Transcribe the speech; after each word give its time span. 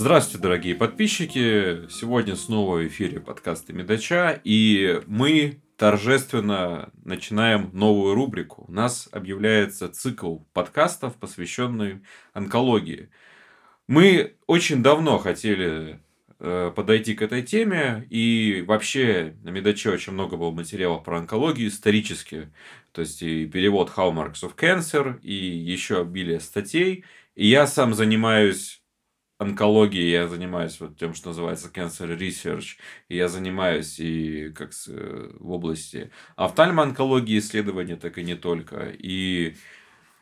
Здравствуйте, 0.00 0.42
дорогие 0.42 0.74
подписчики! 0.74 1.86
Сегодня 1.90 2.34
снова 2.34 2.78
в 2.78 2.86
эфире 2.86 3.20
подкаста 3.20 3.74
Медача, 3.74 4.40
и 4.44 5.02
мы 5.06 5.60
торжественно 5.76 6.90
начинаем 7.04 7.68
новую 7.74 8.14
рубрику. 8.14 8.64
У 8.66 8.72
нас 8.72 9.10
объявляется 9.12 9.90
цикл 9.90 10.38
подкастов, 10.54 11.16
посвященный 11.16 12.00
онкологии. 12.32 13.10
Мы 13.88 14.36
очень 14.46 14.82
давно 14.82 15.18
хотели 15.18 16.00
э, 16.38 16.72
подойти 16.74 17.12
к 17.12 17.20
этой 17.20 17.42
теме, 17.42 18.06
и 18.08 18.64
вообще 18.66 19.36
на 19.42 19.50
Медаче 19.50 19.90
очень 19.90 20.14
много 20.14 20.38
было 20.38 20.50
материалов 20.50 21.04
про 21.04 21.18
онкологию 21.18 21.68
исторически, 21.68 22.50
то 22.92 23.02
есть 23.02 23.20
и 23.20 23.44
перевод 23.46 23.92
Hallmarks 23.94 24.44
of 24.44 24.56
Cancer, 24.56 25.20
и 25.20 25.34
еще 25.34 26.00
обилие 26.00 26.40
статей. 26.40 27.04
И 27.34 27.46
я 27.46 27.66
сам 27.66 27.92
занимаюсь 27.92 28.79
онкологии 29.40 30.10
я 30.10 30.28
занимаюсь 30.28 30.78
вот 30.80 30.98
тем, 30.98 31.14
что 31.14 31.30
называется 31.30 31.70
cancer 31.74 32.16
research, 32.16 32.76
и 33.08 33.16
я 33.16 33.26
занимаюсь 33.28 33.98
и 33.98 34.50
как 34.50 34.74
с, 34.74 34.86
э, 34.88 35.30
в 35.40 35.50
области 35.50 36.10
офтальмоонкологии 36.36 37.38
исследования, 37.38 37.96
так 37.96 38.18
и 38.18 38.22
не 38.22 38.34
только. 38.34 38.90
И 38.90 39.56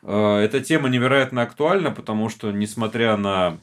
э, 0.03 0.35
эта 0.37 0.61
тема 0.61 0.87
невероятно 0.87 1.41
актуальна, 1.41 1.91
потому 1.91 2.29
что, 2.29 2.51
несмотря 2.51 3.17
на 3.17 3.59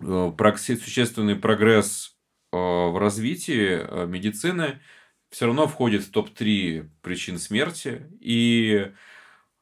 э, 0.00 0.32
существенный 0.58 1.36
прогресс 1.36 2.16
э, 2.52 2.56
в 2.56 2.98
развитии 2.98 3.80
э, 3.82 4.06
медицины, 4.06 4.80
все 5.28 5.44
равно 5.44 5.66
входит 5.66 6.04
в 6.04 6.10
топ-3 6.10 6.88
причин 7.02 7.38
смерти. 7.38 8.06
И 8.20 8.86
а, 8.86 8.92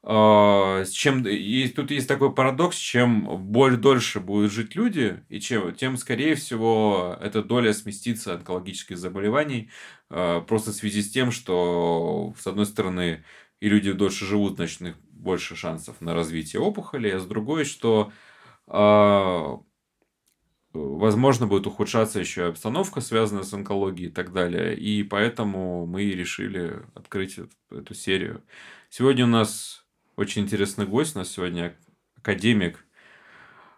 чем 0.03 1.27
и 1.27 1.67
тут 1.67 1.91
есть 1.91 2.07
такой 2.07 2.33
парадокс, 2.33 2.75
чем 2.75 3.37
более 3.51 3.77
дольше 3.77 4.19
будут 4.19 4.51
жить 4.51 4.75
люди, 4.75 5.23
и 5.29 5.39
чем, 5.39 5.75
тем 5.75 5.95
скорее 5.97 6.33
всего 6.35 7.15
эта 7.21 7.43
доля 7.43 7.71
сместится 7.73 8.33
онкологических 8.33 8.97
заболеваний, 8.97 9.69
а, 10.09 10.41
просто 10.41 10.71
в 10.71 10.75
связи 10.75 11.03
с 11.03 11.11
тем, 11.11 11.31
что 11.31 12.33
с 12.39 12.47
одной 12.47 12.65
стороны 12.65 13.23
и 13.59 13.69
люди 13.69 13.91
дольше 13.91 14.25
живут, 14.25 14.55
значит, 14.55 14.81
у 14.81 14.85
них 14.85 14.95
больше 15.11 15.55
шансов 15.55 16.01
на 16.01 16.15
развитие 16.15 16.61
опухоли, 16.61 17.09
а 17.09 17.19
с 17.19 17.25
другой, 17.27 17.63
что 17.65 18.11
а, 18.67 19.59
возможно 20.73 21.47
будет 21.47 21.67
ухудшаться 21.67 22.19
еще 22.19 22.47
обстановка, 22.47 23.01
связанная 23.01 23.43
с 23.43 23.53
онкологией 23.53 24.09
и 24.09 24.11
так 24.11 24.31
далее. 24.33 24.77
И 24.77 25.03
поэтому 25.03 25.85
мы 25.85 26.03
решили 26.05 26.81
открыть 26.95 27.39
эту 27.69 27.93
серию. 27.93 28.43
Сегодня 28.89 29.25
у 29.25 29.27
нас 29.29 29.80
очень 30.21 30.43
интересный 30.43 30.85
гость 30.85 31.15
у 31.15 31.19
нас 31.19 31.31
сегодня, 31.31 31.75
академик 32.15 32.85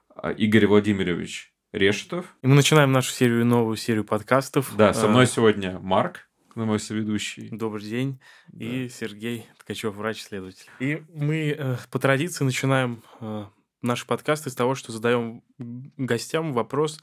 а, 0.10 0.32
Игорь 0.32 0.68
Владимирович 0.68 1.54
Решетов. 1.72 2.36
И 2.42 2.48
мы 2.48 2.56
начинаем 2.56 2.92
нашу 2.92 3.12
серию, 3.12 3.46
новую 3.46 3.78
серию 3.78 4.04
подкастов. 4.04 4.76
Да, 4.76 4.94
со 4.94 5.08
мной 5.08 5.24
а, 5.24 5.28
сегодня 5.28 5.80
Марк, 5.80 6.28
мой 6.54 6.82
соведущий. 6.82 7.48
Добрый 7.50 7.84
день. 7.84 8.20
Да. 8.50 8.66
И 8.66 8.90
Сергей 8.90 9.48
Ткачев, 9.58 9.96
врач-следователь. 9.96 10.68
И 10.80 11.02
мы 11.14 11.56
э, 11.58 11.78
по 11.90 11.98
традиции 11.98 12.44
начинаем 12.44 13.04
э, 13.22 13.46
наши 13.82 14.06
подкасты 14.06 14.50
с 14.50 14.56
того, 14.56 14.76
что 14.76 14.92
задаем 14.92 15.44
гостям 15.58 16.52
вопрос 16.52 17.00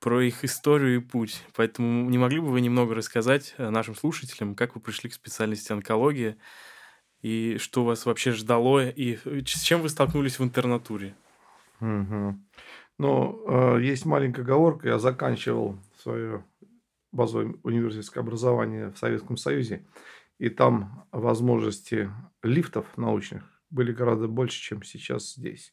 про 0.00 0.20
их 0.20 0.44
историю 0.44 0.96
и 0.96 1.02
путь. 1.02 1.42
Поэтому 1.56 2.10
не 2.10 2.18
могли 2.18 2.40
бы 2.40 2.48
вы 2.48 2.60
немного 2.60 2.94
рассказать 2.94 3.54
э, 3.56 3.70
нашим 3.70 3.94
слушателям, 3.94 4.54
как 4.54 4.74
вы 4.74 4.82
пришли 4.82 5.08
к 5.08 5.14
специальности 5.14 5.72
онкология, 5.72 6.36
и 7.22 7.58
что 7.58 7.84
вас 7.84 8.06
вообще 8.06 8.32
ждало, 8.32 8.88
и 8.88 9.18
э, 9.24 9.40
с 9.46 9.62
чем 9.62 9.82
вы 9.82 9.88
столкнулись 9.88 10.38
в 10.38 10.44
интернатуре? 10.44 11.14
Угу. 11.80 12.38
Ну, 12.98 13.44
э, 13.48 13.82
есть 13.82 14.06
маленькая 14.06 14.42
оговорка. 14.42 14.88
Я 14.88 14.98
заканчивал 14.98 15.78
свое 15.98 16.44
базовое 17.12 17.54
университетское 17.62 18.22
образование 18.22 18.90
в 18.90 18.98
Советском 18.98 19.36
Союзе, 19.36 19.84
и 20.38 20.48
там 20.48 21.06
возможности 21.12 22.10
лифтов 22.42 22.86
научных 22.96 23.44
были 23.70 23.92
гораздо 23.92 24.26
больше, 24.26 24.60
чем 24.60 24.82
сейчас 24.82 25.34
здесь, 25.34 25.72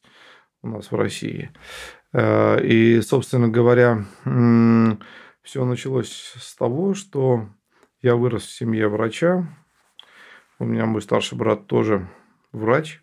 у 0.62 0.68
нас 0.68 0.90
в 0.90 0.96
России. 0.96 1.50
Э, 2.12 2.62
и, 2.64 3.00
собственно 3.00 3.48
говоря, 3.48 4.04
все 5.42 5.64
началось 5.64 6.34
с 6.36 6.54
того, 6.54 6.94
что 6.94 7.48
я 8.02 8.16
вырос 8.16 8.44
в 8.44 8.52
семье 8.52 8.88
врача, 8.88 9.48
у 10.58 10.64
меня 10.64 10.86
мой 10.86 11.02
старший 11.02 11.38
брат 11.38 11.66
тоже 11.66 12.08
врач. 12.52 13.02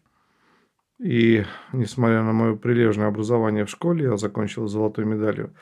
И 0.99 1.43
несмотря 1.73 2.23
на 2.23 2.31
мое 2.31 2.55
прилежное 2.55 3.07
образование 3.07 3.66
в 3.66 3.69
школе, 3.69 4.05
я 4.05 4.17
закончил 4.17 4.67
золотой 4.67 5.05
медалью. 5.05 5.55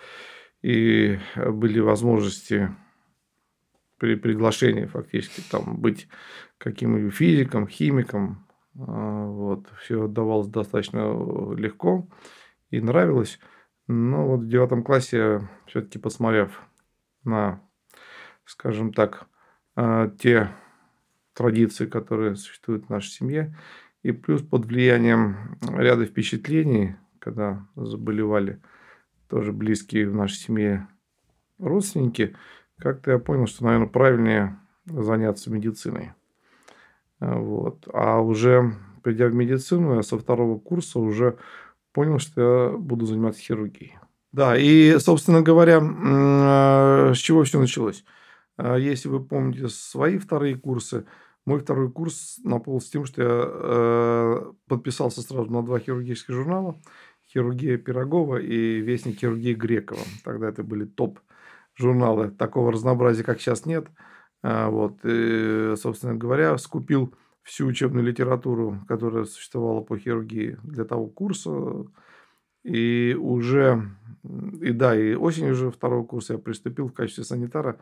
И 0.61 1.19
были 1.35 1.79
возможности 1.79 2.69
при 3.97 4.15
приглашении 4.15 4.85
фактически 4.85 5.41
там 5.49 5.77
быть 5.79 6.07
каким-нибудь 6.57 7.13
физиком, 7.13 7.67
химиком. 7.67 8.47
А, 8.79 9.25
вот. 9.25 9.67
Все 9.79 10.07
давалось 10.07 10.47
достаточно 10.47 11.53
легко 11.55 12.07
и 12.69 12.79
нравилось. 12.79 13.39
Но 13.87 14.27
вот 14.27 14.41
в 14.41 14.47
девятом 14.47 14.83
классе, 14.83 15.47
все-таки 15.67 15.99
посмотрев 15.99 16.61
на, 17.23 17.61
скажем 18.45 18.93
так, 18.93 19.27
а, 19.75 20.09
те 20.09 20.49
традиции, 21.33 21.85
которые 21.85 22.35
существуют 22.35 22.85
в 22.85 22.89
нашей 22.89 23.09
семье. 23.09 23.57
И 24.01 24.11
плюс 24.11 24.41
под 24.41 24.66
влиянием 24.66 25.57
ряда 25.61 26.05
впечатлений, 26.05 26.95
когда 27.19 27.66
заболевали 27.75 28.59
тоже 29.29 29.51
близкие 29.53 30.09
в 30.09 30.16
нашей 30.16 30.35
семье 30.35 30.88
родственники, 31.57 32.35
как-то 32.77 33.11
я 33.11 33.19
понял, 33.19 33.47
что, 33.47 33.63
наверное, 33.63 33.88
правильнее 33.88 34.59
заняться 34.85 35.49
медициной. 35.51 36.11
Вот. 37.19 37.88
А 37.93 38.19
уже 38.19 38.75
придя 39.01 39.27
в 39.27 39.33
медицину, 39.33 39.95
я 39.95 40.03
со 40.03 40.17
второго 40.17 40.59
курса 40.59 40.99
уже 40.99 41.38
понял, 41.93 42.19
что 42.19 42.41
я 42.41 42.77
буду 42.77 43.05
заниматься 43.05 43.41
хирургией. 43.41 43.97
Да, 44.33 44.57
и, 44.57 44.97
собственно 44.99 45.41
говоря, 45.41 45.79
с 47.13 47.17
чего 47.17 47.43
все 47.43 47.59
началось? 47.59 48.03
А 48.57 48.75
если 48.77 49.07
вы 49.07 49.23
помните 49.23 49.69
свои 49.69 50.17
вторые 50.17 50.55
курсы, 50.55 51.05
мой 51.45 51.59
второй 51.59 51.91
курс 51.91 52.39
наполнился 52.43 52.91
тем, 52.91 53.05
что 53.05 53.21
я 53.21 53.29
э, 53.29 54.53
подписался 54.67 55.21
сразу 55.21 55.51
на 55.51 55.61
два 55.61 55.79
хирургических 55.79 56.33
журнала. 56.33 56.79
«Хирургия 57.27 57.77
Пирогова» 57.77 58.37
и 58.37 58.79
«Вестник 58.79 59.19
хирургии 59.19 59.53
Грекова». 59.53 60.01
Тогда 60.23 60.49
это 60.49 60.63
были 60.63 60.85
топ-журналы. 60.85 62.31
Такого 62.31 62.71
разнообразия, 62.71 63.23
как 63.23 63.41
сейчас, 63.41 63.65
нет. 63.65 63.87
А, 64.41 64.69
вот. 64.69 64.99
И, 65.03 65.73
собственно 65.75 66.15
говоря, 66.15 66.57
скупил 66.57 67.13
всю 67.41 67.65
учебную 67.65 68.05
литературу, 68.05 68.79
которая 68.87 69.25
существовала 69.25 69.81
по 69.81 69.97
хирургии 69.97 70.57
для 70.63 70.85
того 70.85 71.07
курса. 71.07 71.85
И 72.63 73.17
уже, 73.19 73.89
и 74.61 74.71
да, 74.71 74.97
и 74.97 75.15
осенью 75.15 75.53
уже 75.53 75.71
второго 75.71 76.05
курса 76.05 76.33
я 76.33 76.39
приступил 76.39 76.87
в 76.87 76.93
качестве 76.93 77.25
санитара 77.25 77.79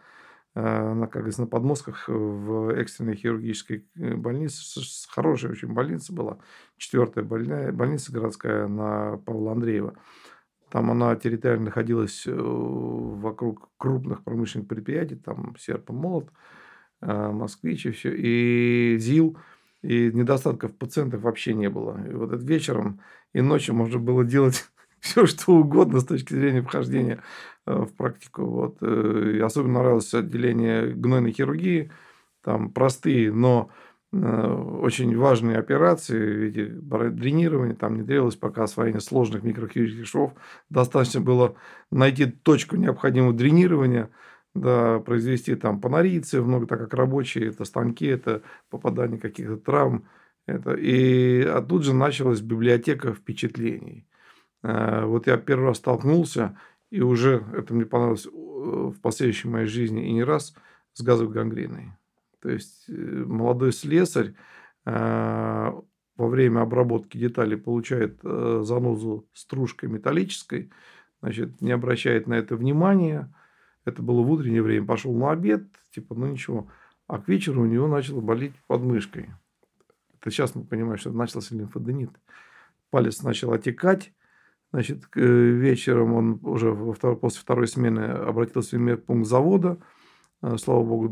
Э, 0.54 0.94
на, 0.94 1.08
как 1.08 1.22
говорится, 1.22 1.42
на 1.42 1.48
подмостках 1.48 2.06
в 2.08 2.72
экстренной 2.72 3.16
хирургической 3.16 3.86
э, 3.96 4.16
больнице. 4.16 4.82
Хорошая 5.10 5.52
очень 5.52 5.70
больница 5.70 6.14
была. 6.14 6.40
Четвертая 6.78 7.24
больная, 7.24 7.72
больница 7.72 8.12
городская 8.12 8.68
на 8.68 9.18
Павла 9.26 9.54
Андреева. 9.54 9.96
Там 10.70 10.92
она 10.92 11.16
территориально 11.16 11.66
находилась 11.66 12.28
э, 12.28 12.34
вокруг 12.36 13.70
крупных 13.78 14.24
промышленных 14.24 14.68
предприятий, 14.68 15.16
там 15.16 15.56
серп 15.58 15.90
и 15.90 15.94
молот, 15.94 16.30
москвич 17.00 17.88
и 17.88 17.92
все, 17.92 18.14
и 18.14 18.98
ЗИЛ, 19.00 19.38
и 19.82 20.12
недостатков 20.14 20.78
пациентов 20.78 21.22
вообще 21.22 21.54
не 21.54 21.70
было. 21.70 21.98
И 22.08 22.14
вот 22.14 22.32
этот 22.32 22.48
вечером 22.48 23.00
и 23.34 23.42
ночью 23.42 23.74
можно 23.74 24.00
было 24.00 24.24
делать 24.24 24.71
все, 25.12 25.26
что 25.26 25.54
угодно 25.54 26.00
с 26.00 26.06
точки 26.06 26.34
зрения 26.34 26.62
вхождения 26.62 27.22
э, 27.66 27.74
в 27.74 27.94
практику. 27.96 28.46
Вот. 28.46 28.78
Э, 28.82 29.34
и 29.36 29.40
особенно 29.40 29.80
нравилось 29.80 30.14
отделение 30.14 30.94
гнойной 30.94 31.32
хирургии. 31.32 31.92
Там 32.44 32.72
простые, 32.72 33.32
но 33.32 33.72
э, 34.14 34.18
очень 34.18 35.16
важные 35.18 35.58
операции 35.58 36.18
в 36.18 36.38
виде 36.40 36.66
дренирования. 36.66 37.76
Там 37.76 37.96
не 37.98 38.04
требовалось 38.04 38.36
пока 38.36 38.64
освоение 38.64 39.02
сложных 39.02 39.44
микрохирургических 39.44 40.08
швов. 40.08 40.34
Достаточно 40.70 41.22
было 41.22 41.56
найти 41.92 42.26
точку 42.28 42.76
необходимого 42.76 43.34
дренирования, 43.34 44.10
да, 44.54 45.00
произвести 45.00 45.56
там 45.56 45.82
панорицы, 45.82 46.42
много 46.42 46.68
так 46.68 46.80
как 46.80 46.94
рабочие, 46.94 47.50
это 47.50 47.66
станки, 47.66 48.06
это 48.06 48.44
попадание 48.70 49.20
каких-то 49.20 49.58
травм. 49.58 50.08
Это, 50.48 50.74
и 50.74 51.42
а 51.44 51.62
тут 51.62 51.84
же 51.86 51.94
началась 51.94 52.42
библиотека 52.42 53.14
впечатлений. 53.14 54.06
Э, 54.64 55.06
вот 55.06 55.28
я 55.28 55.38
первый 55.38 55.68
раз 55.68 55.78
столкнулся, 55.78 56.58
и 56.90 57.02
уже 57.02 57.46
это 57.54 57.74
мне 57.74 57.86
понравилось 57.86 58.26
э, 58.26 58.30
в 58.32 59.00
последующей 59.02 59.48
моей 59.48 59.68
жизни 59.68 60.08
и 60.08 60.14
не 60.14 60.24
раз, 60.24 60.56
с 60.94 61.02
газовой 61.02 61.34
гангреной. 61.34 61.94
То 62.42 62.50
есть 62.50 62.86
э, 62.90 62.94
молодой 62.94 63.72
слесарь 63.74 64.34
во 64.84 65.84
время 66.18 66.62
обработки 66.62 67.16
деталей 67.16 67.56
получает 67.56 68.20
занозу 68.24 69.28
стружкой 69.32 69.90
металлической, 69.90 70.72
значит, 71.22 71.62
не 71.62 71.72
обращает 71.72 72.26
на 72.26 72.34
это 72.34 72.56
внимания. 72.56 73.32
Это 73.86 74.02
было 74.02 74.24
в 74.24 74.32
утреннее 74.32 74.64
время. 74.64 74.88
Пошел 74.88 75.14
на 75.14 75.30
обед, 75.30 75.66
типа, 75.92 76.16
ну 76.16 76.26
ничего. 76.26 76.68
А 77.06 77.20
к 77.20 77.28
вечеру 77.28 77.62
у 77.62 77.68
него 77.68 77.88
начало 77.88 78.22
болеть 78.22 78.56
подмышкой. 78.66 79.30
Это 80.20 80.32
сейчас 80.32 80.56
мы 80.56 80.64
понимаем, 80.64 80.98
что 80.98 81.12
начался 81.12 81.54
лимфоденит. 81.54 82.10
Палец 82.90 83.22
начал 83.22 83.54
отекать. 83.54 84.12
Значит, 84.74 85.04
вечером 85.16 86.14
он 86.14 86.40
уже 86.44 86.74
после 86.74 87.42
второй 87.42 87.68
смены 87.68 88.02
обратился 88.02 88.78
в 88.78 88.80
медпункт 88.80 89.28
завода. 89.28 89.80
Э, 90.42 90.58
слава 90.58 90.84
богу, 90.84 91.10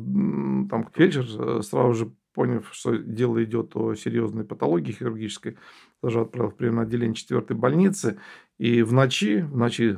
там 0.69 0.87
фельдшер 0.93 1.25
э, 1.37 1.61
сразу 1.61 1.93
же 1.93 2.11
поняв, 2.33 2.69
что 2.71 2.95
дело 2.97 3.43
идет 3.43 3.75
о 3.75 3.95
серьезной 3.95 4.45
патологии 4.45 4.93
хирургической, 4.93 5.57
даже 6.01 6.21
отправил 6.21 6.51
в 6.51 6.55
приемное 6.55 6.83
отделение 6.85 7.15
4 7.15 7.41
больницы. 7.55 8.19
И 8.57 8.81
в 8.81 8.93
ночи, 8.93 9.41
в 9.41 9.57
ночи 9.57 9.97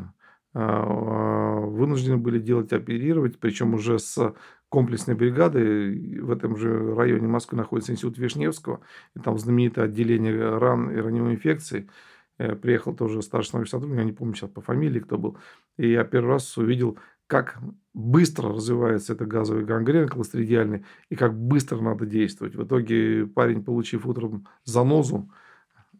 вынуждены 0.53 2.17
были 2.17 2.37
делать 2.37 2.73
оперировать, 2.73 3.39
причем 3.39 3.73
уже 3.73 3.99
с 3.99 4.35
комплексной 4.67 5.15
бригады. 5.15 6.19
В 6.21 6.31
этом 6.31 6.57
же 6.57 6.93
районе 6.95 7.27
Москвы 7.27 7.57
находится 7.57 7.93
институт 7.93 8.17
Вишневского, 8.17 8.81
и 9.15 9.19
там 9.19 9.37
знаменитое 9.37 9.85
отделение 9.85 10.57
ран 10.57 10.89
и 10.91 10.97
раневой 10.97 11.35
инфекции. 11.35 11.89
Э, 12.37 12.55
приехал 12.55 12.95
тоже 12.95 13.21
старший 13.21 13.53
научный 13.53 13.71
сотрудник, 13.71 13.99
я 13.99 14.05
не 14.05 14.13
помню 14.13 14.35
сейчас 14.35 14.49
по 14.49 14.61
фамилии, 14.61 14.99
кто 14.99 15.17
был. 15.17 15.37
И 15.77 15.91
я 15.91 16.03
первый 16.03 16.31
раз 16.31 16.57
увидел 16.57 16.97
как 17.31 17.59
быстро 17.93 18.49
развивается 18.49 19.13
эта 19.13 19.25
газовый 19.25 19.63
гангрен 19.63 20.09
кластридиальный 20.09 20.83
и 21.07 21.15
как 21.15 21.33
быстро 21.33 21.79
надо 21.79 22.05
действовать. 22.05 22.55
В 22.55 22.65
итоге 22.65 23.25
парень, 23.25 23.63
получив 23.63 24.05
утром 24.05 24.49
занозу, 24.65 25.31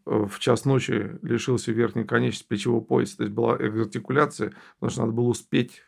э, 0.04 0.26
в 0.28 0.38
час 0.40 0.66
ночи 0.66 1.18
лишился 1.22 1.72
верхней 1.72 2.04
конечности 2.04 2.46
плечевого 2.46 2.82
пояса. 2.82 3.16
То 3.16 3.22
есть 3.22 3.34
была 3.34 3.56
экзартикуляция, 3.56 4.52
потому 4.74 4.90
что 4.90 5.00
надо 5.00 5.12
было 5.12 5.28
успеть 5.28 5.82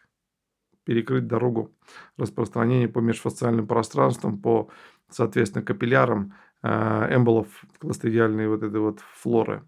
перекрыть 0.84 1.26
дорогу 1.26 1.74
распространения 2.16 2.88
по 2.88 3.00
межфасциальным 3.00 3.66
пространствам, 3.66 4.38
по, 4.40 4.70
соответственно, 5.10 5.62
капиллярам 5.62 6.32
э, 6.62 7.14
эмболов 7.14 7.48
кластридиальной 7.80 8.48
вот 8.48 8.62
этой 8.62 8.80
вот 8.80 9.00
флоры. 9.00 9.62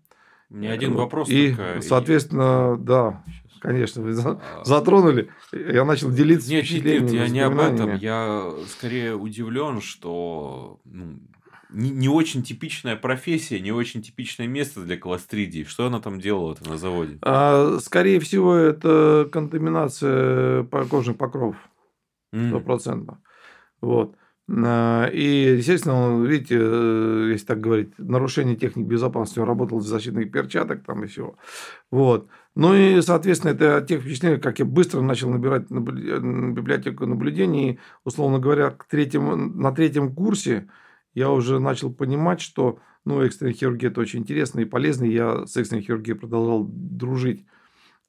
Мне 0.48 0.70
один 0.70 0.94
вопрос 0.94 1.28
и, 1.28 1.54
только. 1.54 1.80
соответственно, 1.82 2.76
да, 2.76 3.24
конечно, 3.60 4.02
вы 4.02 4.14
а. 4.24 4.62
затронули. 4.64 5.30
Я 5.52 5.84
начал 5.84 6.10
делиться 6.10 6.50
нет, 6.50 6.64
впечатлениями. 6.64 7.04
Нет, 7.04 7.12
нет, 7.12 7.22
я 7.22 7.28
не 7.28 7.40
об 7.40 7.58
этом. 7.58 7.96
Я 7.96 8.52
скорее 8.68 9.16
удивлен, 9.16 9.80
что 9.80 10.80
ну, 10.84 11.18
не, 11.70 11.90
не 11.90 12.08
очень 12.08 12.42
типичная 12.42 12.96
профессия, 12.96 13.60
не 13.60 13.72
очень 13.72 14.02
типичное 14.02 14.46
место 14.46 14.82
для 14.82 14.96
колостридии. 14.96 15.64
Что 15.64 15.86
она 15.86 16.00
там 16.00 16.20
делала 16.20 16.56
на 16.64 16.76
заводе? 16.76 17.18
А, 17.22 17.78
скорее 17.80 18.20
всего, 18.20 18.54
это 18.54 19.28
контаминация 19.32 20.64
кожных 20.88 21.16
покровов. 21.16 21.56
Сто 22.32 22.60
процентов. 22.60 23.16
Mm. 23.16 23.20
Вот. 23.80 24.16
А, 24.48 25.08
и, 25.08 25.56
естественно, 25.56 26.24
видите, 26.24 26.56
э, 26.60 27.30
если 27.32 27.46
так 27.46 27.60
говорить, 27.60 27.92
нарушение 27.98 28.54
техник 28.54 28.86
безопасности, 28.86 29.40
он 29.40 29.46
работал 29.48 29.78
в 29.78 29.86
защитных 29.86 30.30
перчаток 30.30 30.84
там 30.84 31.02
и 31.02 31.08
всего. 31.08 31.36
Вот. 31.90 32.28
Ну 32.54 32.74
и, 32.74 33.00
соответственно, 33.02 33.52
это 33.52 33.78
от 33.78 33.88
тех 33.88 34.02
впечатлений, 34.02 34.38
как 34.38 34.60
я 34.60 34.64
быстро 34.64 35.00
начал 35.00 35.30
набирать 35.30 35.68
библиотеку 35.68 37.06
наблюдений. 37.06 37.80
Условно 38.04 38.38
говоря, 38.38 38.70
к 38.70 38.84
третьему, 38.84 39.34
на 39.36 39.72
третьем 39.72 40.14
курсе 40.14 40.68
я 41.14 41.30
уже 41.30 41.58
начал 41.58 41.92
понимать, 41.92 42.40
что 42.40 42.78
ну, 43.04 43.22
экстренная 43.22 43.54
хирургия– 43.54 43.90
это 43.90 44.00
очень 44.00 44.20
интересно 44.20 44.60
и 44.60 44.64
полезно. 44.64 45.04
Я 45.04 45.46
с 45.46 45.56
экстренной 45.56 45.82
хирургией 45.82 46.16
продолжал 46.16 46.64
дружить 46.68 47.44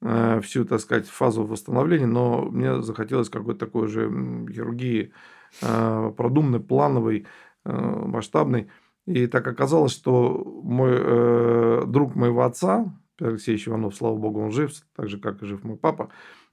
э, 0.02 0.40
всю, 0.42 0.64
так 0.64 0.80
сказать, 0.80 1.08
фазу 1.08 1.44
восстановления, 1.44 2.06
но 2.06 2.42
мне 2.44 2.80
захотелось 2.80 3.28
какой-то 3.28 3.58
такой 3.66 3.88
же 3.88 4.08
хирургии 4.52 5.06
Э, 5.06 5.37
продуманный, 5.60 6.60
плановый, 6.60 7.26
э, 7.64 7.72
масштабный. 7.72 8.68
И 9.06 9.26
так 9.26 9.46
оказалось, 9.46 9.92
что 9.92 10.60
мой 10.62 10.92
э, 10.92 11.84
друг 11.86 12.14
моего 12.14 12.42
отца, 12.42 12.94
Алексеевич 13.20 13.68
Иванов, 13.68 13.94
слава 13.94 14.16
богу, 14.16 14.40
он 14.40 14.50
жив, 14.50 14.72
так 14.94 15.08
же, 15.08 15.18
как 15.18 15.42
и 15.42 15.46
жив 15.46 15.64
мой 15.64 15.76
папа. 15.76 16.10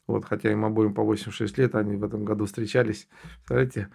Вот, 0.08 0.26
хотя 0.26 0.52
им 0.52 0.64
обоим 0.66 0.94
по 0.94 1.04
86 1.04 1.58
лет, 1.58 1.76
они 1.76 1.98
в 1.98 2.04
этом 2.04 2.26
году 2.26 2.46
встречались. 2.46 3.08
Знаете, 3.48 3.90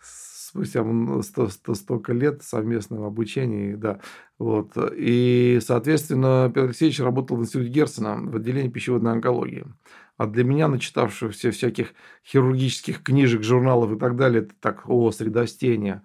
спустя 0.00 0.84
сто, 1.22 1.48
сто, 1.48 1.74
столько 1.74 2.12
лет 2.12 2.42
совместного 2.42 3.06
обучения, 3.06 3.76
да, 3.76 4.00
вот. 4.42 4.72
И, 4.96 5.60
соответственно, 5.62 6.50
Петр 6.52 6.66
Алексеевич 6.66 6.98
работал 6.98 7.36
в 7.36 7.42
институте 7.42 7.70
Герцена 7.70 8.16
в 8.16 8.34
отделении 8.34 8.70
пищеводной 8.70 9.12
онкологии. 9.12 9.64
А 10.16 10.26
для 10.26 10.42
меня, 10.42 10.66
начитавшегося 10.66 11.52
всяких 11.52 11.94
хирургических 12.26 13.04
книжек, 13.04 13.44
журналов 13.44 13.92
и 13.92 13.98
так 14.00 14.16
далее, 14.16 14.42
это 14.42 14.52
так, 14.58 14.82
о, 14.88 15.12
средостение, 15.12 16.02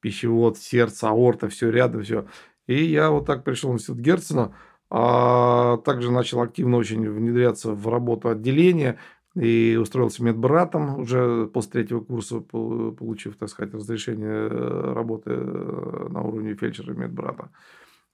пищевод, 0.00 0.58
сердце, 0.58 1.08
аорта, 1.08 1.48
все 1.48 1.70
рядом, 1.70 2.02
все. 2.02 2.26
И 2.66 2.84
я 2.84 3.08
вот 3.10 3.24
так 3.24 3.42
пришел 3.42 3.70
в 3.70 3.76
институт 3.76 4.00
Герцена, 4.00 4.54
а 4.90 5.78
также 5.78 6.12
начал 6.12 6.42
активно 6.42 6.76
очень 6.76 7.10
внедряться 7.10 7.72
в 7.72 7.88
работу 7.88 8.28
отделения 8.28 8.98
и 9.38 9.76
устроился 9.76 10.24
медбратом 10.24 11.00
уже 11.00 11.46
после 11.46 11.72
третьего 11.72 12.00
курса, 12.00 12.40
получив, 12.40 13.36
так 13.36 13.48
сказать, 13.48 13.72
разрешение 13.72 14.48
э, 14.50 14.92
работы 14.94 15.30
э, 15.30 16.06
на 16.10 16.22
уровне 16.22 16.54
фельдшера 16.54 16.92
медбрата. 16.92 17.50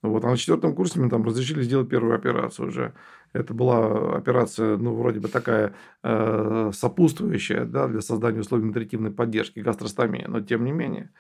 Вот. 0.03 0.23
А 0.25 0.29
на 0.29 0.37
четвертом 0.37 0.75
курсе 0.75 1.01
мне 1.01 1.09
там 1.09 1.25
разрешили 1.25 1.63
сделать 1.63 1.89
первую 1.89 2.15
операцию 2.15 2.69
уже. 2.69 2.93
Это 3.33 3.55
была 3.55 4.17
операция, 4.17 4.77
ну, 4.77 4.95
вроде 4.95 5.21
бы 5.21 5.29
такая 5.29 5.75
э, 6.03 6.71
сопутствующая 6.75 7.65
да, 7.65 7.89
для 7.89 8.03
создания 8.03 8.41
условий 8.41 8.67
нутритивной 8.67 9.11
поддержки, 9.11 9.61
гастростомия, 9.61 10.29
но 10.29 10.43
тем 10.43 10.63
не 10.65 10.73
менее. 10.73 11.11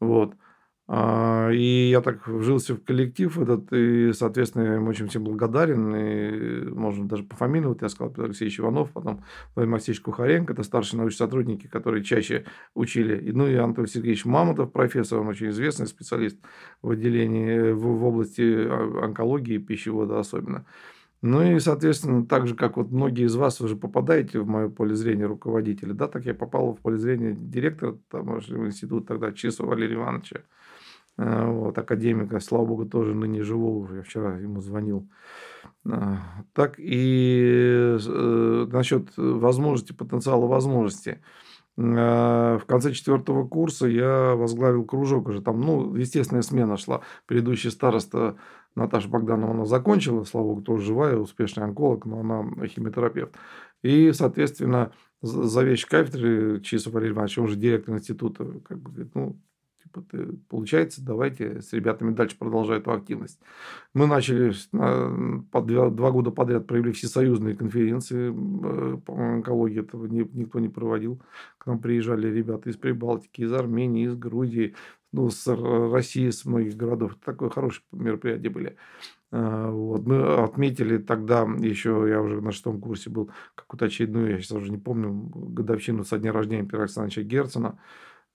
Вот. 0.00 0.34
А, 0.88 1.50
и 1.50 1.90
я 1.90 2.00
так 2.00 2.28
вжился 2.28 2.74
в 2.74 2.84
коллектив 2.84 3.36
этот, 3.38 3.72
и, 3.72 4.12
соответственно, 4.12 4.62
я 4.62 4.74
им 4.76 4.86
очень 4.86 5.08
всем 5.08 5.24
благодарен. 5.24 5.94
И 5.96 6.70
можно 6.70 7.08
даже 7.08 7.24
по 7.24 7.34
фамилии, 7.34 7.66
вот 7.66 7.82
я 7.82 7.88
сказал, 7.88 8.10
Петр 8.10 8.26
Алексеевич 8.26 8.60
Иванов, 8.60 8.92
потом 8.92 9.24
Владимир 9.54 9.76
Алексеевич 9.76 10.02
Кухаренко, 10.02 10.52
это 10.52 10.62
старшие 10.62 10.98
научные 10.98 11.18
сотрудники, 11.18 11.66
которые 11.66 12.04
чаще 12.04 12.44
учили. 12.74 13.18
И, 13.18 13.32
ну 13.32 13.48
и 13.48 13.54
Антон 13.54 13.88
Сергеевич 13.88 14.24
Мамонтов, 14.24 14.70
профессор, 14.70 15.18
он 15.20 15.28
очень 15.28 15.48
известный 15.48 15.88
специалист 15.88 16.38
в 16.82 16.90
отделении, 16.90 17.72
в, 17.72 17.80
в 17.80 18.04
области 18.04 18.68
онкологии, 19.02 19.58
пищевода 19.58 20.20
особенно. 20.20 20.66
Ну 21.22 21.42
и, 21.42 21.58
соответственно, 21.58 22.24
так 22.24 22.46
же, 22.46 22.54
как 22.54 22.76
вот 22.76 22.92
многие 22.92 23.24
из 23.24 23.34
вас 23.34 23.60
уже 23.60 23.74
попадаете 23.74 24.38
в 24.38 24.46
мое 24.46 24.68
поле 24.68 24.94
зрения 24.94 25.24
руководителя, 25.24 25.94
да, 25.94 26.06
так 26.06 26.26
я 26.26 26.34
попал 26.34 26.74
в 26.74 26.80
поле 26.80 26.98
зрения 26.98 27.34
директора 27.34 27.98
тамошнего 28.08 28.66
института 28.66 29.08
тогда 29.08 29.32
Чисова 29.32 29.70
Валерия 29.70 29.96
Ивановича. 29.96 30.42
Э, 31.18 31.50
вот, 31.50 31.78
академика, 31.78 32.40
слава 32.40 32.66
богу, 32.66 32.84
тоже 32.86 33.14
ныне 33.14 33.42
живого, 33.42 33.94
я 33.94 34.02
вчера 34.02 34.36
ему 34.38 34.60
звонил. 34.60 35.08
Э, 35.86 36.16
так 36.52 36.74
и 36.78 37.96
э, 37.98 38.66
насчет 38.70 39.08
возможности, 39.16 39.92
потенциала 39.92 40.46
возможности. 40.46 41.20
В 41.78 42.62
конце 42.66 42.92
четвертого 42.92 43.46
курса 43.46 43.86
я 43.86 44.34
возглавил 44.34 44.86
кружок 44.86 45.28
уже 45.28 45.42
там, 45.42 45.60
ну, 45.60 45.94
естественная 45.94 46.40
смена 46.40 46.78
шла. 46.78 47.02
Предыдущий 47.26 47.70
староста 47.70 48.36
Наташа 48.74 49.10
Богданова, 49.10 49.50
она 49.50 49.66
закончила, 49.66 50.24
слава 50.24 50.46
богу, 50.46 50.62
тоже 50.62 50.86
живая, 50.86 51.18
успешный 51.18 51.64
онколог, 51.64 52.06
но 52.06 52.20
она 52.20 52.66
химиотерапевт. 52.66 53.34
И, 53.82 54.10
соответственно, 54.12 54.92
заведующий 55.20 55.86
кафедры 55.86 56.62
Чисов 56.62 56.94
Валерий 56.94 57.12
Иванович, 57.12 57.38
он 57.40 57.48
же 57.48 57.56
директор 57.56 57.94
института, 57.94 58.46
как 58.64 58.78
бы, 58.80 59.10
ну, 59.12 59.36
получается, 60.48 61.04
давайте 61.04 61.60
с 61.60 61.72
ребятами 61.72 62.14
дальше 62.14 62.38
продолжать 62.38 62.82
эту 62.82 62.92
активность. 62.92 63.40
Мы 63.94 64.06
начали 64.06 64.52
по 65.50 65.60
два, 65.62 65.90
два 65.90 66.10
года 66.10 66.30
подряд 66.30 66.66
провели 66.66 66.92
всесоюзные 66.92 67.54
конференции 67.54 68.30
по 68.30 69.12
онкологии. 69.14 69.80
Этого 69.80 70.06
никто 70.06 70.58
не 70.60 70.68
проводил. 70.68 71.20
К 71.58 71.66
нам 71.66 71.78
приезжали 71.78 72.28
ребята 72.28 72.70
из 72.70 72.76
Прибалтики, 72.76 73.42
из 73.42 73.52
Армении, 73.52 74.06
из 74.06 74.16
Грузии, 74.16 74.74
ну, 75.12 75.30
с 75.30 75.46
России, 75.46 76.30
с 76.30 76.44
многих 76.44 76.76
городов. 76.76 77.12
Это 77.12 77.32
такое 77.32 77.48
хорошее 77.48 77.84
мероприятие 77.92 78.50
были. 78.50 78.76
А, 79.32 79.70
вот. 79.70 80.06
Мы 80.06 80.22
отметили 80.42 80.98
тогда, 80.98 81.42
еще 81.58 82.06
я 82.08 82.20
уже 82.22 82.40
на 82.40 82.52
шестом 82.52 82.80
курсе 82.80 83.10
был, 83.10 83.30
какую-то 83.54 83.86
очередную, 83.86 84.30
я 84.30 84.38
сейчас 84.38 84.58
уже 84.58 84.70
не 84.70 84.78
помню, 84.78 85.12
годовщину 85.12 86.04
со 86.04 86.18
дня 86.18 86.32
рождения 86.32 86.64
Петра 86.64 86.80
Александровича 86.80 87.22
Герцена. 87.22 87.78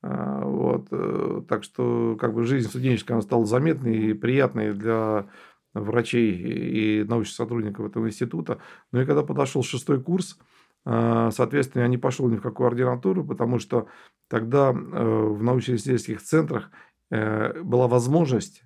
А, 0.03 0.43
вот. 0.45 0.87
Э, 0.91 1.41
так 1.47 1.63
что 1.63 2.17
как 2.19 2.33
бы 2.33 2.43
жизнь 2.43 2.69
студенческая 2.69 3.13
она 3.15 3.21
стала 3.21 3.45
заметной 3.45 3.97
и 3.97 4.13
приятной 4.13 4.73
для 4.73 5.27
врачей 5.73 6.33
и 6.33 7.03
научных 7.03 7.35
сотрудников 7.35 7.85
этого 7.85 8.07
института. 8.07 8.59
Ну 8.91 9.01
и 9.01 9.05
когда 9.05 9.23
подошел 9.23 9.63
шестой 9.63 10.01
курс, 10.01 10.37
а, 10.83 11.31
соответственно, 11.31 11.83
я 11.83 11.87
не 11.87 11.97
пошел 11.97 12.27
ни 12.27 12.35
в 12.35 12.41
какую 12.41 12.67
ординатуру, 12.67 13.23
потому 13.23 13.59
что 13.59 13.87
тогда 14.27 14.71
э, 14.71 14.73
в 14.73 15.43
научно-исследовательских 15.43 16.21
центрах 16.21 16.71
э, 17.09 17.61
была 17.61 17.87
возможность 17.87 18.63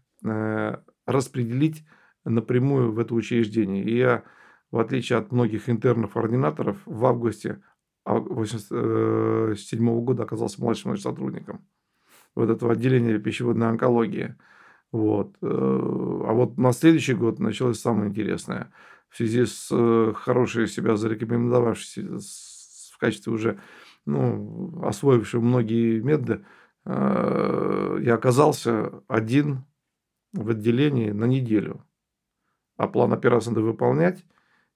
распределить 1.06 1.86
напрямую 2.24 2.92
в 2.94 2.98
это 2.98 3.14
учреждение. 3.14 3.84
И 3.84 3.96
я 3.96 4.24
в 4.72 4.80
отличие 4.80 5.20
от 5.20 5.32
многих 5.32 5.70
интернов-ординаторов, 5.70 6.78
в 6.86 7.06
августе 7.06 7.62
1987 8.06 9.90
э, 9.90 10.02
года 10.02 10.24
оказался 10.24 10.62
младшим 10.62 10.96
сотрудником 10.98 11.66
вот 12.36 12.50
этого 12.50 12.74
отделения 12.74 13.18
пищеводной 13.18 13.70
онкологии. 13.70 14.36
Вот. 14.92 15.36
Э, 15.42 15.48
а 15.48 16.34
вот 16.34 16.58
на 16.58 16.72
следующий 16.72 17.14
год 17.14 17.40
началось 17.40 17.80
самое 17.80 18.10
интересное. 18.10 18.72
В 19.10 19.18
связи 19.18 19.46
с 19.46 19.70
э, 19.72 20.14
хорошей 20.16 20.68
себя 20.68 20.96
зарекомендовавшей 20.98 22.04
в 22.04 22.98
качестве 23.00 23.34
уже 23.34 23.60
ну, 24.06 24.82
освоившим 24.84 25.44
многие 25.44 26.00
методы, 26.00 26.46
я 26.86 28.14
оказался 28.14 29.02
один 29.08 29.66
в 30.32 30.52
отделении 30.52 31.10
на 31.10 31.26
неделю. 31.26 31.84
А 32.78 32.88
план 32.88 33.14
операции 33.14 33.50
надо 33.50 33.62
выполнять. 33.62 34.24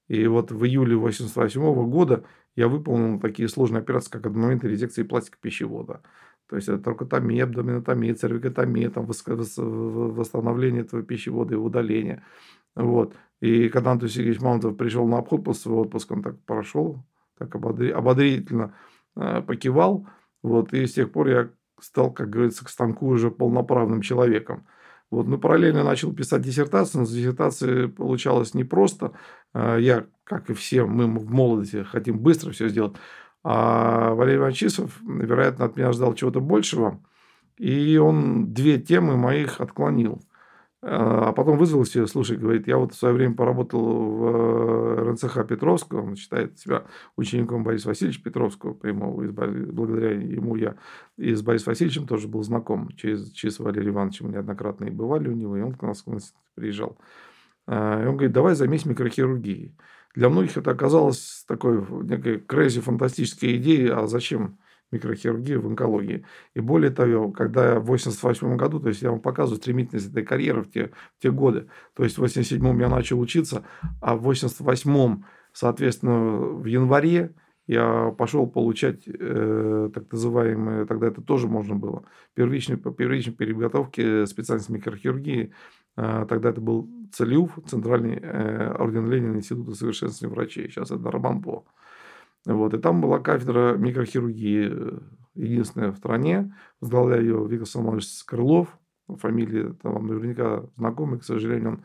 И 0.07 0.25
вот 0.25 0.51
в 0.51 0.65
июле 0.65 0.95
1988 0.95 1.89
года 1.89 2.25
я 2.55 2.67
выполнил 2.67 3.19
такие 3.19 3.47
сложные 3.47 3.81
операции, 3.81 4.11
как 4.11 4.25
момент 4.25 4.63
резекции 4.63 5.03
пластика 5.03 5.37
пищевода. 5.41 6.01
То 6.49 6.55
есть 6.55 6.67
это 6.67 6.79
торкотомия, 6.79 7.43
абдоминотомия, 7.43 8.15
цервикотомия, 8.15 8.89
там, 8.89 9.05
восстановление 9.05 10.81
этого 10.81 11.03
пищевода 11.03 11.53
и 11.53 11.57
удаление. 11.57 12.23
Вот. 12.75 13.15
И 13.39 13.69
когда 13.69 13.91
Антон 13.91 14.09
Сергеевич 14.09 14.41
Мамонтов 14.41 14.75
пришел 14.75 15.07
на 15.07 15.19
обход 15.19 15.43
после 15.43 15.63
своего 15.63 15.81
отпуска, 15.81 16.13
он 16.13 16.23
так 16.23 16.39
прошел, 16.45 17.05
так 17.37 17.53
ободри, 17.55 17.91
ободрительно 17.91 18.73
э, 19.15 19.41
покивал. 19.41 20.07
Вот. 20.41 20.73
И 20.73 20.85
с 20.87 20.93
тех 20.93 21.11
пор 21.11 21.27
я 21.27 21.49
стал, 21.79 22.11
как 22.11 22.29
говорится, 22.29 22.65
к 22.65 22.69
станку 22.69 23.07
уже 23.07 23.31
полноправным 23.31 24.01
человеком. 24.01 24.65
Вот, 25.11 25.27
но 25.27 25.37
параллельно 25.37 25.83
начал 25.83 26.13
писать 26.13 26.43
диссертацию, 26.43 27.01
но 27.01 27.07
диссертации 27.07 27.87
получалось 27.87 28.53
непросто. 28.53 29.13
А, 29.53 29.77
я, 29.77 30.05
как 30.23 30.49
и 30.49 30.53
все, 30.53 30.85
мы 30.85 31.05
в 31.07 31.31
молодости 31.31 31.83
хотим 31.83 32.19
быстро 32.19 32.51
все 32.51 32.69
сделать. 32.69 32.93
А 33.43 34.13
Валерий 34.13 34.37
Иванович 34.37 34.57
Чисов, 34.57 34.99
вероятно, 35.01 35.65
от 35.65 35.77
меня 35.77 35.91
ждал 35.93 36.13
чего-то 36.13 36.41
большего. 36.41 37.01
И 37.57 37.97
он 37.97 38.53
две 38.53 38.79
темы 38.79 39.17
моих 39.17 39.59
отклонил. 39.61 40.21
А 40.81 41.33
потом 41.33 41.57
вызвался, 41.57 42.07
слушай, 42.07 42.37
говорит, 42.37 42.65
я 42.67 42.77
вот 42.77 42.93
в 42.93 42.97
свое 42.97 43.13
время 43.13 43.35
поработал 43.35 43.81
в 43.81 44.25
э, 44.25 45.09
РНЦХ 45.09 45.45
Петровского, 45.45 46.03
он 46.03 46.15
считает 46.15 46.57
себя 46.57 46.85
учеником 47.17 47.65
Бориса 47.65 47.89
Васильевича 47.89 48.23
Петровского 48.23 48.73
прямого, 48.73 49.21
благодаря 49.29 50.11
ему 50.11 50.55
я 50.55 50.77
и 51.17 51.33
с 51.33 51.41
Борисом 51.41 51.71
Васильевичем 51.71 52.07
тоже 52.07 52.29
был 52.29 52.43
знаком, 52.43 52.91
через, 52.95 53.29
через 53.31 53.59
Валерия 53.59 53.89
Ивановича 53.89 54.23
мы 54.23 54.31
неоднократно 54.31 54.85
и 54.85 54.89
бывали 54.89 55.27
у 55.27 55.33
него, 55.33 55.57
и 55.57 55.61
он 55.61 55.73
к 55.73 55.81
нас 55.81 56.05
приезжал. 56.55 56.97
А, 57.67 58.01
и 58.01 58.07
он 58.07 58.13
говорит, 58.13 58.31
давай 58.31 58.55
займись 58.55 58.85
микрохирургией. 58.85 59.75
Для 60.15 60.29
многих 60.29 60.55
это 60.55 60.71
оказалось 60.71 61.43
такой 61.45 61.85
некой 62.03 62.37
crazy 62.37 62.79
фантастической 62.79 63.57
идеей, 63.57 63.89
а 63.89 64.07
зачем 64.07 64.57
микрохирургии 64.91 65.55
в 65.55 65.67
онкологии. 65.67 66.25
И 66.53 66.59
более 66.59 66.91
того, 66.91 67.31
когда 67.31 67.79
в 67.79 67.85
88 67.85 68.57
году, 68.57 68.79
то 68.79 68.89
есть 68.89 69.01
я 69.01 69.11
вам 69.11 69.19
показываю 69.19 69.61
стремительность 69.61 70.09
этой 70.11 70.23
карьеры 70.23 70.63
в 70.63 70.71
те, 70.71 70.91
в 71.17 71.21
те 71.21 71.31
годы, 71.31 71.67
то 71.95 72.03
есть 72.03 72.17
в 72.17 72.19
87 72.19 72.81
я 72.81 72.89
начал 72.89 73.19
учиться, 73.19 73.63
а 74.01 74.15
в 74.15 74.21
88 74.21 75.23
соответственно, 75.53 76.37
в 76.37 76.65
январе 76.65 77.33
я 77.67 78.09
пошел 78.17 78.47
получать 78.47 79.03
э, 79.05 79.89
так 79.93 80.11
называемые, 80.11 80.85
тогда 80.85 81.07
это 81.07 81.21
тоже 81.21 81.47
можно 81.47 81.75
было, 81.75 82.03
первичные, 82.33 82.77
первичной 82.77 83.33
переготовки 83.33 84.25
специальности 84.25 84.71
микрохирургии. 84.71 85.53
Э, 85.95 86.25
тогда 86.27 86.49
это 86.49 86.61
был 86.61 86.89
ЦЛИУФ, 87.11 87.59
Центральный 87.67 88.19
э, 88.19 88.73
орден 88.73 89.07
Ленина 89.07 89.35
Института 89.35 89.75
совершенствования 89.75 90.35
врачей. 90.35 90.69
Сейчас 90.69 90.89
это 90.89 91.11
Рамбампо. 91.11 91.65
Вот. 92.45 92.73
И 92.73 92.77
там 92.77 93.01
была 93.01 93.19
кафедра 93.19 93.75
микрохирургии, 93.75 94.69
э, 94.71 94.99
единственная 95.35 95.91
в 95.91 95.97
стране. 95.97 96.55
Возглавлял 96.81 97.19
ее 97.19 97.47
Виктор 97.47 97.67
Самович 97.67 98.23
Крылов. 98.25 98.77
Фамилия 99.07 99.73
там, 99.73 99.93
вам 99.93 100.07
наверняка 100.07 100.65
знакомая. 100.77 101.19
К 101.19 101.23
сожалению, 101.23 101.83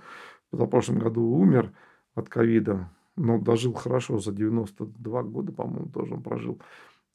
он 0.53 0.59
в 0.59 0.67
прошлом 0.67 0.99
году 0.99 1.23
умер 1.23 1.73
от 2.15 2.29
ковида. 2.29 2.91
Но 3.17 3.39
дожил 3.39 3.73
хорошо, 3.73 4.19
за 4.19 4.33
92 4.33 5.23
года, 5.23 5.53
по-моему, 5.53 5.89
тоже 5.89 6.15
он 6.15 6.23
прожил. 6.23 6.61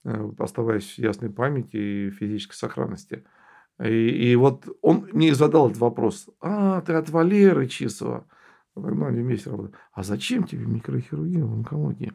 Э, 0.05 0.31
оставаясь 0.37 0.95
в 0.95 0.99
ясной 0.99 1.29
памяти 1.29 1.75
и 1.75 2.11
физической 2.11 2.55
сохранности. 2.55 3.25
И, 3.83 4.31
и 4.31 4.35
вот 4.35 4.67
он 4.81 5.09
мне 5.11 5.35
задал 5.35 5.67
этот 5.67 5.79
вопрос. 5.79 6.29
А, 6.41 6.81
ты 6.81 6.93
от 6.93 7.09
Валеры 7.09 7.67
Чисова. 7.67 8.25
Ну, 8.75 9.05
они 9.05 9.21
вместе 9.21 9.49
работают. 9.49 9.75
А 9.91 10.03
зачем 10.03 10.45
тебе 10.45 10.65
микрохирургия 10.65 11.43
в 11.43 11.53
онкологии? 11.53 12.13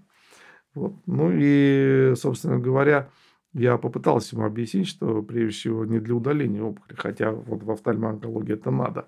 Вот. 0.74 0.94
Ну 1.06 1.30
и, 1.32 2.14
собственно 2.16 2.58
говоря, 2.58 3.10
я 3.52 3.78
попытался 3.78 4.34
ему 4.34 4.44
объяснить, 4.44 4.88
что 4.88 5.22
прежде 5.22 5.52
всего 5.52 5.84
не 5.84 6.00
для 6.00 6.14
удаления 6.14 6.62
опухоли, 6.62 6.96
хотя 6.96 7.30
вот 7.30 7.62
в 7.62 7.70
офтальмоонкологии 7.70 8.54
это 8.54 8.70
надо, 8.70 9.06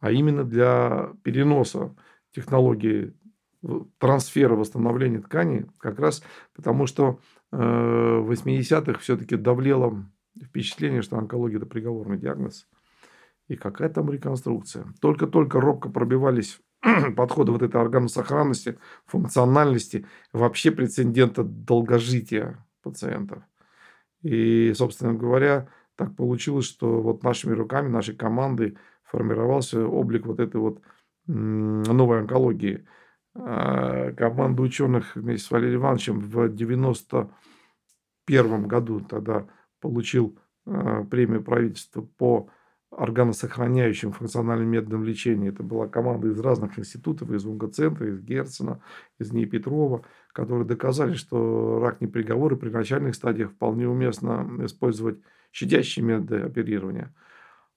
а 0.00 0.10
именно 0.10 0.44
для 0.44 1.12
переноса 1.22 1.94
технологии 2.32 3.14
трансфера 3.98 4.54
восстановления 4.54 5.20
тканей, 5.20 5.66
как 5.78 5.98
раз 5.98 6.22
потому 6.54 6.86
что 6.86 7.20
э, 7.52 7.56
в 7.56 8.30
80-х 8.30 8.98
все-таки 8.98 9.36
давлело 9.36 10.04
впечатление, 10.42 11.02
что 11.02 11.16
онкология– 11.16 11.56
это 11.58 11.66
приговорный 11.66 12.18
диагноз. 12.18 12.66
И 13.48 13.56
какая 13.56 13.88
там 13.88 14.10
реконструкция. 14.10 14.86
Только-только 15.00 15.60
робко 15.60 15.88
пробивались 15.88 16.60
подхода 17.16 17.52
вот 17.52 17.62
этой 17.62 17.80
органосохранности, 17.80 18.78
функциональности, 19.06 20.06
вообще 20.32 20.70
прецедента 20.70 21.42
долгожития 21.42 22.62
пациентов. 22.82 23.42
И, 24.22 24.72
собственно 24.74 25.14
говоря, 25.14 25.68
так 25.96 26.14
получилось, 26.16 26.66
что 26.66 27.00
вот 27.00 27.22
нашими 27.22 27.52
руками, 27.52 27.88
нашей 27.88 28.16
командой 28.16 28.76
формировался 29.04 29.86
облик 29.86 30.26
вот 30.26 30.40
этой 30.40 30.56
вот 30.56 30.82
новой 31.26 32.20
онкологии. 32.20 32.86
А, 33.34 34.12
команда 34.12 34.62
ученых 34.62 35.16
вместе 35.16 35.46
с 35.46 35.50
Валерием 35.50 35.80
Ивановичем 35.80 36.20
в 36.20 36.48
91 36.48 38.68
году 38.68 39.00
тогда 39.00 39.48
получил 39.80 40.38
а, 40.66 41.02
премию 41.04 41.42
правительства 41.42 42.02
по 42.02 42.48
органосохраняющим 42.96 44.12
функциональным 44.12 44.68
методом 44.68 45.04
лечения. 45.04 45.48
Это 45.48 45.62
была 45.62 45.88
команда 45.88 46.28
из 46.28 46.38
разных 46.38 46.78
институтов, 46.78 47.30
из 47.30 47.44
Унгоцентра, 47.44 48.08
из 48.08 48.20
Герцена, 48.20 48.80
из 49.18 49.32
НИИ 49.32 49.44
Петрова, 49.46 50.04
которые 50.32 50.66
доказали, 50.66 51.14
что 51.14 51.80
рак 51.80 52.00
не 52.00 52.06
приговор, 52.06 52.54
и 52.54 52.56
при 52.56 52.70
начальных 52.70 53.14
стадиях 53.14 53.52
вполне 53.52 53.88
уместно 53.88 54.48
использовать 54.64 55.18
щадящие 55.52 56.04
методы 56.04 56.40
оперирования. 56.40 57.14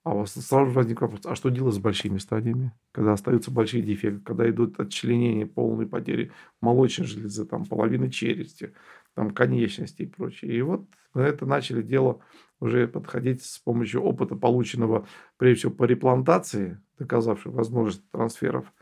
А 0.04 0.14
у 0.14 0.20
вас 0.20 0.32
сразу 0.32 0.72
возник 0.72 1.02
вопрос, 1.02 1.26
а 1.26 1.34
что 1.34 1.50
делать 1.50 1.74
с 1.74 1.78
большими 1.78 2.18
стадиями, 2.18 2.72
когда 2.92 3.12
остаются 3.12 3.50
большие 3.50 3.82
дефекты, 3.82 4.20
когда 4.24 4.48
идут 4.48 4.80
отчленения, 4.80 5.44
полные 5.44 5.86
потери 5.86 6.32
молочной 6.62 7.06
железы, 7.06 7.44
там, 7.44 7.66
половины 7.66 8.10
челюсти, 8.10 8.72
там, 9.14 9.30
конечности 9.30 10.02
и 10.02 10.06
прочее. 10.06 10.52
И 10.54 10.62
вот 10.62 10.86
мы 11.14 11.22
это 11.22 11.46
начали 11.46 11.82
дело 11.82 12.20
уже 12.60 12.88
подходить 12.88 13.44
с 13.44 13.58
помощью 13.58 14.02
опыта, 14.02 14.36
полученного 14.36 15.06
прежде 15.36 15.60
всего 15.60 15.72
по 15.72 15.84
реплантации, 15.84 16.80
доказавшей 16.98 17.52
возможность 17.52 18.08
трансферов 18.10 18.72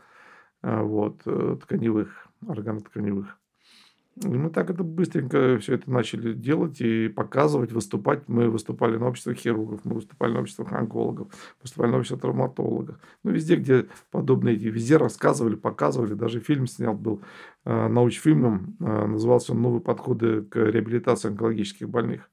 а, 0.61 0.81
вот, 0.83 1.21
э, 1.25 1.57
тканевых, 1.61 2.27
органотканевых. 2.47 3.39
И 4.23 4.27
мы 4.27 4.49
так 4.49 4.69
это 4.71 4.83
быстренько 4.83 5.59
все 5.59 5.75
это 5.75 5.91
начали 5.91 6.33
делать 6.33 6.81
и 6.81 7.07
показывать, 7.07 7.71
выступать. 7.71 8.27
Мы 8.27 8.49
выступали 8.49 8.97
на 8.97 9.07
обществах 9.07 9.37
хирургов, 9.37 9.81
мы 9.83 9.95
выступали 9.95 10.33
на 10.33 10.39
обществах 10.39 10.71
онкологов, 10.73 11.27
выступали 11.61 11.91
на 11.91 11.97
обществах 11.97 12.21
травматологов. 12.21 12.97
Ну, 13.23 13.31
везде, 13.31 13.57
где 13.57 13.85
подобные 14.09 14.55
везде 14.55 14.97
рассказывали, 14.97 15.55
показывали. 15.55 16.15
Даже 16.15 16.39
фильм 16.39 16.65
снял 16.65 16.95
был 16.95 17.21
э, 17.65 17.87
научфильмом, 17.87 18.75
э, 18.79 19.05
назывался 19.05 19.51
он 19.51 19.61
«Новые 19.61 19.81
подходы 19.81 20.41
к 20.41 20.57
реабилитации 20.57 21.29
онкологических 21.29 21.87
больных». 21.87 22.29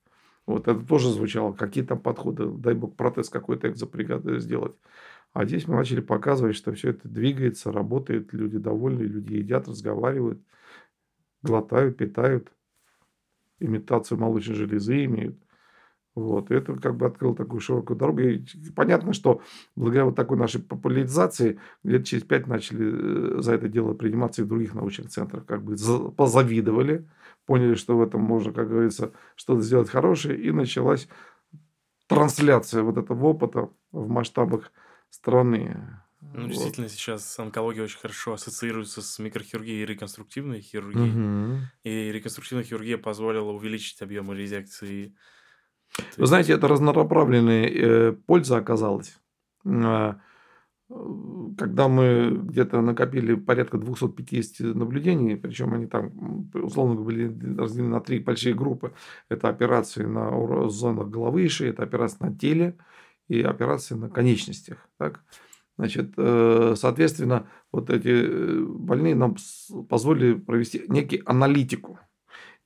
Вот 0.47 0.69
это 0.69 0.81
тоже 0.81 1.11
звучало. 1.11 1.53
Какие 1.53 1.85
там 1.85 1.99
подходы, 1.99 2.47
дай 2.47 2.75
бог 2.75 2.97
протез 2.97 3.29
какой-то 3.29 3.69
экзопригады 3.69 4.41
сделать. 4.41 4.75
А 5.35 5.45
здесь 5.45 5.67
мы 5.67 5.75
начали 5.75 6.01
показывать, 6.01 6.57
что 6.57 6.73
все 6.73 6.91
это 6.91 7.09
двигается, 7.09 7.73
работает, 7.73 8.33
люди 8.33 8.57
довольны, 8.57 9.03
люди 9.03 9.35
едят, 9.35 9.69
разговаривают, 9.69 10.41
глотают, 11.45 11.97
питают, 11.97 12.51
имитацию 13.61 14.19
молочной 14.19 14.57
железы 14.57 15.05
имеют. 15.05 15.39
Вот. 16.15 16.51
И 16.51 16.55
это 16.55 16.75
как 16.77 16.97
бы 16.97 17.07
открыло 17.07 17.35
такую 17.35 17.61
широкую 17.61 17.99
дорогу. 17.99 18.21
И 18.21 18.45
понятно, 18.75 19.13
что 19.13 19.43
благодаря 19.75 20.05
вот 20.05 20.15
такой 20.15 20.39
нашей 20.39 20.63
популяризации 20.63 21.59
лет 21.83 22.07
через 22.07 22.23
пять 22.23 22.47
начали 22.47 23.39
э, 23.39 23.43
за 23.43 23.55
это 23.55 23.69
дело 23.69 23.95
приниматься 23.95 24.43
и 24.43 24.45
в 24.45 24.49
других 24.49 24.75
научных 24.75 25.11
центрах. 25.11 25.45
Как 25.45 25.63
бы 25.65 25.77
позавидовали, 26.17 27.09
поняли, 27.47 27.75
что 27.75 27.97
в 27.97 28.03
этом 28.03 28.21
можно, 28.21 28.53
как 28.53 28.69
говорится, 28.69 29.13
что-то 29.35 29.63
сделать 29.63 29.91
хорошее. 29.91 30.41
И 30.41 30.53
началась 30.53 31.09
трансляция 32.07 32.83
вот 32.83 32.97
этого 32.97 33.27
опыта 33.27 33.69
в 33.91 34.09
масштабах 34.09 34.71
страны. 35.11 36.04
Ну, 36.35 36.43
вот. 36.43 36.51
действительно, 36.51 36.89
сейчас 36.89 37.39
онкология 37.39 37.85
очень 37.85 37.99
хорошо 37.99 38.33
ассоциируется 38.33 39.03
с 39.03 39.19
микрохирургией 39.21 39.83
и 39.83 39.87
реконструктивной 39.87 40.61
хирургией. 40.61 41.11
Угу. 41.11 41.59
И 41.85 42.11
реконструктивная 42.11 42.65
хирургия 42.65 42.99
позволила 42.99 43.53
увеличить 43.53 44.03
объемы 44.03 44.35
резекции. 44.35 45.15
Вы 46.17 46.27
знаете, 46.27 46.55
это 46.55 46.67
разнонаправленная 46.67 47.69
э, 47.69 48.13
польза 48.13 48.57
оказалась. 48.57 49.17
А, 49.65 50.19
когда 51.57 51.87
мы 51.87 52.31
где-то 52.31 52.81
накопили 52.81 53.37
порядка 53.37 53.79
250 53.79 54.75
наблюдений, 54.75 55.37
причем 55.37 55.73
они 55.73 55.87
там, 55.87 56.51
условно 56.53 56.97
были 56.97 57.27
разделены 57.57 57.91
на 57.91 58.01
три 58.01 58.19
большие 58.19 58.57
группы. 58.57 58.93
Это 59.29 59.49
операции 59.49 60.03
на 60.05 60.69
зонах 60.69 61.11
головы 61.11 61.45
и 61.45 61.49
шеи, 61.49 61.71
это 61.71 61.85
операции 61.85 62.25
на 62.25 62.37
теле 62.37 62.77
и 63.29 63.41
операции 63.41 63.95
на 63.95 64.11
конечностях. 64.11 64.89
Так? 64.99 65.23
Значит, 65.77 66.13
э, 66.17 66.75
соответственно, 66.77 67.49
вот 67.73 67.91
эти 67.91 68.09
э, 68.09 68.65
больные 68.65 69.15
нам 69.17 69.37
позволили 69.89 70.35
провести 70.35 70.85
некий 70.87 71.21
аналитику. 71.27 71.99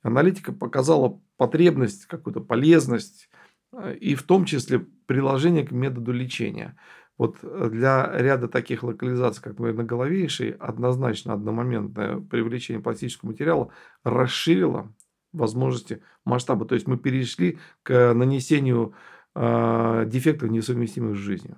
Аналитика 0.03 0.53
показала 0.53 1.19
потребность, 1.37 2.05
какую-то 2.05 2.41
полезность 2.41 3.29
э, 3.73 3.95
и 3.95 4.13
в 4.13 4.23
том 4.23 4.45
числе 4.45 4.85
приложение 5.07 5.65
к 5.65 5.71
методу 5.71 6.11
лечения. 6.11 6.77
Вот 7.17 7.39
для 7.41 8.09
ряда 8.13 8.47
таких 8.47 8.83
локализаций, 8.83 9.43
как 9.43 9.59
мы 9.59 9.73
на 9.73 9.83
голове 9.83 10.23
и 10.23 10.27
шее, 10.29 10.53
однозначно 10.53 11.33
одномоментное 11.33 12.19
привлечение 12.21 12.81
пластического 12.81 13.31
материала 13.31 13.73
расширило 14.05 14.93
возможности 15.33 16.01
масштаба. 16.25 16.65
То 16.65 16.75
есть 16.75 16.87
мы 16.87 16.97
перешли 16.97 17.57
к 17.83 18.13
нанесению 18.13 18.93
э, 19.35 20.05
дефектов, 20.07 20.51
несовместимых 20.51 21.15
с 21.15 21.19
жизнью 21.19 21.57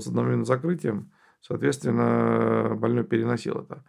с 0.00 0.06
одновременным 0.06 0.46
закрытием, 0.46 1.12
соответственно, 1.40 2.74
больной 2.76 3.04
переносил 3.04 3.60
это. 3.60 3.84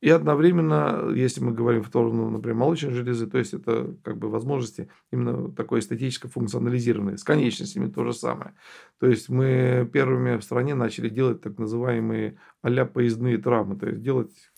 И 0.00 0.10
одновременно, 0.10 1.10
если 1.14 1.42
мы 1.42 1.52
говорим 1.52 1.82
в 1.82 1.86
сторону, 1.86 2.28
например, 2.28 2.56
молочной 2.56 2.92
железы, 2.92 3.26
то 3.26 3.38
есть 3.38 3.54
это 3.54 3.96
как 4.02 4.18
бы 4.18 4.28
возможности 4.28 4.90
именно 5.10 5.50
такой 5.50 5.80
эстетически 5.80 6.26
функционализированные. 6.26 7.16
С 7.16 7.24
конечностями 7.24 7.90
то 7.90 8.04
же 8.04 8.12
самое. 8.12 8.52
То 9.00 9.06
есть 9.06 9.30
мы 9.30 9.88
первыми 9.90 10.36
в 10.36 10.44
стране 10.44 10.74
начали 10.74 11.08
делать 11.08 11.40
так 11.40 11.56
называемые 11.56 12.36
а 12.60 12.84
поездные 12.84 13.38
травмы, 13.38 13.78
то 13.78 13.88
есть 13.88 14.02
делать 14.02 14.52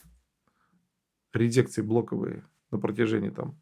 редекции 1.33 1.83
блоковые 1.83 2.45
на 2.73 2.79
протяжении 2.79 3.31
там 3.31 3.57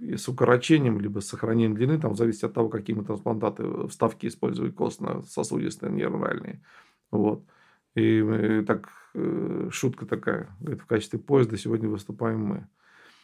с 0.00 0.28
укорочением, 0.28 1.00
либо 1.00 1.20
с 1.20 1.28
сохранением 1.28 1.74
длины, 1.74 1.98
там, 1.98 2.14
зависит 2.14 2.44
от 2.44 2.54
того, 2.54 2.68
какие 2.68 2.94
мы 2.94 3.04
трансплантаты, 3.04 3.88
вставки 3.88 4.26
используют 4.26 4.74
костно-сосудистые, 4.74 5.90
нейрональные. 5.92 6.62
Вот. 7.10 7.44
И 7.94 8.22
мы, 8.22 8.64
так, 8.64 8.90
э, 9.14 9.68
шутка 9.72 10.04
такая, 10.04 10.54
говорит, 10.60 10.82
в 10.82 10.86
качестве 10.86 11.18
поезда 11.18 11.56
сегодня 11.56 11.88
выступаем 11.88 12.40
мы. 12.40 12.66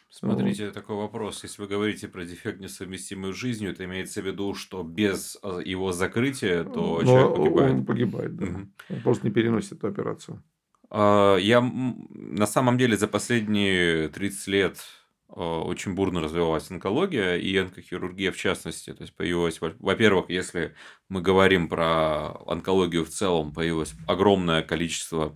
Смотрите, 0.09 0.65
вот. 0.65 0.73
такой 0.73 0.95
вопрос. 0.95 1.43
Если 1.43 1.61
вы 1.61 1.67
говорите 1.67 2.07
про 2.07 2.25
дефект, 2.25 2.59
несовместимый 2.59 3.33
с 3.33 3.35
жизнью, 3.35 3.71
это 3.71 3.85
имеется 3.85 4.21
в 4.21 4.25
виду, 4.25 4.53
что 4.53 4.83
без 4.83 5.37
э, 5.43 5.61
его 5.65 5.91
закрытия, 5.91 6.63
то 6.63 7.01
Но 7.01 7.03
человек 7.03 7.35
погибает? 7.35 7.73
Он 7.73 7.85
погибает, 7.85 8.35
да. 8.35 8.45
Угу. 8.45 8.57
Он 8.89 9.01
просто 9.01 9.27
не 9.27 9.33
переносит 9.33 9.73
эту 9.73 9.87
операцию. 9.87 10.43
А, 10.89 11.37
я 11.37 11.61
на 11.61 12.45
самом 12.47 12.77
деле 12.77 12.97
за 12.97 13.07
последние 13.07 14.09
30 14.09 14.47
лет 14.47 14.77
Э, 14.77 15.02
очень 15.35 15.95
бурно 15.95 16.21
развивалась 16.21 16.69
онкология 16.69 17.37
и 17.37 17.57
онкохирургия 17.57 18.31
в 18.31 18.37
частности. 18.37 18.93
То 18.93 19.01
есть 19.01 19.15
появилась, 19.15 19.59
во-первых, 19.61 20.29
если 20.29 20.75
мы 21.09 21.21
говорим 21.21 21.67
про 21.67 22.35
онкологию 22.45 23.03
в 23.03 23.09
целом, 23.09 23.51
появилось 23.51 23.93
огромное 24.07 24.61
количество 24.61 25.35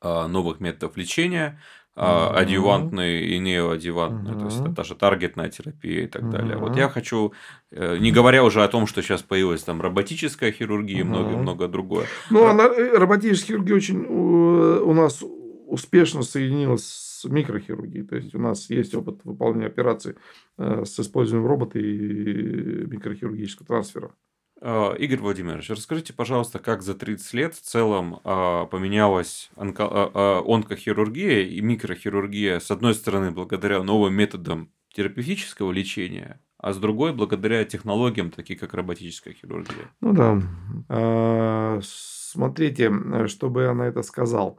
э, 0.00 0.26
новых 0.28 0.60
методов 0.60 0.96
лечения, 0.96 1.60
uh-huh. 1.96 2.34
адъювантные 2.36 3.26
и 3.26 3.38
неоадъювантные, 3.38 4.34
uh-huh. 4.34 4.38
то 4.38 4.44
есть 4.44 4.60
это 4.60 4.68
даже 4.68 4.94
таргетная 4.94 5.48
терапия 5.48 6.04
и 6.04 6.06
так 6.06 6.22
uh-huh. 6.22 6.30
далее. 6.30 6.56
Вот 6.56 6.76
я 6.76 6.88
хочу, 6.88 7.32
не 7.72 8.12
говоря 8.12 8.44
уже 8.44 8.62
о 8.62 8.68
том, 8.68 8.86
что 8.86 9.02
сейчас 9.02 9.22
появилась 9.22 9.64
там 9.64 9.80
роботическая 9.80 10.52
хирургия 10.52 10.98
и 10.98 11.00
uh-huh. 11.00 11.04
много-много 11.04 11.68
другое. 11.68 12.06
Ну, 12.30 12.46
она, 12.46 12.68
роботическая 12.68 13.56
хирургия 13.56 13.74
очень 13.74 14.04
у 14.06 14.92
нас 14.92 15.24
успешно 15.66 16.22
соединилась 16.22 16.84
с 16.86 17.24
микрохирургией. 17.24 18.06
То 18.06 18.16
есть 18.16 18.34
у 18.34 18.38
нас 18.38 18.70
есть 18.70 18.94
опыт 18.94 19.20
выполнения 19.24 19.66
операций 19.66 20.14
э, 20.58 20.84
с 20.84 20.98
использованием 20.98 21.48
робота 21.48 21.78
и 21.78 22.86
микрохирургического 22.86 23.66
трансфера. 23.66 24.12
А, 24.60 24.94
Игорь 24.94 25.18
Владимирович, 25.18 25.68
расскажите, 25.68 26.12
пожалуйста, 26.14 26.58
как 26.58 26.82
за 26.82 26.94
30 26.94 27.34
лет 27.34 27.54
в 27.54 27.60
целом 27.60 28.20
а, 28.24 28.66
поменялась 28.66 29.50
онко- 29.56 29.88
а, 30.14 30.42
онкохирургия 30.46 31.42
и 31.42 31.60
микрохирургия, 31.60 32.58
с 32.58 32.70
одной 32.70 32.94
стороны, 32.94 33.32
благодаря 33.32 33.82
новым 33.82 34.14
методам 34.14 34.70
терапевтического 34.94 35.72
лечения, 35.72 36.40
а 36.56 36.72
с 36.72 36.78
другой, 36.78 37.12
благодаря 37.12 37.64
технологиям, 37.64 38.30
такие 38.30 38.58
как 38.58 38.72
роботическая 38.72 39.34
хирургия. 39.34 39.90
Ну 40.00 40.14
да. 40.14 41.80
Смотрите, 41.82 42.90
чтобы 43.26 43.62
я 43.62 43.74
на 43.74 43.82
это 43.82 44.02
сказал 44.02 44.58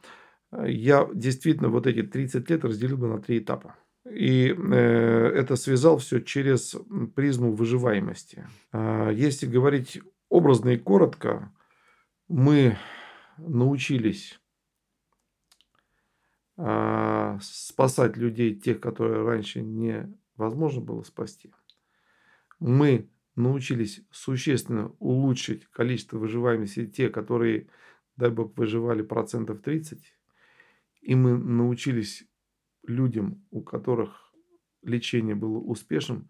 я 0.52 1.08
действительно 1.14 1.70
вот 1.70 1.88
эти 1.88 2.04
30 2.04 2.50
лет 2.50 2.64
разделил 2.64 2.98
бы 2.98 3.08
на 3.08 3.22
три 3.22 3.40
этапа. 3.40 3.76
И 4.10 4.56
э, 4.56 5.32
это 5.36 5.56
связал 5.58 5.98
все 5.98 6.22
через 6.22 6.76
призму 7.16 7.52
выживаемости. 7.52 8.48
Э, 8.72 9.12
если 9.14 9.48
говорить 9.48 10.02
образно 10.30 10.70
и 10.70 10.78
коротко, 10.78 11.52
мы 12.30 12.78
научились 13.38 14.40
э, 16.58 17.38
спасать 17.42 18.16
людей, 18.16 18.56
тех, 18.56 18.80
которые 18.80 19.24
раньше 19.24 19.62
невозможно 19.62 20.82
было 20.82 21.04
спасти. 21.04 21.52
Мы 22.60 23.10
научились 23.36 24.02
существенно 24.10 24.94
улучшить 25.00 25.66
количество 25.66 26.18
выживаемости 26.18 26.88
те, 26.88 27.10
которые, 27.10 27.68
дай 28.16 28.32
бог, 28.32 28.58
выживали 28.58 29.02
процентов 29.02 29.62
30 29.62 30.17
и 31.02 31.16
мы 31.16 31.38
научились 31.38 32.28
людям, 32.84 33.46
у 33.52 33.62
которых 33.62 34.34
лечение 34.84 35.36
было 35.36 35.58
успешным, 35.58 36.30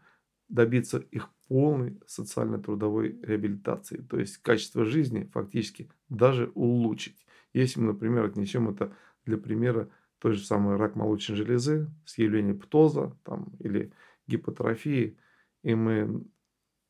добиться 0.49 0.97
их 0.97 1.30
полной 1.47 1.99
социально-трудовой 2.06 3.19
реабилитации. 3.21 3.97
То 3.97 4.19
есть 4.19 4.38
качество 4.38 4.86
жизни 4.86 5.30
фактически 5.34 5.89
даже 6.10 6.51
улучшить. 6.56 7.25
Если 7.53 7.80
мы, 7.80 7.88
например, 7.88 8.25
отнесем 8.25 8.69
это 8.69 8.95
для 9.25 9.38
примера 9.38 9.89
той 10.19 10.34
же 10.34 10.43
самой 10.43 10.77
рак 10.77 10.95
молочной 10.95 11.38
железы 11.38 11.89
с 12.06 12.17
явлением 12.17 12.60
птоза 12.60 13.15
там, 13.23 13.56
или 13.60 13.91
гипотрофии, 14.27 15.17
и 15.63 15.75
мы 15.75 16.25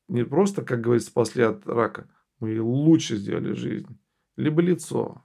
не 0.07 0.23
просто, 0.23 0.63
как 0.63 0.81
говорится, 0.81 1.09
спасли 1.09 1.43
от 1.43 1.65
рака, 1.67 2.09
мы 2.39 2.59
лучше 2.61 3.17
сделали 3.17 3.53
жизнь. 3.53 3.99
Либо 4.35 4.61
лицо 4.61 5.23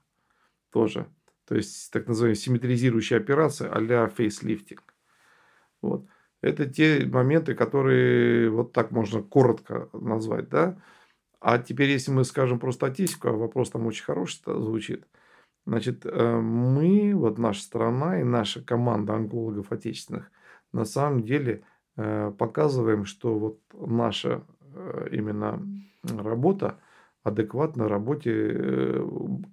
тоже. 0.70 1.06
То 1.46 1.56
есть 1.56 1.90
так 1.90 2.06
называемая 2.06 2.36
симметризирующая 2.36 3.18
операция 3.18 3.70
а-ля 3.72 4.08
фейслифтинг. 4.08 4.94
Вот. 5.80 6.06
Это 6.40 6.66
те 6.66 7.04
моменты, 7.06 7.54
которые 7.54 8.50
вот 8.50 8.72
так 8.72 8.90
можно 8.90 9.22
коротко 9.22 9.88
назвать. 9.92 10.48
Да? 10.48 10.80
А 11.40 11.58
теперь, 11.58 11.90
если 11.90 12.10
мы 12.10 12.24
скажем 12.24 12.58
про 12.58 12.72
статистику, 12.72 13.28
а 13.28 13.32
вопрос 13.32 13.70
там 13.70 13.86
очень 13.86 14.04
хороший 14.04 14.40
звучит. 14.46 15.06
Значит, 15.66 16.04
э, 16.04 16.40
мы, 16.40 17.14
вот 17.14 17.38
наша 17.38 17.62
страна 17.62 18.20
и 18.20 18.24
наша 18.24 18.62
команда 18.62 19.14
онкологов 19.14 19.70
отечественных, 19.70 20.30
на 20.72 20.84
самом 20.84 21.22
деле 21.22 21.64
э, 21.96 22.32
показываем, 22.36 23.04
что 23.04 23.38
вот 23.38 23.60
наша 23.72 24.44
э, 24.74 25.08
именно 25.12 25.62
работа– 26.02 26.80
адекватно 27.22 27.88
работе 27.88 28.30
э, 28.32 29.06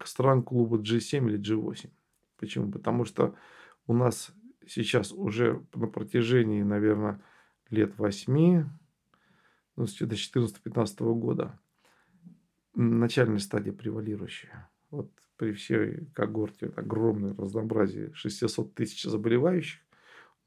стран 0.04 0.44
клуба 0.44 0.78
G7 0.78 1.30
или 1.30 1.40
G8. 1.40 1.90
Почему? 2.38 2.72
Потому 2.72 3.06
что 3.06 3.36
у 3.88 3.94
нас 3.94 4.32
сейчас 4.68 5.12
уже 5.12 5.64
на 5.74 5.88
протяжении, 5.88 6.64
наверное, 6.64 7.22
лет 7.70 7.98
8, 7.98 8.70
ну, 9.76 9.88
с 9.88 10.02
2014-2015 10.02 11.14
года, 11.14 11.60
начальная 12.74 13.40
стадия 13.40 13.74
превалирующая. 13.74 14.70
Вот 14.90 15.12
при 15.38 15.54
всей 15.54 16.08
когорте 16.14 16.68
огромное 16.76 17.34
разнообразие 17.36 18.14
600 18.14 18.74
тысяч 18.74 19.04
заболевающих, 19.04 19.80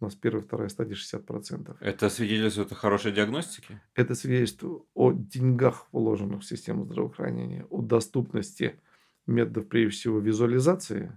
у 0.02 0.06
нас 0.06 0.14
первая, 0.16 0.42
вторая 0.42 0.68
стадия 0.68 0.96
60%. 0.96 1.76
Это 1.80 2.08
свидетельствует 2.08 2.72
о 2.72 2.74
хорошей 2.74 3.12
диагностике? 3.12 3.80
Это 3.94 4.14
свидетельствует 4.14 4.82
о 4.94 5.12
деньгах, 5.12 5.86
вложенных 5.92 6.42
в 6.42 6.44
систему 6.44 6.84
здравоохранения, 6.84 7.66
о 7.70 7.82
доступности 7.82 8.80
методов, 9.26 9.68
прежде 9.68 9.96
всего, 9.96 10.18
визуализации, 10.18 11.16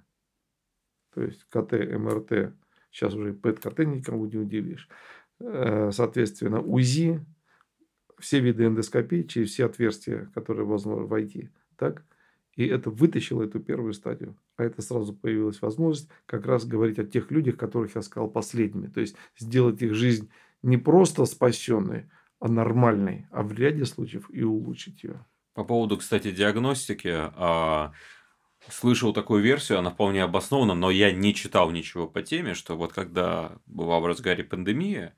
то 1.13 1.23
есть 1.23 1.43
КТ, 1.45 1.71
МРТ, 1.73 2.53
сейчас 2.91 3.15
уже 3.15 3.33
ПЭТ-КТ 3.33 3.79
никому 3.79 4.27
не 4.27 4.37
удивишь, 4.37 4.87
э, 5.39 5.89
соответственно, 5.91 6.61
УЗИ, 6.61 7.25
все 8.19 8.39
виды 8.39 8.65
эндоскопии 8.65 9.23
через 9.23 9.49
все 9.49 9.65
отверстия, 9.65 10.31
которые 10.35 10.65
возможно 10.65 11.05
войти, 11.05 11.49
так, 11.75 12.03
И 12.55 12.65
это 12.65 12.89
вытащило 12.89 13.43
эту 13.43 13.59
первую 13.59 13.93
стадию. 13.93 14.37
А 14.55 14.63
это 14.63 14.81
сразу 14.81 15.13
появилась 15.13 15.61
возможность 15.61 16.09
как 16.25 16.45
раз 16.45 16.65
говорить 16.65 16.99
о 16.99 17.03
тех 17.03 17.31
людях, 17.31 17.57
которых 17.57 17.95
я 17.95 18.01
сказал 18.01 18.29
последними. 18.29 18.87
То 18.87 19.01
есть 19.01 19.15
сделать 19.37 19.81
их 19.81 19.93
жизнь 19.93 20.29
не 20.61 20.77
просто 20.77 21.25
спасенной, 21.25 22.09
а 22.39 22.47
нормальной, 22.47 23.27
а 23.31 23.43
в 23.43 23.53
ряде 23.53 23.85
случаев 23.85 24.29
и 24.29 24.43
улучшить 24.43 25.03
ее. 25.03 25.25
По 25.53 25.63
поводу, 25.63 25.97
кстати, 25.97 26.31
диагностики, 26.31 27.11
а, 27.13 27.93
слышал 28.69 29.13
такую 29.13 29.41
версию, 29.41 29.79
она 29.79 29.91
вполне 29.91 30.23
обоснована, 30.23 30.75
но 30.75 30.89
я 30.91 31.11
не 31.11 31.33
читал 31.33 31.71
ничего 31.71 32.07
по 32.07 32.21
теме, 32.21 32.53
что 32.53 32.75
вот 32.75 32.93
когда 32.93 33.57
была 33.65 33.99
в 33.99 34.05
разгаре 34.05 34.43
пандемии, 34.43 35.11
а, 35.11 35.13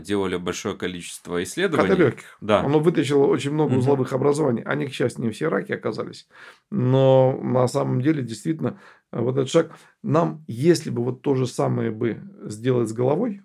делали 0.00 0.36
большое 0.36 0.76
количество 0.76 1.42
исследований. 1.42 1.88
Кота 1.88 2.02
легких. 2.02 2.38
Да. 2.40 2.60
Оно 2.60 2.78
вытащило 2.80 3.26
очень 3.26 3.52
много 3.52 3.74
узловых 3.74 4.08
угу. 4.08 4.16
образований. 4.16 4.62
Они, 4.62 4.86
к 4.86 4.92
счастью, 4.92 5.24
не 5.24 5.30
все 5.30 5.48
раки 5.48 5.72
оказались. 5.72 6.28
Но 6.70 7.38
на 7.42 7.68
самом 7.68 8.00
деле, 8.00 8.22
действительно, 8.22 8.80
вот 9.12 9.36
этот 9.36 9.50
шаг 9.50 9.76
нам, 10.02 10.44
если 10.46 10.90
бы 10.90 11.04
вот 11.04 11.22
то 11.22 11.34
же 11.34 11.46
самое 11.46 11.90
бы 11.90 12.22
сделать 12.44 12.88
с 12.88 12.92
головой, 12.92 13.42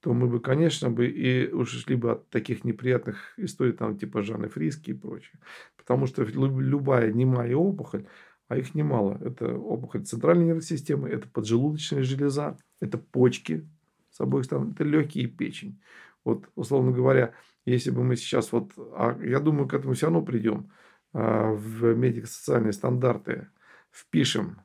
то 0.00 0.12
мы 0.12 0.26
бы, 0.26 0.40
конечно, 0.40 0.90
бы 0.90 1.06
и 1.06 1.48
ушли 1.52 1.94
бы 1.94 2.12
от 2.12 2.28
таких 2.28 2.64
неприятных 2.64 3.34
историй, 3.36 3.72
там, 3.72 3.96
типа 3.96 4.22
Жанны 4.22 4.48
Фриски 4.48 4.90
и 4.90 4.94
прочее. 4.94 5.40
Потому 5.76 6.06
что 6.06 6.22
любая 6.24 7.12
немая 7.12 7.54
опухоль, 7.54 8.06
а 8.48 8.56
их 8.56 8.74
немало, 8.74 9.18
это 9.24 9.56
опухоль 9.56 10.04
центральной 10.04 10.46
нервной 10.46 10.62
системы, 10.62 11.08
это 11.08 11.28
поджелудочная 11.28 12.02
железа, 12.02 12.58
это 12.80 12.98
почки 12.98 13.68
с 14.12 14.20
обоих 14.20 14.44
сторон, 14.44 14.72
это 14.72 14.84
легкие 14.84 15.26
печень. 15.26 15.80
Вот, 16.24 16.48
условно 16.54 16.92
говоря, 16.92 17.34
если 17.64 17.90
бы 17.90 18.04
мы 18.04 18.16
сейчас 18.16 18.52
вот, 18.52 18.72
а 18.76 19.18
я 19.22 19.40
думаю, 19.40 19.68
к 19.68 19.74
этому 19.74 19.94
все 19.94 20.06
равно 20.06 20.22
придем, 20.22 20.70
а, 21.12 21.52
в 21.52 21.94
медико-социальные 21.94 22.72
стандарты 22.72 23.48
впишем 23.90 24.62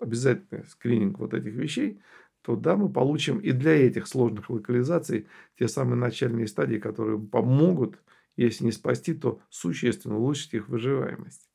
обязательный 0.00 0.64
скрининг 0.66 1.18
вот 1.18 1.34
этих 1.34 1.54
вещей, 1.54 2.00
то 2.42 2.54
да, 2.54 2.76
мы 2.76 2.92
получим 2.92 3.38
и 3.38 3.52
для 3.52 3.72
этих 3.72 4.06
сложных 4.06 4.50
локализаций 4.50 5.26
те 5.58 5.68
самые 5.68 5.96
начальные 5.96 6.46
стадии, 6.46 6.76
которые 6.76 7.18
помогут, 7.18 7.98
если 8.36 8.64
не 8.64 8.72
спасти, 8.72 9.14
то 9.14 9.40
существенно 9.48 10.16
улучшить 10.16 10.54
их 10.54 10.68
выживаемость. 10.68 11.45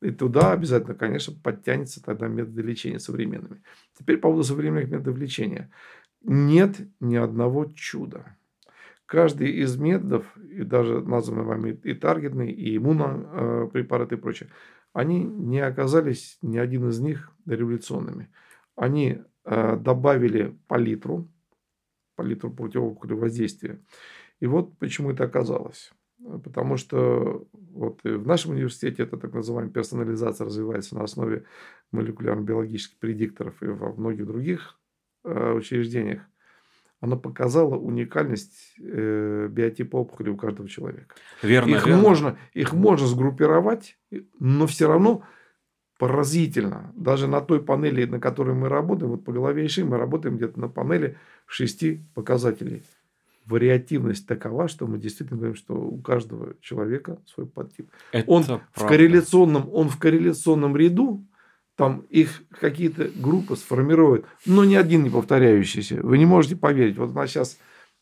И 0.00 0.10
туда 0.10 0.52
обязательно, 0.52 0.94
конечно, 0.94 1.34
подтянется 1.42 2.02
тогда 2.02 2.28
методы 2.28 2.62
лечения 2.62 3.00
современными. 3.00 3.62
Теперь 3.98 4.18
по 4.18 4.28
поводу 4.28 4.44
современных 4.44 4.90
методов 4.90 5.18
лечения. 5.18 5.70
Нет 6.22 6.76
ни 7.00 7.16
одного 7.16 7.66
чуда. 7.66 8.36
Каждый 9.06 9.50
из 9.50 9.76
методов, 9.76 10.36
и 10.36 10.62
даже 10.62 11.00
названные 11.00 11.44
вами 11.44 11.80
и 11.82 11.94
таргетные, 11.94 12.52
и 12.52 12.76
иммунопрепараты 12.76 14.16
и 14.16 14.18
прочее, 14.18 14.50
они 14.92 15.24
не 15.24 15.60
оказались, 15.60 16.38
ни 16.42 16.58
один 16.58 16.88
из 16.88 17.00
них, 17.00 17.32
революционными. 17.46 18.30
Они 18.76 19.22
Э, 19.50 19.76
добавили 19.76 20.58
палитру, 20.66 21.26
палитру 22.16 22.50
противоопухолевого 22.50 23.22
воздействия. 23.22 23.80
И 24.40 24.46
вот 24.46 24.76
почему 24.76 25.12
это 25.12 25.24
оказалось. 25.24 25.90
Потому 26.44 26.76
что 26.76 27.46
вот 27.52 28.02
в 28.02 28.26
нашем 28.26 28.52
университете 28.52 29.04
это 29.04 29.16
так 29.16 29.32
называемая 29.32 29.72
персонализация 29.72 30.46
развивается 30.46 30.96
на 30.96 31.04
основе 31.04 31.44
молекулярно-биологических 31.92 32.98
предикторов 32.98 33.62
и 33.62 33.66
во 33.66 33.92
многих 33.92 34.26
других 34.26 34.78
э, 35.24 35.52
учреждениях. 35.52 36.22
Она 37.00 37.16
показала 37.16 37.76
уникальность 37.76 38.74
э, 38.80 39.46
биотипа 39.48 39.96
опухоли 39.96 40.30
у 40.30 40.36
каждого 40.36 40.68
человека. 40.68 41.14
Верно. 41.42 41.76
Их, 41.76 41.86
верно. 41.86 42.02
Можно, 42.02 42.38
их 42.52 42.72
можно 42.72 43.06
сгруппировать, 43.06 43.96
но 44.40 44.66
все 44.66 44.88
равно 44.88 45.22
поразительно. 45.98 46.92
Даже 46.96 47.28
на 47.28 47.40
той 47.40 47.62
панели, 47.62 48.04
на 48.04 48.18
которой 48.18 48.54
мы 48.54 48.68
работаем, 48.68 49.12
вот 49.12 49.24
по 49.24 49.32
голове 49.32 49.64
и 49.64 49.68
шее, 49.68 49.84
мы 49.84 49.98
работаем 49.98 50.36
где-то 50.36 50.58
на 50.58 50.68
панели 50.68 51.16
шести 51.46 52.04
показателей. 52.14 52.82
Вариативность 53.48 54.26
такова, 54.26 54.68
что 54.68 54.86
мы 54.86 54.98
действительно 54.98 55.38
говорим, 55.38 55.56
что 55.56 55.74
у 55.74 55.98
каждого 56.00 56.54
человека 56.60 57.20
свой 57.26 57.46
подтип. 57.46 57.90
Это 58.12 58.30
он 58.30 58.42
в 58.42 58.86
корреляционном, 58.86 59.68
он 59.72 59.88
в 59.88 59.98
корреляционном 59.98 60.76
ряду, 60.76 61.24
там 61.76 62.00
их 62.10 62.42
какие-то 62.50 63.08
группы 63.14 63.56
сформируют, 63.56 64.26
но 64.44 64.64
ни 64.64 64.74
один 64.74 65.04
не 65.04 65.10
повторяющийся. 65.10 66.00
Вы 66.02 66.18
не 66.18 66.26
можете 66.26 66.56
поверить. 66.56 66.98
Вот 66.98 67.10
у 67.10 67.14
нас 67.14 67.30
сейчас, 67.30 67.58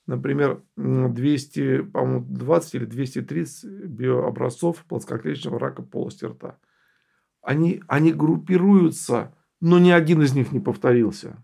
например, 0.06 0.62
200, 0.76 1.82
по-моему, 1.82 2.24
20 2.28 2.74
или 2.74 2.84
230 2.86 3.64
биообразцов 3.64 4.84
плоскоклеточного 4.88 5.60
рака 5.60 5.82
полости 5.82 6.24
рта 6.24 6.58
они, 7.46 7.80
они 7.86 8.12
группируются, 8.12 9.32
но 9.60 9.78
ни 9.78 9.90
один 9.90 10.20
из 10.20 10.34
них 10.34 10.50
не 10.50 10.58
повторился. 10.58 11.42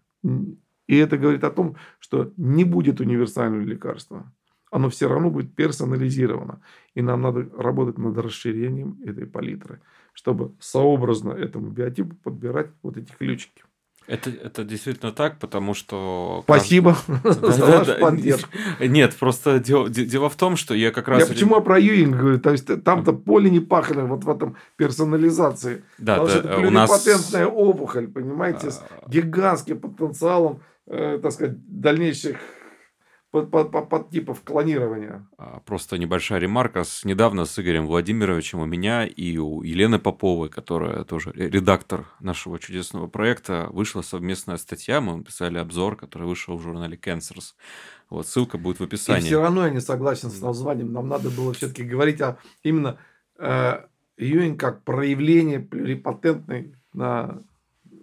И 0.92 0.96
это 0.98 1.16
говорит 1.16 1.42
о 1.42 1.50
том, 1.50 1.76
что 2.00 2.33
не 2.37 2.64
будет 2.64 3.00
универсального 3.00 3.62
лекарства. 3.62 4.31
Оно 4.70 4.90
все 4.90 5.09
равно 5.09 5.31
будет 5.31 5.55
персонализировано. 5.55 6.61
И 6.94 7.00
нам 7.00 7.22
надо 7.22 7.48
работать 7.57 7.96
над 7.96 8.18
расширением 8.18 8.98
этой 9.02 9.26
палитры, 9.26 9.81
чтобы 10.12 10.52
сообразно 10.61 11.31
этому 11.31 11.70
биотипу 11.70 12.14
подбирать 12.16 12.68
вот 12.83 12.98
эти 12.98 13.11
ключики. 13.11 13.62
Это, 14.07 14.28
это 14.28 14.64
действительно 14.64 15.12
так, 15.12 15.38
потому 15.38 15.72
что... 15.72 16.42
Спасибо 16.44 16.94
за 17.24 17.66
ваш 17.66 18.40
Нет, 18.81 19.16
просто 19.16 19.61
дело, 19.61 19.88
дело 19.88 20.28
в 20.28 20.37
том, 20.37 20.57
что 20.57 20.74
я 20.74 20.90
как 20.90 21.09
раз... 21.09 21.20
Я 21.20 21.26
почему 21.26 21.62
про 21.62 21.78
Юинг 21.78 22.16
говорю? 22.16 22.38
То 22.38 22.50
есть, 22.50 22.85
там-то 22.85 23.14
поле 23.14 23.48
не 23.48 23.61
пахано 23.61 24.05
вот 24.05 24.24
в 24.24 24.28
этом 24.28 24.57
персонализации. 24.76 25.85
Да, 25.96 26.18
Потому 26.18 26.28
да, 26.28 26.38
что 26.38 26.48
это 26.48 26.66
у 26.66 26.70
нас... 26.70 27.35
опухоль, 27.46 28.09
понимаете, 28.09 28.72
с 28.72 28.83
а. 28.90 29.09
гигантским 29.09 29.81
потенциалом, 29.81 30.61
э, 30.61 30.71
так 30.87 31.33
сказать, 31.33 31.57
дальнейших 31.66 32.38
под, 33.33 33.51
под, 33.51 33.71
под, 33.73 33.88
под 33.88 34.11
типов 34.11 34.42
клонирования. 34.45 35.27
А, 35.38 35.61
просто 35.61 35.97
небольшая 35.97 36.38
ремарка. 36.38 36.85
С, 36.85 37.05
недавно 37.05 37.47
с 37.47 37.59
Игорем 37.59 37.87
Владимировичем 37.87 38.61
у 38.61 38.66
меня 38.66 39.07
и 39.07 39.38
у 39.38 39.62
Елены 39.62 39.99
Поповой, 39.99 40.51
которая 40.51 41.05
тоже 41.05 41.33
редактор 41.35 42.07
нашего 42.21 42.59
чудесного 42.59 43.07
проекта, 43.07 43.68
вышла 43.71 44.03
совместная 44.03 44.59
статья. 44.59 45.01
Мы 45.01 45.16
написали 45.16 45.57
обзор, 45.57 45.97
который 45.97 46.29
вышел 46.29 46.59
в 46.59 46.62
журнале 46.62 46.99
Cancers. 47.03 47.55
Вот, 48.11 48.27
ссылка 48.27 48.59
будет 48.59 48.81
в 48.81 48.85
описании. 48.85 49.23
И 49.23 49.27
все 49.27 49.40
равно 49.40 49.64
я 49.64 49.73
не 49.73 49.81
согласен 49.81 50.31
с 50.31 50.42
названием. 50.42 50.92
Нам 50.92 51.09
надо 51.09 51.31
было 51.31 51.55
все-таки 51.55 51.85
говорить 51.85 52.21
о 52.21 52.37
именно 52.62 52.99
э, 53.38 53.87
Юинг 54.18 54.61
как 54.61 54.85
проявление 54.85 55.61
плюрипатентной 55.61 56.75
на 56.92 57.42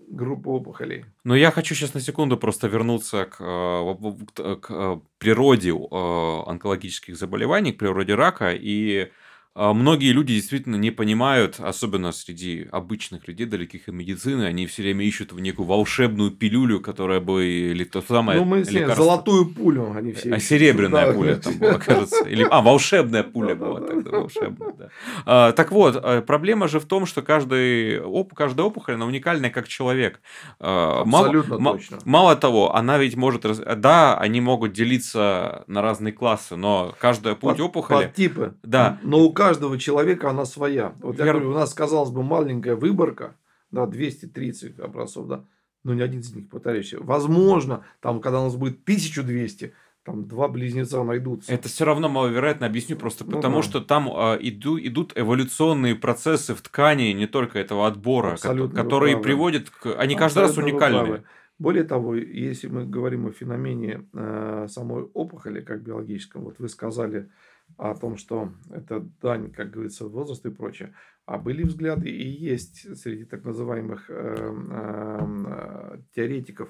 группу 0.10 0.52
опухолей. 0.52 1.06
Но 1.24 1.36
я 1.36 1.52
хочу 1.52 1.76
сейчас 1.76 1.94
на 1.94 2.02
секунду 2.02 2.38
просто 2.38 2.68
вернуться 2.68 3.26
к, 3.26 3.38
э, 3.40 4.56
к 4.56 4.72
э, 4.72 5.00
природе 5.18 5.70
э, 5.70 6.50
онкологических 6.50 7.16
заболеваний, 7.16 7.72
к 7.72 7.78
природе 7.78 8.16
рака 8.16 8.52
и 8.54 9.12
многие 9.56 10.12
люди 10.12 10.36
действительно 10.36 10.76
не 10.76 10.92
понимают, 10.92 11.60
особенно 11.60 12.12
среди 12.12 12.68
обычных 12.72 13.28
людей, 13.28 13.46
далеких 13.46 13.88
от 13.88 13.94
медицины, 13.94 14.44
они 14.44 14.68
все 14.68 14.84
время 14.84 15.06
ищут 15.06 15.34
в 15.34 15.40
некую 15.40 15.66
волшебную 15.66 16.32
пилюлю, 16.32 16.80
которая 16.80 17.20
бы 17.20 17.46
или 17.46 17.84
то 17.84 18.02
самое 18.02 18.40
Ну, 18.40 18.46
мы 18.46 18.60
лекарство... 18.60 19.04
золотую 19.04 19.54
пулю 19.54 19.92
они 19.96 20.14
все 20.14 20.34
А 20.34 20.40
серебряная 20.40 21.08
да, 21.08 21.14
пуля 21.14 21.36
там 21.36 21.58
была, 21.58 21.74
кажется. 21.80 22.26
Или... 22.28 22.48
А, 22.50 22.62
волшебная 22.62 23.24
пуля 23.24 23.56
была 23.56 23.82
тогда, 23.82 24.12
волшебная, 24.12 24.74
да. 24.78 24.90
А, 25.26 25.52
так 25.52 25.72
вот, 25.72 26.00
а, 26.02 26.22
проблема 26.22 26.68
же 26.68 26.80
в 26.80 26.86
том, 26.86 27.06
что 27.06 27.22
каждый, 27.22 28.00
оп... 28.02 28.34
каждая 28.34 28.66
опухоль, 28.68 28.96
она 28.96 29.06
уникальная 29.06 29.50
как 29.50 29.68
человек. 29.68 30.22
А, 30.60 31.02
Абсолютно 31.02 31.60
мало, 31.60 31.78
точно. 31.78 32.00
Мало 32.06 32.36
того, 32.36 32.76
она 32.76 32.98
ведь 32.98 33.16
может... 33.16 33.46
Да, 33.80 34.18
они 34.18 34.42
могут 34.42 34.74
делиться 34.74 35.64
на 35.68 35.82
разные 35.82 36.14
классы, 36.14 36.56
но 36.56 36.94
каждая 37.00 37.36
путь 37.36 37.58
под, 37.58 37.62
опухоли... 37.62 38.06
Под 38.06 38.16
типы. 38.16 38.56
Да. 38.64 39.00
Но 39.04 39.20
у 39.20 39.34
каждого 39.40 39.80
человека 39.80 40.30
она 40.30 40.44
своя. 40.46 40.94
Вот 41.00 41.18
я 41.18 41.26
говорю, 41.26 41.52
у 41.52 41.54
нас, 41.54 41.74
казалось 41.74 42.10
бы, 42.10 42.24
маленькая 42.24 42.76
выборка, 42.76 43.36
да, 43.72 43.86
230 43.86 44.80
образцов, 44.80 45.28
да, 45.28 45.46
но 45.84 45.94
ни 45.94 46.02
один 46.02 46.20
из 46.20 46.36
них 46.36 46.50
повторяющийся. 46.50 47.02
Возможно, 47.02 47.86
там, 48.02 48.20
когда 48.20 48.42
у 48.42 48.46
нас 48.46 48.56
будет 48.58 48.82
1200, 48.84 49.74
там 50.04 50.28
два 50.28 50.50
близнеца 50.50 51.04
найдутся. 51.04 51.54
Это 51.54 51.70
все 51.70 51.86
равно 51.86 52.10
маловероятно, 52.10 52.66
объясню 52.66 52.98
просто 52.98 53.24
ну, 53.24 53.32
потому, 53.32 53.58
да. 53.58 53.64
что 53.64 53.80
там 53.80 54.10
э, 54.10 54.38
иду, 54.42 54.78
идут 54.78 55.14
эволюционные 55.16 55.96
процессы 55.96 56.54
в 56.54 56.62
ткани 56.62 57.14
не 57.14 57.28
только 57.28 57.60
этого 57.60 57.88
отбора, 57.88 58.34
Абсолютно 58.34 58.84
которые 58.84 59.18
приводят 59.18 59.70
к... 59.70 59.86
Они 59.86 60.16
Абсолютно 60.16 60.18
каждый 60.18 60.40
раз 60.40 60.58
уникальные. 60.58 61.24
Более 61.60 61.84
того, 61.84 62.16
если 62.16 62.68
мы 62.68 62.86
говорим 62.86 63.28
о 63.28 63.32
феномене 63.32 64.06
э, 64.14 64.68
самой 64.70 65.04
опухоли, 65.14 65.62
как 65.62 65.82
биологическом, 65.82 66.44
вот 66.44 66.56
вы 66.60 66.68
сказали, 66.68 67.30
о 67.78 67.96
том, 67.96 68.18
что 68.18 68.52
это 68.72 69.00
дань, 69.22 69.52
как 69.52 69.72
говорится, 69.72 70.08
возраста 70.08 70.50
и 70.50 70.54
прочее. 70.54 70.94
А 71.26 71.38
были 71.38 71.64
взгляды 71.64 72.10
и 72.10 72.28
есть 72.28 72.98
среди 72.98 73.26
так 73.26 73.44
называемых 73.44 74.10
э, 74.10 74.54
э, 74.72 75.98
теоретиков, 76.16 76.70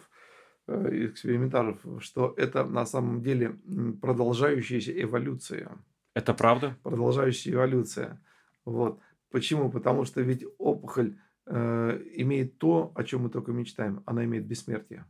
э, 0.68 1.06
экспериментаторов, 1.08 1.80
что 2.04 2.34
это 2.38 2.66
на 2.66 2.86
самом 2.86 3.22
деле 3.22 3.58
продолжающаяся 4.02 4.92
эволюция. 5.02 5.72
Это 6.14 6.34
правда? 6.34 6.78
Продолжающая 6.84 7.54
эволюция. 7.54 8.22
Вот. 8.66 9.00
Почему? 9.32 9.72
Потому 9.72 10.06
что 10.06 10.22
ведь 10.22 10.46
опухоль 10.58 11.18
э, 11.46 12.02
имеет 12.16 12.58
то, 12.58 12.92
о 12.96 13.04
чем 13.04 13.24
мы 13.24 13.30
только 13.30 13.52
мечтаем. 13.52 14.04
Она 14.06 14.26
имеет 14.26 14.46
бессмертие. 14.46 15.06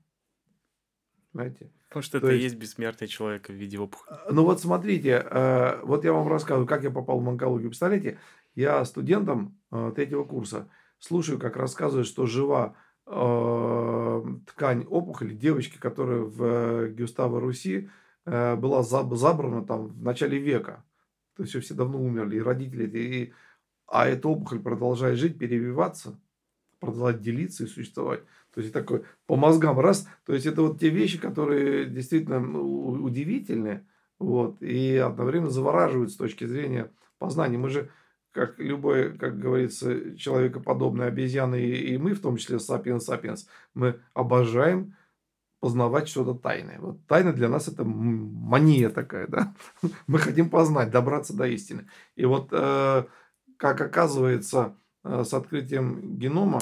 Понимаете? 1.31 1.71
Потому 1.87 2.03
что 2.03 2.19
то 2.19 2.27
это 2.27 2.35
и 2.35 2.41
есть 2.41 2.55
бессмертие 2.55 3.07
человека 3.07 3.51
в 3.51 3.55
виде 3.55 3.77
опухоли. 3.77 4.17
Э, 4.17 4.31
ну 4.31 4.43
вот 4.43 4.61
смотрите, 4.61 5.25
э, 5.29 5.81
вот 5.83 6.03
я 6.03 6.13
вам 6.13 6.27
рассказываю, 6.27 6.67
как 6.67 6.83
я 6.83 6.91
попал 6.91 7.19
в 7.19 7.29
онкологию. 7.29 7.69
Представляете, 7.69 8.19
я 8.55 8.83
студентом 8.85 9.57
э, 9.71 9.91
третьего 9.95 10.23
курса 10.23 10.69
слушаю, 10.97 11.39
как 11.39 11.55
рассказывают, 11.55 12.07
что 12.07 12.25
жива 12.25 12.75
э, 13.05 14.23
ткань 14.47 14.85
опухоли 14.85 15.33
девочки, 15.33 15.77
которая 15.77 16.21
в 16.21 16.89
Гюставо 16.89 17.39
Руси 17.39 17.89
была 18.25 18.83
забрана 18.83 19.65
там 19.65 19.87
в 19.87 20.03
начале 20.03 20.37
века. 20.37 20.83
То 21.35 21.43
есть 21.43 21.57
все 21.57 21.73
давно 21.73 21.99
умерли, 21.99 22.35
и 22.35 22.41
родители, 22.41 22.85
и, 22.85 23.33
а 23.87 24.07
эта 24.07 24.27
опухоль 24.27 24.59
продолжает 24.59 25.17
жить, 25.17 25.39
перевиваться, 25.39 26.19
продолжать 26.79 27.21
делиться 27.21 27.63
и 27.63 27.67
существовать. 27.67 28.21
То 28.59 28.63
есть 28.63 28.73
такой 28.73 29.03
по 29.25 29.37
мозгам 29.37 29.79
раз. 29.79 30.05
То 30.25 30.33
есть 30.33 30.45
это 30.45 30.63
вот 30.63 30.81
те 30.81 30.89
вещи, 30.89 31.17
которые 31.17 31.85
действительно 31.85 32.41
удивительные, 32.59 33.87
вот, 34.19 34.61
и 34.61 34.97
одновременно 34.97 35.49
завораживают 35.49 36.11
с 36.11 36.17
точки 36.17 36.43
зрения 36.43 36.91
познания. 37.19 37.57
Мы 37.57 37.69
же 37.69 37.89
как 38.33 38.59
любой, 38.59 39.17
как 39.17 39.39
говорится, 39.39 40.13
человекоподобные 40.17 41.07
обезьяны, 41.07 41.61
и 41.61 41.97
мы, 41.97 42.13
в 42.13 42.19
том 42.21 42.35
числе 42.35 42.59
сапиенс 42.59 43.05
сапиенс, 43.05 43.47
мы 43.73 44.01
обожаем 44.13 44.93
познавать 45.61 46.09
что-то 46.09 46.33
тайное. 46.33 46.79
Вот 46.79 46.97
тайна 47.07 47.31
для 47.31 47.47
нас 47.47 47.69
это 47.69 47.85
мания 47.85 48.89
такая, 48.89 49.27
да. 49.27 49.53
Мы 50.07 50.19
хотим 50.19 50.49
познать, 50.49 50.91
добраться 50.91 51.33
до 51.33 51.47
истины. 51.47 51.87
И 52.17 52.25
вот, 52.25 52.49
э, 52.51 53.05
как 53.55 53.79
оказывается, 53.79 54.75
э, 55.05 55.23
с 55.23 55.33
открытием 55.33 56.17
генома, 56.17 56.59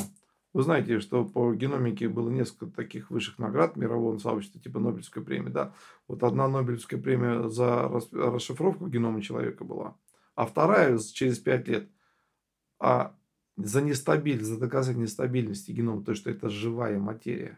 вы 0.58 0.64
знаете, 0.64 1.00
что 1.00 1.24
по 1.24 1.54
геномике 1.54 2.10
было 2.10 2.30
несколько 2.30 2.66
таких 2.68 3.12
высших 3.12 3.40
наград 3.40 3.78
мирового 3.78 4.18
сообщества, 4.18 4.60
типа 4.60 4.80
Нобелевской 4.80 5.24
премии, 5.24 5.50
да. 5.50 5.74
Вот 6.08 6.24
одна 6.24 6.48
Нобелевская 6.48 7.00
премия 7.00 7.48
за 7.50 7.90
расшифровку 8.12 8.88
генома 8.88 9.22
человека 9.22 9.64
была– 9.64 9.96
а 10.38 10.46
вторая 10.46 11.00
через 11.00 11.40
5 11.40 11.68
лет 11.68 11.90
а 12.80 13.16
за 13.58 13.82
нестабильность, 13.82 14.50
за 14.50 14.60
доказание 14.60 15.02
нестабильности 15.02 15.72
генома, 15.72 16.04
то, 16.04 16.14
что 16.14 16.30
это 16.30 16.48
живая 16.48 17.00
материя. 17.00 17.58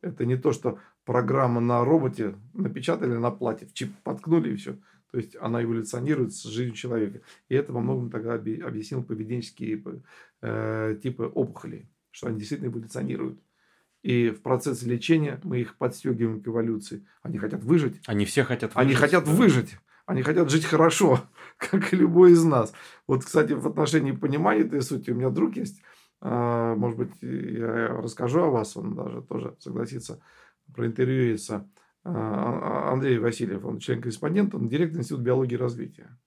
Это 0.00 0.24
не 0.24 0.38
то, 0.38 0.52
что 0.52 0.78
программа 1.04 1.60
на 1.60 1.84
роботе 1.84 2.34
напечатали 2.54 3.12
на 3.12 3.30
плате, 3.30 3.66
в 3.66 3.74
чип 3.74 3.94
подкнули 4.04 4.54
и 4.54 4.56
все. 4.56 4.78
То 5.10 5.18
есть 5.18 5.36
она 5.36 5.62
эволюционирует 5.62 6.32
с 6.32 6.44
жизнью 6.44 6.74
человека. 6.74 7.20
И 7.50 7.54
это 7.54 7.74
во 7.74 7.80
многом 7.80 8.10
тогда 8.10 8.34
объяснил 8.34 9.02
поведенческие 9.04 9.82
э, 10.40 10.98
типы 11.02 11.24
опухолей, 11.24 11.90
что 12.18 12.26
они 12.26 12.38
действительно 12.38 12.68
эволюционируют. 12.68 13.40
И 14.02 14.30
в 14.30 14.42
процессе 14.42 14.86
лечения 14.86 15.40
мы 15.44 15.60
их 15.60 15.76
подстегиваем 15.76 16.42
к 16.42 16.48
эволюции. 16.48 17.06
Они 17.22 17.38
хотят 17.38 17.62
выжить. 17.62 18.00
Они 18.06 18.24
все 18.24 18.42
хотят 18.42 18.74
выжить. 18.74 18.86
Они 18.86 18.94
хотят 18.94 19.24
да. 19.24 19.30
выжить. 19.30 19.76
Они 20.06 20.22
хотят 20.22 20.50
жить 20.50 20.64
хорошо, 20.64 21.20
как 21.58 21.92
и 21.92 21.96
любой 21.96 22.32
из 22.32 22.42
нас. 22.42 22.72
Вот, 23.06 23.24
кстати, 23.24 23.52
в 23.52 23.66
отношении 23.66 24.12
понимания 24.12 24.62
этой 24.62 24.82
сути 24.82 25.10
у 25.10 25.14
меня 25.14 25.30
друг 25.30 25.56
есть. 25.56 25.80
А, 26.20 26.74
может 26.74 26.98
быть, 26.98 27.12
я 27.20 27.88
расскажу 27.88 28.42
о 28.42 28.50
вас, 28.50 28.76
он 28.76 28.96
даже 28.96 29.22
тоже 29.22 29.54
согласится 29.60 30.20
проинтервьюется. 30.74 31.70
А, 32.04 32.92
Андрей 32.92 33.18
Васильев, 33.18 33.64
он 33.64 33.78
член-корреспондент, 33.78 34.54
он 34.54 34.68
директор 34.68 35.00
Института 35.00 35.22
биологии 35.22 35.54
и 35.54 35.58
развития. 35.58 36.18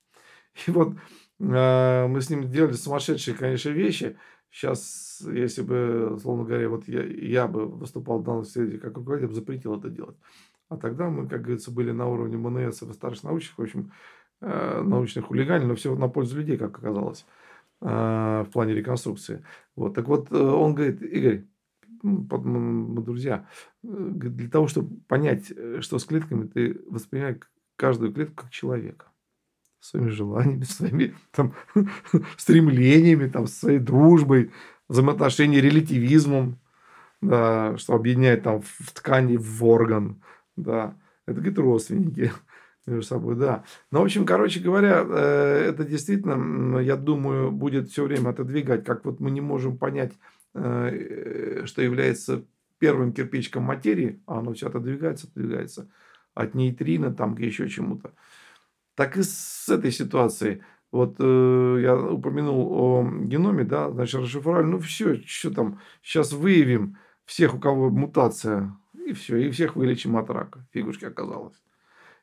И 0.67 0.71
вот 0.71 0.95
а, 1.41 2.07
мы 2.07 2.21
с 2.21 2.29
ним 2.29 2.49
делали 2.49 2.73
сумасшедшие, 2.73 3.35
конечно, 3.35 3.69
вещи. 3.69 4.17
Сейчас, 4.51 5.23
если 5.31 5.61
бы, 5.61 6.17
словно 6.21 6.43
говоря, 6.43 6.67
вот 6.67 6.87
я, 6.87 7.03
я 7.03 7.47
бы 7.47 7.67
выступал 7.67 8.19
в 8.19 8.23
данном 8.23 8.43
случае 8.43 8.79
как 8.79 8.97
руководитель, 8.97 9.23
я 9.23 9.29
бы 9.29 9.33
запретил 9.33 9.79
это 9.79 9.89
делать. 9.89 10.17
А 10.67 10.77
тогда 10.77 11.09
мы, 11.09 11.27
как 11.27 11.41
говорится, 11.41 11.71
были 11.71 11.91
на 11.91 12.07
уровне 12.07 12.37
МНС 12.37 12.83
и 12.83 12.93
старших 12.93 13.23
научных, 13.23 13.57
в 13.57 13.61
общем, 13.61 13.91
э, 14.41 14.81
научных 14.81 15.25
хулиганей, 15.25 15.67
но 15.67 15.75
все 15.75 15.95
на 15.95 16.09
пользу 16.09 16.37
людей, 16.37 16.57
как 16.57 16.77
оказалось, 16.77 17.25
э, 17.81 17.85
в 17.85 18.51
плане 18.51 18.73
реконструкции. 18.73 19.43
Вот. 19.77 19.93
Так 19.93 20.07
вот, 20.09 20.29
э, 20.31 20.37
он 20.37 20.75
говорит, 20.75 21.01
Игорь, 21.01 21.45
мы 22.03 23.01
друзья, 23.03 23.47
для 23.83 24.49
того, 24.49 24.67
чтобы 24.67 25.01
понять, 25.07 25.53
что 25.81 25.97
с 25.97 26.05
клетками, 26.05 26.47
ты 26.47 26.81
воспринимай 26.87 27.39
каждую 27.77 28.11
клетку 28.11 28.43
как 28.43 28.49
человека 28.49 29.10
своими 29.81 30.09
желаниями, 30.09 30.63
своими 30.63 31.15
там, 31.31 31.53
стремлениями, 32.37 33.27
там, 33.27 33.47
своей 33.47 33.79
дружбой, 33.79 34.51
взаимоотношениями, 34.87 35.65
релятивизмом, 35.65 36.59
да, 37.21 37.77
что 37.77 37.95
объединяет 37.95 38.43
там 38.43 38.61
в 38.61 38.91
ткани, 38.93 39.37
в 39.37 39.65
орган, 39.65 40.21
да, 40.55 40.95
это, 41.25 41.39
говорит, 41.39 41.59
родственники 41.59 42.31
между 42.87 43.03
собой, 43.03 43.35
да. 43.35 43.63
Ну, 43.91 43.99
в 43.99 44.03
общем, 44.03 44.25
короче 44.25 44.59
говоря, 44.59 45.05
э, 45.07 45.65
это 45.69 45.83
действительно, 45.83 46.79
я 46.79 46.95
думаю, 46.95 47.51
будет 47.51 47.89
все 47.89 48.05
время 48.05 48.29
отодвигать, 48.29 48.85
как 48.85 49.05
вот 49.05 49.19
мы 49.19 49.31
не 49.31 49.41
можем 49.41 49.77
понять, 49.77 50.13
э, 50.53 51.63
что 51.65 51.81
является 51.81 52.43
первым 52.79 53.13
кирпичиком 53.13 53.63
материи, 53.63 54.19
а 54.25 54.39
оно 54.39 54.53
все 54.53 54.67
отодвигается, 54.67 55.27
отодвигается 55.27 55.87
от 56.33 56.55
нейтрина 56.55 57.13
там 57.13 57.35
к 57.35 57.39
еще 57.39 57.69
чему-то. 57.69 58.11
Так 59.01 59.17
и 59.17 59.23
с 59.23 59.67
этой 59.67 59.91
ситуацией. 59.91 60.61
Вот 60.91 61.15
э, 61.17 61.79
я 61.81 61.95
упомянул 61.95 62.71
о 62.71 63.03
геноме, 63.23 63.63
да, 63.63 63.89
значит, 63.89 64.21
расшифровали, 64.21 64.65
ну 64.65 64.77
все, 64.77 65.15
что 65.25 65.49
там, 65.49 65.79
сейчас 66.03 66.33
выявим 66.33 66.99
всех, 67.25 67.55
у 67.55 67.59
кого 67.59 67.89
мутация 67.89 68.77
и 68.93 69.13
все, 69.13 69.37
и 69.37 69.49
всех 69.49 69.75
вылечим 69.75 70.17
от 70.17 70.29
рака. 70.29 70.67
Фигушки 70.71 71.05
оказалось. 71.05 71.59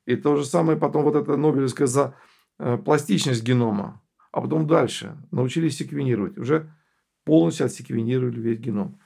И 0.06 0.14
то 0.14 0.36
же 0.36 0.44
самое 0.44 0.78
потом 0.78 1.02
вот 1.02 1.16
эта 1.16 1.36
Нобелевская 1.36 1.88
за 1.88 2.14
э, 2.60 2.78
пластичность 2.78 3.42
генома. 3.42 4.00
А 4.30 4.40
потом 4.40 4.68
дальше 4.68 5.16
научились 5.32 5.78
секвенировать. 5.78 6.38
Уже 6.38 6.72
полностью 7.24 7.66
отсеквенировали 7.66 8.38
весь 8.38 8.60
геном. 8.60 9.00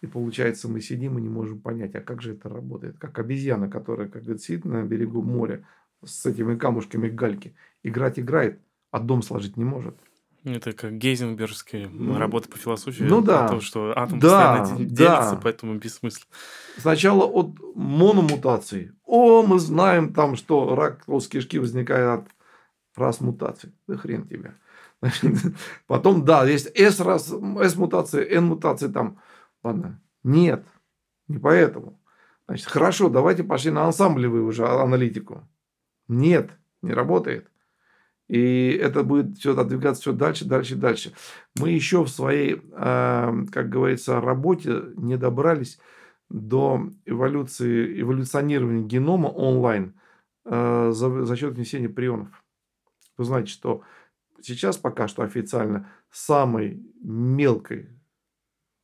И 0.00 0.06
получается, 0.06 0.66
мы 0.66 0.80
сидим 0.80 1.18
и 1.18 1.20
не 1.20 1.28
можем 1.28 1.60
понять, 1.60 1.94
а 1.94 2.00
как 2.00 2.22
же 2.22 2.32
это 2.32 2.48
работает. 2.48 2.96
Как 2.96 3.18
обезьяна, 3.18 3.68
которая, 3.68 4.08
как 4.08 4.22
говорит, 4.22 4.42
сидит 4.42 4.64
на 4.64 4.82
берегу 4.82 5.20
моря 5.20 5.66
с 6.04 6.26
этими 6.26 6.56
камушками 6.56 7.08
гальки. 7.08 7.54
Играть 7.82 8.18
играет, 8.18 8.60
а 8.90 8.98
дом 8.98 9.22
сложить 9.22 9.56
не 9.56 9.64
может. 9.64 9.96
Это 10.44 10.72
как 10.72 10.96
Гейзенбергская 10.98 11.88
ну, 11.88 12.16
работа 12.16 12.48
по 12.48 12.56
философии. 12.56 13.02
Ну 13.02 13.20
да. 13.20 13.46
О 13.46 13.48
том, 13.48 13.60
что 13.60 13.92
атом 13.96 14.20
да, 14.20 14.58
постоянно 14.58 14.84
делится, 14.84 15.32
да. 15.32 15.40
поэтому 15.42 15.74
бессмысленно. 15.74 16.26
Сначала 16.78 17.24
от 17.24 17.58
мономутаций. 17.74 18.92
О, 19.04 19.42
мы 19.42 19.58
знаем 19.58 20.14
там, 20.14 20.36
что 20.36 20.74
рак 20.74 21.04
толстой 21.04 21.40
кишки 21.40 21.58
возникает 21.58 22.20
от 22.20 22.28
раз 22.96 23.20
мутаций. 23.20 23.72
Да 23.86 23.96
хрен 23.96 24.26
тебе. 24.26 24.54
потом, 25.86 26.24
да, 26.24 26.46
есть 26.46 26.68
S 26.74 27.00
раз, 27.00 27.32
S 27.32 27.76
мутации, 27.76 28.26
N 28.36 28.46
мутации 28.46 28.88
там. 28.88 29.18
Ладно. 29.62 30.00
Нет. 30.22 30.64
Не 31.26 31.38
поэтому. 31.38 32.00
Значит, 32.46 32.66
хорошо, 32.66 33.08
давайте 33.08 33.44
пошли 33.44 33.70
на 33.70 33.84
ансамблевую 33.84 34.46
уже 34.46 34.66
аналитику. 34.66 35.46
Нет, 36.08 36.50
не 36.82 36.92
работает. 36.92 37.50
И 38.28 38.78
это 38.80 39.04
будет 39.04 39.38
все 39.38 39.52
отодвигаться 39.52 40.02
все 40.02 40.12
дальше, 40.12 40.44
дальше, 40.44 40.76
дальше. 40.76 41.14
Мы 41.58 41.70
еще 41.70 42.04
в 42.04 42.08
своей, 42.08 42.60
а, 42.72 43.34
как 43.50 43.70
говорится, 43.70 44.20
работе 44.20 44.82
не 44.96 45.16
добрались 45.16 45.78
до 46.28 46.90
эволюции, 47.06 48.00
эволюционирования 48.00 48.84
генома 48.84 49.28
онлайн 49.28 49.98
а, 50.44 50.90
за, 50.92 51.36
счет 51.36 51.54
внесения 51.54 51.88
прионов. 51.88 52.28
Вы 53.16 53.24
знаете, 53.24 53.50
что 53.50 53.82
сейчас 54.42 54.76
пока 54.76 55.08
что 55.08 55.22
официально 55.22 55.90
самой 56.10 56.82
мелкой 57.00 57.88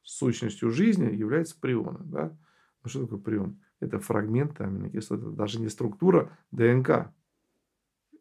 сущностью 0.02 0.70
жизни 0.70 1.14
является 1.14 1.58
прионы. 1.58 1.98
Да? 2.04 2.36
Ну, 2.82 2.90
что 2.90 3.02
такое 3.02 3.18
прион? 3.18 3.60
Это 3.84 3.98
фрагмент 3.98 4.60
аминокислоты, 4.60 5.26
даже 5.26 5.60
не 5.60 5.68
структура 5.68 6.30
ДНК, 6.52 7.10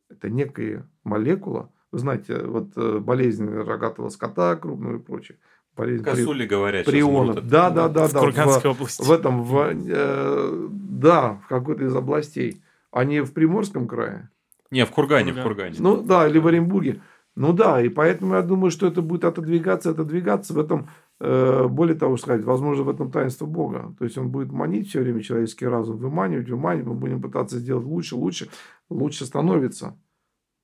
это 0.10 0.30
некая 0.30 0.88
молекула. 1.04 1.70
Вы 1.92 2.00
знаете, 2.00 2.38
вот 2.44 2.72
э, 2.76 3.00
болезнь 3.00 3.48
рогатого 3.48 4.10
скота 4.10 4.56
крупного 4.56 4.98
и 4.98 5.00
прочее. 5.00 5.38
Болезнь 5.76 6.04
Косули, 6.04 6.46
говорят, 6.46 6.86
прионов. 6.86 7.48
Да, 7.48 7.70
да, 7.70 7.88
да, 7.88 8.08
да. 8.08 8.20
В 8.20 8.20
Курганской 8.20 8.72
в, 8.72 8.76
области. 8.76 9.04
В 9.04 9.12
этом, 9.12 9.44
в, 9.44 9.72
э, 9.74 10.68
да, 10.72 11.34
в 11.44 11.48
какой-то 11.48 11.84
из 11.84 11.96
областей. 11.96 12.62
Они 12.92 13.22
в 13.22 13.34
Приморском 13.34 13.88
крае. 13.88 14.30
Не, 14.70 14.86
в 14.86 14.92
Кургане, 14.92 15.34
в 15.34 15.42
Кургане. 15.42 15.76
Ну 15.80 16.02
да, 16.02 16.28
или 16.28 16.38
в 16.38 16.48
Оренбурге. 16.48 17.02
Ну 17.36 17.54
да, 17.54 17.82
и 17.82 17.90
поэтому 17.90 18.36
я 18.36 18.44
думаю, 18.44 18.70
что 18.70 18.86
это 18.88 19.02
будет 19.02 19.26
отодвигаться, 19.26 19.92
отодвигаться. 19.92 20.54
В 20.54 20.60
этом, 20.60 20.90
более 21.20 21.96
того, 21.96 22.18
сказать, 22.18 22.44
возможно, 22.44 22.84
в 22.84 22.90
этом 22.90 23.10
таинство 23.12 23.46
Бога. 23.46 23.96
То 23.98 24.06
есть 24.06 24.18
он 24.18 24.30
будет 24.30 24.52
манить 24.52 24.90
все 24.90 25.00
время 25.02 25.22
человеческий 25.22 25.66
разум, 25.68 25.98
выманивать, 25.98 26.50
выманивать. 26.50 26.88
Мы 26.88 26.96
будем 26.96 27.22
пытаться 27.22 27.60
сделать 27.60 27.86
лучше, 27.86 28.16
лучше, 28.16 28.50
лучше 28.90 29.26
становится. 29.26 29.98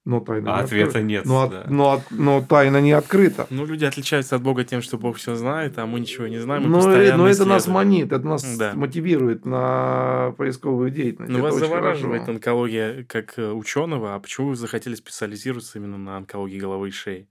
но 0.06 0.22
тайна 0.22 0.56
а 0.56 0.58
не 0.60 0.64
ответа 0.64 0.88
открыта. 0.88 1.06
нет. 1.06 1.26
Но, 1.26 1.42
от- 1.44 1.52
да. 1.52 1.66
но, 1.70 1.92
от- 1.92 2.10
но 2.12 2.42
тайна 2.42 2.82
не 2.82 2.94
открыта. 2.94 3.46
Ну, 3.52 3.66
люди 3.66 3.86
отличаются 3.86 4.38
от 4.38 4.42
Бога 4.42 4.64
тем, 4.64 4.82
что 4.82 4.98
Бог 4.98 5.18
все 5.18 5.36
знает, 5.36 5.78
а 5.78 5.86
мы 5.86 6.00
ничего 6.00 6.26
не 6.28 6.40
знаем. 6.40 6.64
мы 6.64 6.70
Но, 6.70 6.78
э, 6.80 6.82
постоянно 6.84 7.24
но 7.24 7.30
это 7.30 7.46
нас 7.46 7.68
манит, 7.68 8.12
это 8.12 8.26
нас 8.26 8.58
Да. 8.58 8.74
мотивирует 8.76 9.46
на 9.46 10.34
поисковую 10.38 10.90
деятельность. 10.90 11.32
Ну, 11.32 11.42
вас 11.42 11.56
завораживает 11.56 12.22
хорошо. 12.22 12.32
онкология 12.34 13.04
как 13.08 13.38
э, 13.38 13.52
ученого, 13.52 14.16
а 14.16 14.20
почему 14.20 14.48
вы 14.50 14.56
захотели 14.56 14.96
специализироваться 14.96 15.78
именно 15.78 15.98
на 15.98 16.18
онкологии 16.18 16.60
головы 16.60 16.88
и 16.88 16.92
шеи? 16.92 17.28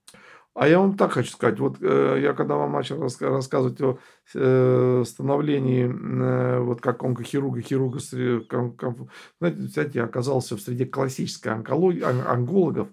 А 0.60 0.66
я 0.66 0.80
вам 0.80 0.96
так 0.96 1.12
хочу 1.12 1.30
сказать. 1.30 1.60
Вот 1.60 1.76
э, 1.80 2.18
я 2.20 2.32
когда 2.34 2.56
вам 2.56 2.72
начал 2.72 3.00
рассказывать 3.00 3.80
о 3.80 3.98
э, 4.34 5.04
становлении, 5.06 5.84
э, 5.86 6.58
вот 6.60 6.80
как 6.80 7.04
онкохирурга, 7.04 7.60
хирурга, 7.60 7.98
сре- 8.00 8.40
ком- 8.40 8.72
ком- 8.76 9.08
знаете, 9.40 9.68
кстати, 9.68 9.98
я 9.98 10.04
оказался 10.04 10.56
в 10.56 10.60
среде 10.60 10.84
классической 10.84 11.52
онкологии, 11.52 12.02
он- 12.02 12.26
онкологов 12.26 12.88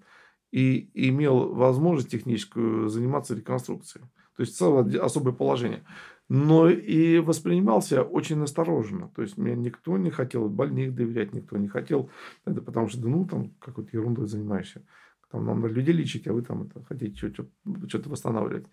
и 0.51 0.91
имел 0.93 1.56
возможность 1.56 2.12
техническую 2.12 2.88
заниматься 2.88 3.34
реконструкцией. 3.34 4.06
То 4.38 4.41
есть 4.43 4.56
целое 4.56 4.99
особое 5.01 5.34
положение. 5.34 5.84
Но 6.30 6.69
и 6.69 7.17
воспринимался 7.17 8.04
очень 8.04 8.43
осторожно. 8.43 9.10
То 9.15 9.23
есть 9.23 9.38
мне 9.38 9.56
никто 9.56 9.97
не 9.97 10.12
хотел 10.12 10.49
больных 10.49 10.93
доверять, 10.93 11.34
никто 11.34 11.58
не 11.58 11.67
хотел. 11.67 12.12
Это 12.45 12.62
потому 12.62 12.89
что, 12.89 13.08
ну, 13.08 13.25
там 13.25 13.56
какой-то 13.60 13.89
ерундой 13.91 14.28
занимаешься. 14.28 14.84
Там 15.31 15.45
нам 15.45 15.65
людей 15.65 15.93
лечить, 15.93 16.27
а 16.27 16.33
вы 16.33 16.41
там 16.41 16.63
это, 16.63 16.83
хотите 16.83 17.15
что-то 17.15 18.09
восстанавливать. 18.09 18.67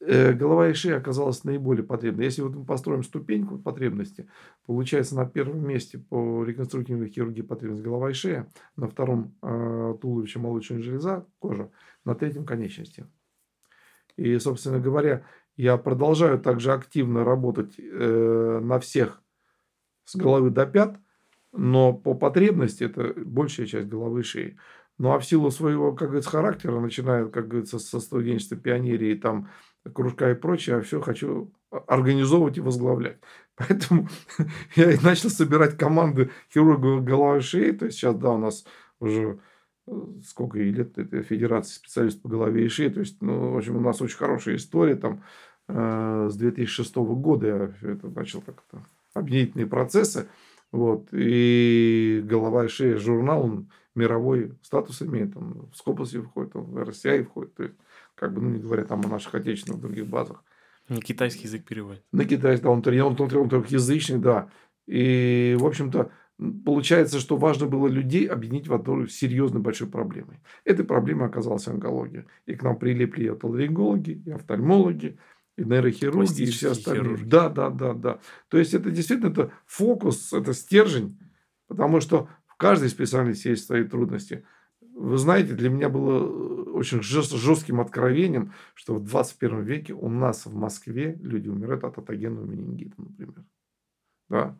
Э, 0.00 0.32
Голова 0.32 0.68
и 0.68 0.74
шея 0.74 0.98
оказалась 0.98 1.44
наиболее 1.44 1.84
потребной. 1.84 2.24
Если 2.24 2.42
вот 2.42 2.54
мы 2.54 2.64
построим 2.64 3.02
ступеньку 3.02 3.58
потребности, 3.58 4.28
получается 4.66 5.16
на 5.16 5.26
первом 5.26 5.66
месте 5.66 5.98
по 5.98 6.44
реконструктивной 6.44 7.08
хирургии 7.08 7.42
потребность 7.42 7.82
голова 7.82 8.10
и 8.10 8.14
шея, 8.14 8.48
на 8.76 8.88
втором 8.88 9.36
э, 9.42 9.94
туловище, 10.00 10.38
молочная 10.38 10.82
железа, 10.82 11.26
кожа, 11.38 11.70
на 12.04 12.14
третьем 12.14 12.44
конечности. 12.44 13.06
И, 14.16 14.38
собственно 14.38 14.78
говоря, 14.78 15.24
я 15.56 15.76
продолжаю 15.76 16.38
также 16.38 16.72
активно 16.72 17.24
работать 17.24 17.74
э, 17.78 18.60
на 18.62 18.78
всех 18.78 19.22
с 20.04 20.14
головы 20.16 20.50
до 20.50 20.66
пят, 20.66 21.00
но 21.52 21.92
по 21.92 22.14
потребности 22.14 22.84
это 22.84 23.12
большая 23.16 23.66
часть 23.66 23.88
головы 23.88 24.20
и 24.20 24.22
шеи. 24.22 24.58
Ну, 24.98 25.12
а 25.12 25.18
в 25.18 25.24
силу 25.24 25.50
своего, 25.50 25.92
как 25.92 26.08
говорится, 26.08 26.30
характера, 26.30 26.80
начиная, 26.80 27.26
как 27.26 27.48
говорится, 27.48 27.78
со 27.78 28.00
студенчества, 28.00 28.56
пионерии, 28.56 29.14
там, 29.14 29.48
кружка 29.94 30.30
и 30.30 30.34
прочее, 30.34 30.76
я 30.76 30.82
все 30.82 31.00
хочу 31.00 31.52
организовывать 31.70 32.58
и 32.58 32.60
возглавлять. 32.60 33.18
Поэтому 33.56 34.08
я 34.76 34.92
и 34.92 34.98
начал 35.02 35.30
собирать 35.30 35.76
команды 35.76 36.30
хирургов 36.52 37.04
головы 37.04 37.38
и 37.38 37.42
шеи. 37.42 37.70
То 37.72 37.86
есть, 37.86 37.98
сейчас, 37.98 38.16
да, 38.16 38.30
у 38.30 38.38
нас 38.38 38.64
уже 38.98 39.38
э, 39.86 39.92
сколько 40.26 40.58
ей 40.58 40.72
лет 40.72 40.98
этой 40.98 41.22
федерации 41.22 41.74
специалистов 41.74 42.22
по 42.22 42.28
голове 42.28 42.66
и 42.66 42.68
шее. 42.68 42.90
То 42.90 43.00
есть, 43.00 43.22
ну, 43.22 43.52
в 43.52 43.56
общем, 43.56 43.76
у 43.76 43.80
нас 43.80 44.02
очень 44.02 44.16
хорошая 44.16 44.56
история. 44.56 44.96
Там 44.96 45.22
э, 45.68 46.28
с 46.30 46.36
2006 46.36 46.96
года 46.96 47.46
я 47.46 47.90
это 47.92 48.08
начал 48.08 48.40
как-то 48.40 48.84
объединительные 49.14 49.66
процессы. 49.66 50.28
Вот. 50.72 51.08
И 51.12 52.22
голова 52.24 52.64
и 52.64 52.68
шея 52.68 52.98
журнал, 52.98 53.44
он 53.44 53.70
мировой 53.98 54.52
статус 54.62 55.02
имеет. 55.02 55.36
Он 55.36 55.68
в 55.72 55.76
Скопусе 55.76 56.22
входит, 56.22 56.56
он 56.56 56.64
в 56.64 56.78
RCI 56.78 57.24
входит. 57.24 57.54
То 57.54 57.62
есть, 57.64 57.74
как 58.14 58.32
бы, 58.32 58.40
ну, 58.40 58.50
не 58.50 58.60
говоря 58.60 58.84
там 58.84 59.00
о 59.04 59.08
наших 59.08 59.34
отечественных 59.34 59.80
других 59.80 60.06
базах. 60.06 60.42
На 60.88 61.00
китайский 61.00 61.44
язык 61.44 61.64
переводит. 61.64 62.02
На 62.12 62.24
китайский, 62.24 62.64
да, 62.64 62.70
он, 62.70 62.82
три- 62.82 63.00
он, 63.00 63.16
он, 63.18 63.36
он 63.36 63.48
трехязычный, 63.48 64.18
да. 64.18 64.48
И, 64.86 65.54
в 65.58 65.66
общем-то, 65.66 66.10
получается, 66.64 67.20
что 67.20 67.36
важно 67.36 67.66
было 67.66 67.88
людей 67.88 68.26
объединить 68.26 68.68
в 68.68 68.74
одну 68.74 69.06
серьезной 69.06 69.60
большой 69.60 69.88
проблемой. 69.88 70.40
Этой 70.64 70.84
проблемой 70.84 71.26
оказалась 71.28 71.68
онкология. 71.68 72.24
И 72.46 72.54
к 72.54 72.62
нам 72.62 72.78
прилепли 72.78 73.24
и 73.24 73.28
отоларингологи, 73.28 74.22
и 74.24 74.30
офтальмологи, 74.30 75.18
и 75.58 75.64
нейрохирурги, 75.64 76.42
и 76.42 76.46
все 76.46 76.70
остальные. 76.70 77.02
хирурги. 77.04 77.28
Да, 77.28 77.48
да, 77.50 77.70
да, 77.70 77.92
да. 77.92 78.18
То 78.48 78.58
есть, 78.58 78.72
это 78.72 78.90
действительно 78.90 79.30
это 79.30 79.50
фокус, 79.66 80.32
это 80.32 80.54
стержень, 80.54 81.18
потому 81.66 82.00
что 82.00 82.28
каждой 82.58 82.90
специальности 82.90 83.48
есть 83.48 83.64
свои 83.64 83.84
трудности. 83.84 84.44
Вы 84.80 85.16
знаете, 85.16 85.54
для 85.54 85.70
меня 85.70 85.88
было 85.88 86.18
э, 86.18 86.70
очень 86.72 87.02
жест- 87.02 87.34
жестким 87.34 87.80
откровением, 87.80 88.52
что 88.74 88.96
в 88.96 89.04
21 89.04 89.62
веке 89.62 89.94
у 89.94 90.08
нас 90.10 90.44
в 90.44 90.54
Москве 90.54 91.16
люди 91.22 91.48
умирают 91.48 91.84
от 91.84 91.96
атогенного 91.96 92.44
менингита, 92.44 92.94
например. 92.98 93.44
Да. 94.28 94.58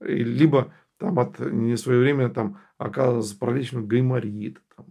И 0.00 0.24
либо 0.24 0.72
там 0.96 1.18
от 1.18 1.38
несвоевременно 1.38 2.30
там 2.30 2.60
оказывается 2.78 3.38
пролечиваемый 3.38 3.88
гайморит, 3.88 4.62
там, 4.74 4.86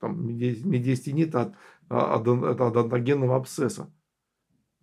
там 0.00 0.26
меди- 0.26 0.62
медиастинит 0.64 1.34
от, 1.34 1.54
от, 1.88 2.26
от, 2.26 2.60
от 2.60 2.76
атогенного 2.76 3.36
абсцесса. 3.36 3.90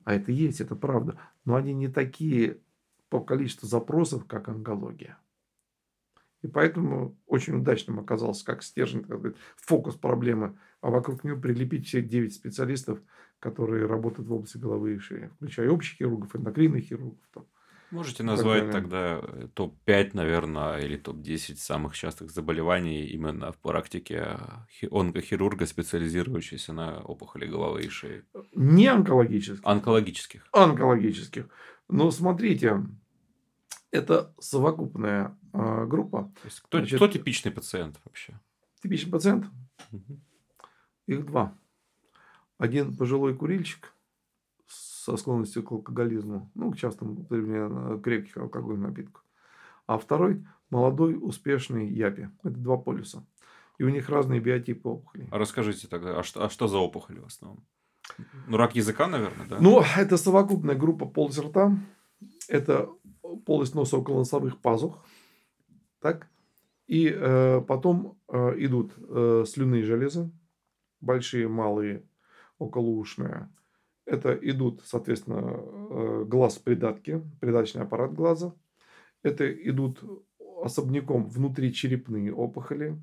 А 0.06 0.14
это 0.14 0.32
есть, 0.32 0.62
это 0.62 0.76
правда. 0.76 1.20
Но 1.44 1.56
они 1.56 1.74
не 1.74 1.90
такие 1.90 2.62
по 3.10 3.20
количеству 3.20 3.68
запросов, 3.68 4.26
как 4.26 4.48
онкология. 4.48 5.18
И 6.44 6.48
поэтому 6.48 7.18
очень 7.26 7.56
удачным 7.56 8.00
оказался 8.00 8.46
как 8.46 8.64
стержень, 8.64 9.04
как 9.04 9.20
сказать, 9.20 9.38
фокус 9.56 9.96
проблемы, 9.96 10.58
а 10.82 10.90
вокруг 10.90 11.24
него 11.24 11.40
прилепить 11.40 11.88
все 11.88 12.02
9 12.02 12.34
специалистов, 12.34 13.00
которые 13.40 13.86
работают 13.88 14.28
в 14.30 14.34
области 14.34 14.58
головы 14.58 14.96
и 14.96 15.00
шеи, 15.00 15.30
включая 15.36 15.70
общих 15.70 15.98
хирургов, 15.98 16.36
эндокринных 16.36 16.84
хирургов. 16.86 17.20
Там. 17.34 17.46
Можете 17.90 18.24
назвать 18.24 18.70
тогда 18.72 19.22
э, 19.24 19.48
топ-5, 19.54 20.10
наверное, 20.14 20.80
или 20.80 20.98
топ-10 20.98 21.56
самых 21.56 21.96
частых 21.96 22.32
заболеваний 22.32 23.06
именно 23.06 23.52
в 23.54 23.58
практике 23.58 24.38
хи- 24.70 24.90
онкохирурга, 24.92 25.66
специализирующегося 25.66 26.74
на 26.74 27.00
опухоли 27.00 27.46
головы 27.48 27.84
и 27.84 27.90
шеи? 27.90 28.24
Не 28.54 28.88
онкологических, 28.88 29.62
Онкологических. 29.64 30.48
онкологических. 30.52 31.48
Но 31.88 32.12
смотрите, 32.12 32.84
это 33.92 34.34
совокупная 34.40 35.38
э, 35.54 35.86
группа. 35.86 36.32
То 36.42 36.46
есть, 36.46 36.60
кто, 36.62 36.78
Значит, 36.80 36.98
кто 36.98 37.08
типичный 37.08 37.52
пациент 37.52 38.00
вообще? 38.06 38.40
Типичный 38.82 39.12
пациент, 39.12 39.46
Мгм. 39.92 40.22
их 41.08 41.26
два. 41.26 41.54
Один 42.58 42.96
пожилой 42.96 43.36
курильщик 43.36 43.94
со 44.68 45.16
склонностью 45.18 45.64
к 45.64 45.72
алкоголизму, 45.72 46.50
ну, 46.56 46.72
к 46.72 46.78
частому 46.78 47.14
употреблению 47.14 48.00
крепких 48.02 48.38
алкогольных 48.38 48.90
напитков. 48.90 49.24
А 49.86 49.98
второй 49.98 50.46
молодой, 50.70 51.18
успешный 51.20 51.88
япи. 51.88 52.30
Это 52.44 52.56
два 52.58 52.78
полюса. 52.78 53.24
И 53.78 53.84
у 53.84 53.90
них 53.90 54.10
разные 54.10 54.40
биотипы 54.40 54.90
опухолей. 54.90 55.28
А 55.32 55.38
расскажите 55.38 55.88
тогда, 55.88 56.20
а 56.20 56.24
что, 56.24 56.44
а 56.44 56.50
что 56.50 56.68
за 56.68 56.78
опухоли 56.78 57.20
в 57.20 57.28
основном? 57.28 57.64
Ну, 58.48 58.58
рак 58.58 58.76
языка, 58.76 59.08
наверное, 59.08 59.48
да? 59.48 59.58
Ну, 59.62 59.82
это 59.96 60.18
совокупная 60.18 60.76
группа 60.76 61.06
полости 61.06 61.40
рта. 61.42 61.78
Это 62.48 62.90
полость 63.46 63.76
носа 63.76 63.98
около 63.98 64.20
носовых 64.20 64.60
пазух. 64.62 65.04
Так. 66.00 66.30
И 66.88 67.10
э, 67.10 67.62
потом 67.68 68.18
э, 68.30 68.54
идут 68.58 68.94
э, 68.98 69.44
слюнные 69.46 69.84
железы. 69.84 70.32
Большие, 71.02 71.48
малые, 71.48 72.08
околоушные. 72.60 73.50
Это 74.06 74.34
идут, 74.34 74.84
соответственно, 74.86 75.42
э, 75.42 76.24
глаз 76.26 76.58
придатки, 76.60 77.22
придаточный 77.42 77.84
аппарат 77.84 78.14
глаза. 78.14 78.54
Это 79.22 79.52
идут 79.52 80.02
особняком 80.64 81.28
внутричерепные 81.28 82.34
опухоли. 82.34 83.02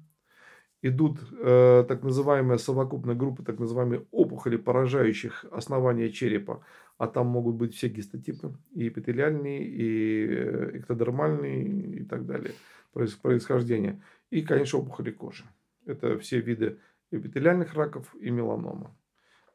Идут 0.86 1.18
э, 1.32 1.84
так 1.88 2.02
называемая 2.02 2.58
совокупная 2.58 3.14
группа, 3.14 3.42
так 3.42 3.58
называемые 3.58 4.04
опухоли, 4.10 4.56
поражающих 4.58 5.46
основания 5.50 6.10
черепа. 6.10 6.62
А 6.98 7.06
там 7.06 7.26
могут 7.28 7.54
быть 7.54 7.74
все 7.74 7.88
гистотипы, 7.88 8.52
и 8.74 8.88
эпителиальные, 8.88 9.66
и 9.66 10.26
э, 10.28 10.78
эктодермальные, 10.78 12.00
и 12.00 12.04
так 12.04 12.26
далее, 12.26 12.52
проис- 12.92 13.18
происхождения. 13.18 14.02
И, 14.28 14.42
конечно, 14.42 14.78
опухоли 14.78 15.10
кожи. 15.10 15.44
Это 15.86 16.18
все 16.18 16.40
виды 16.40 16.78
эпителиальных 17.10 17.72
раков 17.72 18.14
и 18.20 18.28
меланома. 18.28 18.94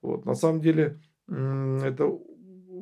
Вот. 0.02 0.26
На 0.26 0.34
самом 0.34 0.62
деле, 0.62 1.00
это 1.28 2.12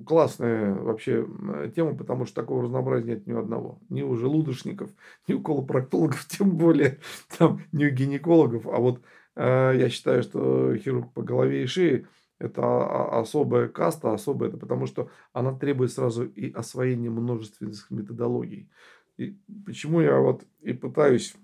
классная 0.06 0.74
вообще 0.74 1.28
тема, 1.76 1.96
потому 1.96 2.26
что 2.26 2.36
такого 2.36 2.64
разнообразия 2.64 3.12
нет 3.12 3.28
ни 3.28 3.34
у 3.34 3.40
одного. 3.40 3.80
Ни 3.90 4.02
у 4.02 4.16
желудочников, 4.16 4.92
ни 5.28 5.34
у 5.34 5.42
колопроктологов, 5.42 6.26
тем 6.30 6.58
более 6.58 7.00
там, 7.38 7.62
ни 7.72 7.86
у 7.86 7.90
гинекологов. 7.90 8.68
А 8.68 8.78
вот 8.78 9.02
э, 9.36 9.74
я 9.78 9.90
считаю, 9.90 10.24
что 10.24 10.76
хирург 10.78 11.14
по 11.14 11.22
голове 11.22 11.64
и 11.64 11.68
шее 11.68 12.08
это 12.40 12.62
а- 12.62 12.86
а- 12.86 13.20
особая 13.22 13.68
каста, 13.68 14.14
особая, 14.14 14.50
это 14.50 14.58
потому 14.58 14.86
что 14.86 15.10
она 15.34 15.54
требует 15.54 15.92
сразу 15.92 16.26
и 16.26 16.52
освоения 16.52 17.10
множественных 17.10 17.90
методологий. 17.90 18.70
И 19.18 19.36
почему 19.66 20.02
я 20.02 20.20
вот 20.20 20.44
и 20.62 20.74
пытаюсь 20.74 21.36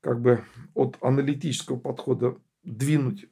как 0.00 0.20
бы 0.20 0.42
от 0.74 0.96
аналитического 1.00 1.78
подхода 1.78 2.36
двинуть 2.64 3.28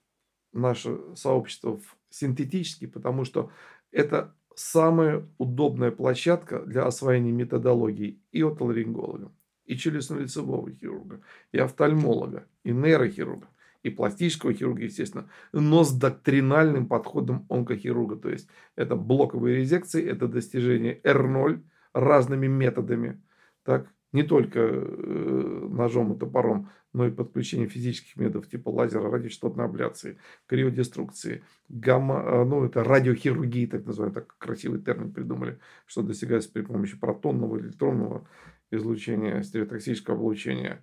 наше 0.53 0.99
сообщество 1.15 1.79
в 1.79 1.97
синтетический, 2.11 2.89
потому 2.89 3.25
что 3.25 3.51
это 3.97 4.35
самая 4.55 5.27
удобная 5.39 5.91
площадка 5.91 6.61
для 6.61 6.85
освоения 6.85 7.33
методологий 7.33 8.23
и 8.31 8.43
отоларинголога, 8.43 9.33
и 9.65 9.75
челюстно-лицевого 9.75 10.71
хирурга, 10.71 11.23
и 11.53 11.59
офтальмолога, 11.59 12.47
и 12.63 12.73
нейрохирурга, 12.73 13.49
и 13.83 13.89
пластического 13.89 14.53
хирурга, 14.53 14.85
естественно, 14.85 15.31
но 15.53 15.83
с 15.83 15.93
доктринальным 15.93 16.89
подходом 16.89 17.47
онкохирурга. 17.49 18.17
То 18.17 18.29
есть, 18.29 18.49
это 18.77 18.97
блоковые 18.97 19.57
резекции, 19.57 20.07
это 20.07 20.29
достижение 20.29 21.01
R0 21.03 21.63
разными 21.95 22.49
методами. 22.49 23.23
Так, 23.65 23.89
не 24.17 24.23
только 24.23 24.61
э, 24.61 25.69
ножом 25.71 26.15
и 26.15 26.19
топором, 26.19 26.71
но 26.95 27.07
и 27.07 27.11
подключение 27.11 27.69
физических 27.69 28.17
методов 28.17 28.49
типа 28.49 28.71
лазера, 28.71 29.11
радиочастотной 29.11 29.67
абляции, 29.67 30.17
криодеструкции, 30.47 31.45
гамма, 31.69 32.23
э, 32.25 32.45
ну 32.45 32.65
это 32.65 32.83
радиохирургии, 32.83 33.67
так 33.67 33.85
называемый, 33.85 34.15
так 34.15 34.35
красивый 34.39 34.81
термин 34.81 35.13
придумали, 35.13 35.59
что 35.85 36.03
достигается 36.03 36.51
при 36.51 36.63
помощи 36.63 36.99
протонного, 36.99 37.59
электронного 37.59 38.27
излучения, 38.71 39.43
стереотоксического 39.43 40.17
облучения. 40.17 40.83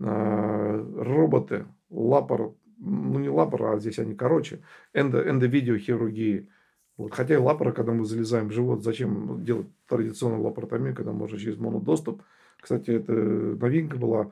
А, 0.00 0.76
роботы, 0.96 1.66
лапар, 1.88 2.50
ну 2.78 3.18
не 3.18 3.30
лапар, 3.30 3.62
а 3.62 3.78
здесь 3.78 3.98
они 3.98 4.14
короче, 4.14 4.60
эндо, 4.92 5.26
эндовидеохирургии. 5.26 6.50
Вот. 6.96 7.14
Хотя 7.14 7.34
и 7.34 7.38
лапара, 7.38 7.72
когда 7.72 7.92
мы 7.92 8.04
залезаем 8.04 8.48
в 8.48 8.52
живот, 8.52 8.84
зачем 8.84 9.42
делать 9.42 9.68
традиционную 9.88 10.42
лапаротомию, 10.42 10.94
когда 10.94 11.12
можно 11.12 11.38
через 11.38 11.56
монодоступ. 11.56 12.22
Кстати, 12.60 12.90
это 12.90 13.12
новинка 13.12 13.96
была 13.96 14.30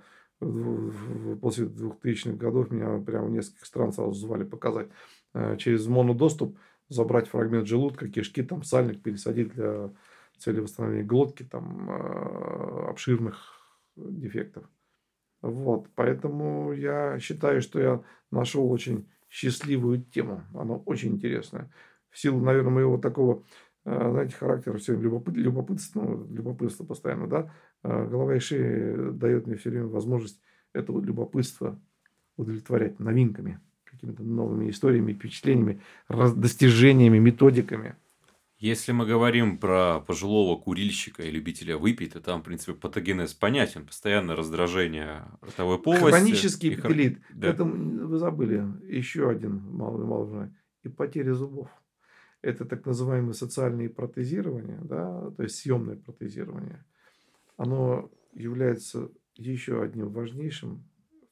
после 1.40 1.66
2000-х 1.66 2.36
годов 2.36 2.70
меня 2.70 2.98
прямо 2.98 3.26
в 3.26 3.30
нескольких 3.30 3.64
стран 3.64 3.92
сразу 3.92 4.12
звали 4.12 4.44
показать. 4.44 4.88
Э, 5.34 5.56
через 5.56 5.86
монодоступ 5.86 6.58
забрать 6.88 7.28
фрагмент 7.28 7.66
желудка, 7.66 8.08
кишки, 8.08 8.42
там 8.42 8.62
сальник 8.64 9.02
пересадить 9.02 9.52
для 9.54 9.90
цели 10.38 10.60
восстановления 10.60 11.04
глотки, 11.04 11.44
там 11.44 11.90
э, 11.90 12.90
обширных 12.90 13.36
дефектов. 13.96 14.64
Вот, 15.40 15.88
поэтому 15.94 16.72
я 16.72 17.18
считаю, 17.18 17.62
что 17.62 17.80
я 17.80 18.02
нашел 18.30 18.70
очень 18.70 19.08
счастливую 19.28 20.02
тему. 20.02 20.44
Она 20.54 20.74
очень 20.74 21.12
интересная. 21.12 21.72
В 22.10 22.18
силу, 22.18 22.40
наверное, 22.40 22.70
моего 22.70 22.98
такого, 22.98 23.42
знаете, 23.84 24.34
характера, 24.36 24.78
все 24.78 24.96
любопыт, 24.96 25.36
любопытство, 25.36 26.26
любопытство 26.30 26.84
постоянно, 26.84 27.26
да, 27.26 27.52
э, 27.82 28.08
голова 28.08 28.36
и 28.36 28.38
шея 28.38 29.10
дает 29.10 29.46
мне 29.46 29.56
все 29.56 29.70
время 29.70 29.86
возможность 29.86 30.40
этого 30.72 31.00
любопытства 31.00 31.80
удовлетворять 32.36 33.00
новинками, 33.00 33.60
какими-то 33.84 34.22
новыми 34.22 34.70
историями, 34.70 35.12
впечатлениями, 35.12 35.80
достижениями, 36.08 37.18
методиками. 37.18 37.96
Если 38.58 38.92
мы 38.92 39.06
говорим 39.06 39.58
про 39.58 39.98
пожилого 39.98 40.56
курильщика 40.56 41.24
и 41.24 41.32
любителя 41.32 41.76
выпить, 41.76 42.12
то 42.12 42.20
там, 42.20 42.42
в 42.42 42.44
принципе, 42.44 42.74
патогенез 42.74 43.34
понятен. 43.34 43.84
Постоянное 43.84 44.36
раздражение 44.36 45.24
ротовой 45.40 45.80
полости. 45.80 46.10
Хронический 46.10 46.74
эпителит. 46.74 47.18
Да. 47.34 47.48
Это 47.48 47.64
вы 47.64 48.18
забыли. 48.18 48.64
Еще 48.86 49.28
один 49.28 49.62
маловажный. 49.72 50.50
И 50.84 50.88
потеря 50.88 51.34
зубов. 51.34 51.70
Это 52.42 52.64
так 52.64 52.84
называемое 52.84 53.34
социальное 53.34 53.88
протезирование, 53.88 54.80
да, 54.82 55.30
то 55.30 55.42
есть 55.44 55.56
съемное 55.56 55.96
протезирование. 55.96 56.84
Оно 57.56 58.10
является 58.32 59.10
еще 59.36 59.82
одним 59.82 60.12
важнейшим 60.12 60.84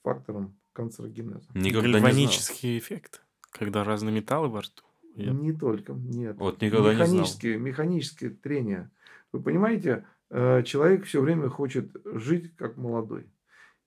фактором 0.03 0.57
канцерогенеза. 0.73 1.49
Никогда 1.55 1.99
Гальванический 1.99 2.79
эффект, 2.79 3.23
когда 3.51 3.85
разные 3.85 4.15
металлы 4.15 4.49
во 4.49 4.61
рту. 4.61 4.85
Я... 5.17 5.33
Не 5.33 5.53
только, 5.53 5.93
нет. 5.93 6.37
Вот 6.37 6.63
никогда 6.63 6.93
механические, 6.93 7.55
не 7.55 7.59
знал. 7.59 7.67
Механические 7.69 8.31
трения. 8.31 8.91
Вы 9.33 9.43
понимаете, 9.43 10.07
э, 10.31 10.63
человек 10.63 11.05
все 11.05 11.21
время 11.21 11.49
хочет 11.49 11.91
жить 12.05 12.55
как 12.57 12.77
молодой. 12.77 13.27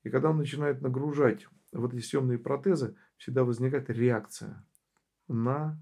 И 0.03 0.09
когда 0.09 0.29
он 0.29 0.37
начинает 0.37 0.81
нагружать 0.81 1.47
вот 1.71 1.93
эти 1.93 2.03
съемные 2.03 2.37
протезы, 2.37 2.95
всегда 3.17 3.45
возникает 3.45 3.89
реакция 3.89 4.65
на 5.27 5.79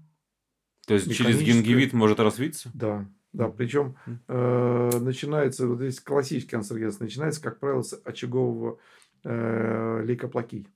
То 0.86 0.94
есть 0.94 1.14
через 1.14 1.40
гингивит 1.40 1.92
может 1.92 2.20
развиться? 2.20 2.70
Да. 2.74 3.06
Да, 3.32 3.48
причем 3.48 3.96
э, 4.28 4.90
начинается, 5.00 5.66
вот 5.66 5.78
здесь 5.78 6.00
классический 6.00 6.50
канцерогенез, 6.50 7.00
начинается, 7.00 7.40
как 7.40 7.60
правило, 7.60 7.80
с 7.80 7.98
очагового 8.04 8.78
э, 9.24 10.02
лейкоплакии. 10.04 10.66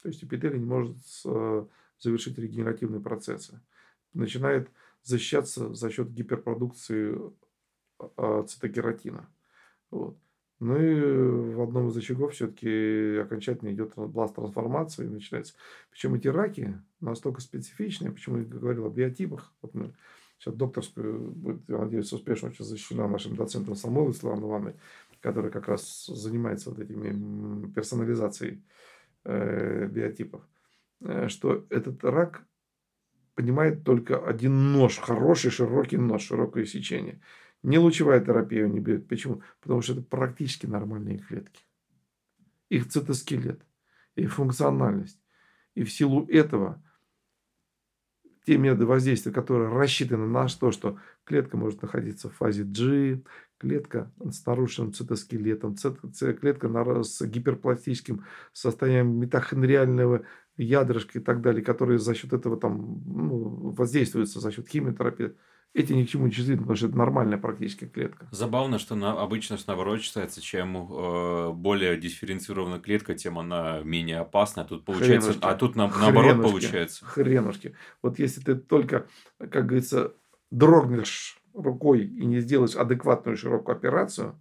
То 0.00 0.08
есть 0.08 0.24
эпителий 0.24 0.58
не 0.58 0.64
может 0.64 0.96
с, 1.04 1.22
э, 1.26 1.66
завершить 1.98 2.38
регенеративные 2.38 3.02
процессы. 3.02 3.60
Начинает 4.14 4.70
защищаться 5.02 5.74
за 5.74 5.90
счет 5.90 6.10
гиперпродукции 6.10 7.18
а, 8.16 8.42
цитокератина. 8.42 9.28
Вот. 9.90 10.16
Ну 10.60 10.76
и 10.76 11.54
в 11.54 11.62
одном 11.62 11.88
из 11.88 11.96
очагов 11.96 12.34
все-таки 12.34 13.16
окончательно 13.16 13.70
идет 13.70 13.94
бласт 13.96 14.34
трансформации 14.34 15.06
и 15.06 15.08
начинается. 15.08 15.54
Причем 15.90 16.14
эти 16.14 16.28
раки 16.28 16.78
настолько 17.00 17.40
специфичные, 17.40 18.12
почему 18.12 18.38
я 18.38 18.44
говорил 18.44 18.86
о 18.86 18.90
биотипах. 18.90 19.54
Вот 19.62 19.74
мы 19.74 19.94
сейчас 20.38 20.54
докторскую, 20.54 21.30
будет, 21.30 21.62
я 21.66 21.78
надеюсь, 21.78 22.12
успешно 22.12 22.48
очень 22.48 22.64
защищена 22.64 23.08
нашим 23.08 23.36
доцентом 23.36 23.74
Самойловой 23.74 24.12
Светланой 24.12 24.48
Ивановной, 24.48 24.74
которая 25.20 25.50
как 25.50 25.66
раз 25.66 26.06
занимается 26.06 26.70
вот 26.70 26.78
этими 26.78 27.70
персонализацией 27.72 28.62
э, 29.24 29.86
биотипов. 29.86 30.42
Э, 31.00 31.28
что 31.28 31.64
этот 31.70 32.04
рак 32.04 32.44
понимает 33.34 33.84
только 33.84 34.18
один 34.18 34.72
нож, 34.72 34.98
хороший 34.98 35.50
широкий 35.50 35.96
нож, 35.96 36.22
широкое 36.22 36.66
сечение. 36.66 37.20
Не 37.62 37.78
лучевая 37.78 38.20
терапия 38.20 38.66
не 38.66 38.80
берет. 38.80 39.08
Почему? 39.08 39.42
Потому 39.60 39.82
что 39.82 39.92
это 39.92 40.02
практически 40.02 40.66
нормальные 40.66 41.18
клетки. 41.18 41.62
Их 42.68 42.88
цитоскелет, 42.88 43.60
их 44.14 44.32
функциональность. 44.32 45.20
И 45.74 45.84
в 45.84 45.92
силу 45.92 46.26
этого 46.26 46.82
те 48.46 48.56
методы 48.56 48.86
воздействия, 48.86 49.32
которые 49.32 49.70
рассчитаны 49.70 50.26
на 50.26 50.48
то, 50.48 50.70
что 50.70 50.98
клетка 51.24 51.56
может 51.56 51.82
находиться 51.82 52.30
в 52.30 52.34
фазе 52.34 52.64
G, 52.64 53.22
клетка 53.58 54.10
с 54.18 54.44
нарушенным 54.46 54.94
цитоскелетом, 54.94 55.76
клетка 56.40 57.02
с 57.04 57.20
гиперпластическим 57.24 58.24
состоянием 58.52 59.18
метахондриального 59.18 60.24
ядрышки 60.56 61.18
и 61.18 61.20
так 61.20 61.42
далее, 61.42 61.62
которые 61.62 61.98
за 61.98 62.14
счет 62.14 62.32
этого 62.32 62.58
там 62.58 63.02
ну, 63.06 63.70
воздействуются 63.72 64.40
за 64.40 64.50
счет 64.50 64.68
химиотерапии, 64.68 65.34
эти 65.72 65.92
ни 65.92 66.04
к 66.04 66.08
чему 66.08 66.26
не 66.26 66.32
чувствительны, 66.32 66.62
потому 66.62 66.76
что 66.76 66.86
это 66.88 66.96
нормальная 66.96 67.38
практически 67.38 67.84
клетка. 67.86 68.26
Забавно, 68.32 68.78
что 68.78 68.96
на, 68.96 69.20
обычно 69.20 69.56
что 69.56 69.70
наоборот 69.70 70.00
считается, 70.00 70.40
чем 70.40 70.76
э, 70.76 71.52
более 71.52 71.96
дифференцированная 71.96 72.80
клетка, 72.80 73.14
тем 73.14 73.38
она 73.38 73.80
менее 73.84 74.18
опасна. 74.18 74.64
Тут 74.64 74.84
получается, 74.84 75.30
Хренушки. 75.30 75.46
а 75.46 75.54
тут 75.54 75.76
на, 75.76 75.86
наоборот 75.86 76.32
Хренушки. 76.32 76.50
получается. 76.50 77.04
Хренушки. 77.04 77.76
Вот 78.02 78.18
если 78.18 78.40
ты 78.40 78.56
только, 78.56 79.06
как 79.38 79.66
говорится, 79.66 80.12
дрогнешь 80.50 81.38
рукой 81.54 82.04
и 82.04 82.26
не 82.26 82.40
сделаешь 82.40 82.74
адекватную 82.74 83.36
широкую 83.36 83.76
операцию, 83.76 84.38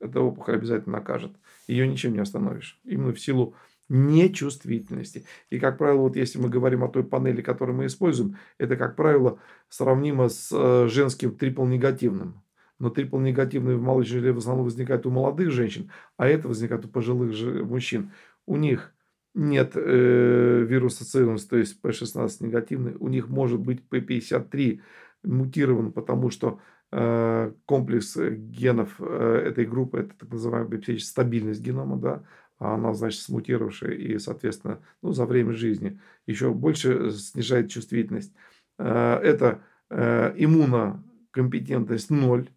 эта 0.00 0.20
опухоль 0.20 0.54
обязательно 0.54 0.98
накажет. 0.98 1.32
Ее 1.68 1.86
ничем 1.86 2.12
не 2.14 2.18
остановишь. 2.20 2.80
Именно 2.84 3.12
в 3.12 3.20
силу 3.20 3.54
нечувствительности. 3.92 5.26
И, 5.50 5.58
как 5.58 5.76
правило, 5.76 6.00
вот 6.02 6.16
если 6.16 6.38
мы 6.38 6.48
говорим 6.48 6.82
о 6.82 6.88
той 6.88 7.04
панели, 7.04 7.42
которую 7.42 7.76
мы 7.76 7.86
используем, 7.86 8.36
это, 8.56 8.76
как 8.76 8.96
правило, 8.96 9.38
сравнимо 9.68 10.30
с 10.30 10.48
э, 10.50 10.88
женским 10.88 11.36
трипл-негативным. 11.36 12.42
Но 12.78 12.88
трипл-негативный 12.88 13.76
в 13.76 13.82
молочной 13.82 14.20
желе 14.20 14.32
в 14.32 14.38
основном 14.38 14.64
возникает 14.64 15.04
у 15.06 15.10
молодых 15.10 15.50
женщин, 15.50 15.90
а 16.16 16.26
это 16.26 16.48
возникает 16.48 16.86
у 16.86 16.88
пожилых 16.88 17.38
мужчин. 17.68 18.12
У 18.46 18.56
них 18.56 18.94
нет 19.34 19.72
э, 19.74 20.64
вируса 20.66 21.04
цирус, 21.04 21.44
то 21.46 21.58
есть 21.58 21.78
P16 21.82 22.30
негативный, 22.40 22.96
у 22.98 23.08
них 23.08 23.28
может 23.28 23.60
быть 23.60 23.82
P53 23.90 24.80
мутирован, 25.22 25.92
потому 25.92 26.30
что 26.30 26.60
э, 26.90 27.52
комплекс 27.66 28.16
генов 28.16 28.94
э, 28.98 29.44
этой 29.48 29.66
группы, 29.66 29.98
это 29.98 30.14
так 30.18 30.30
называемая 30.30 30.98
стабильность 30.98 31.62
генома, 31.62 31.98
да, 31.98 32.24
а 32.62 32.74
она, 32.74 32.94
значит, 32.94 33.20
смутировавшая 33.22 33.90
и, 33.90 34.18
соответственно, 34.18 34.80
ну, 35.02 35.12
за 35.12 35.26
время 35.26 35.52
жизни 35.52 35.98
еще 36.26 36.54
больше 36.54 37.10
снижает 37.10 37.72
чувствительность. 37.72 38.32
Э, 38.78 39.16
это 39.16 39.62
э, 39.90 40.32
иммунокомпетентность 40.36 42.10
0. 42.10 42.48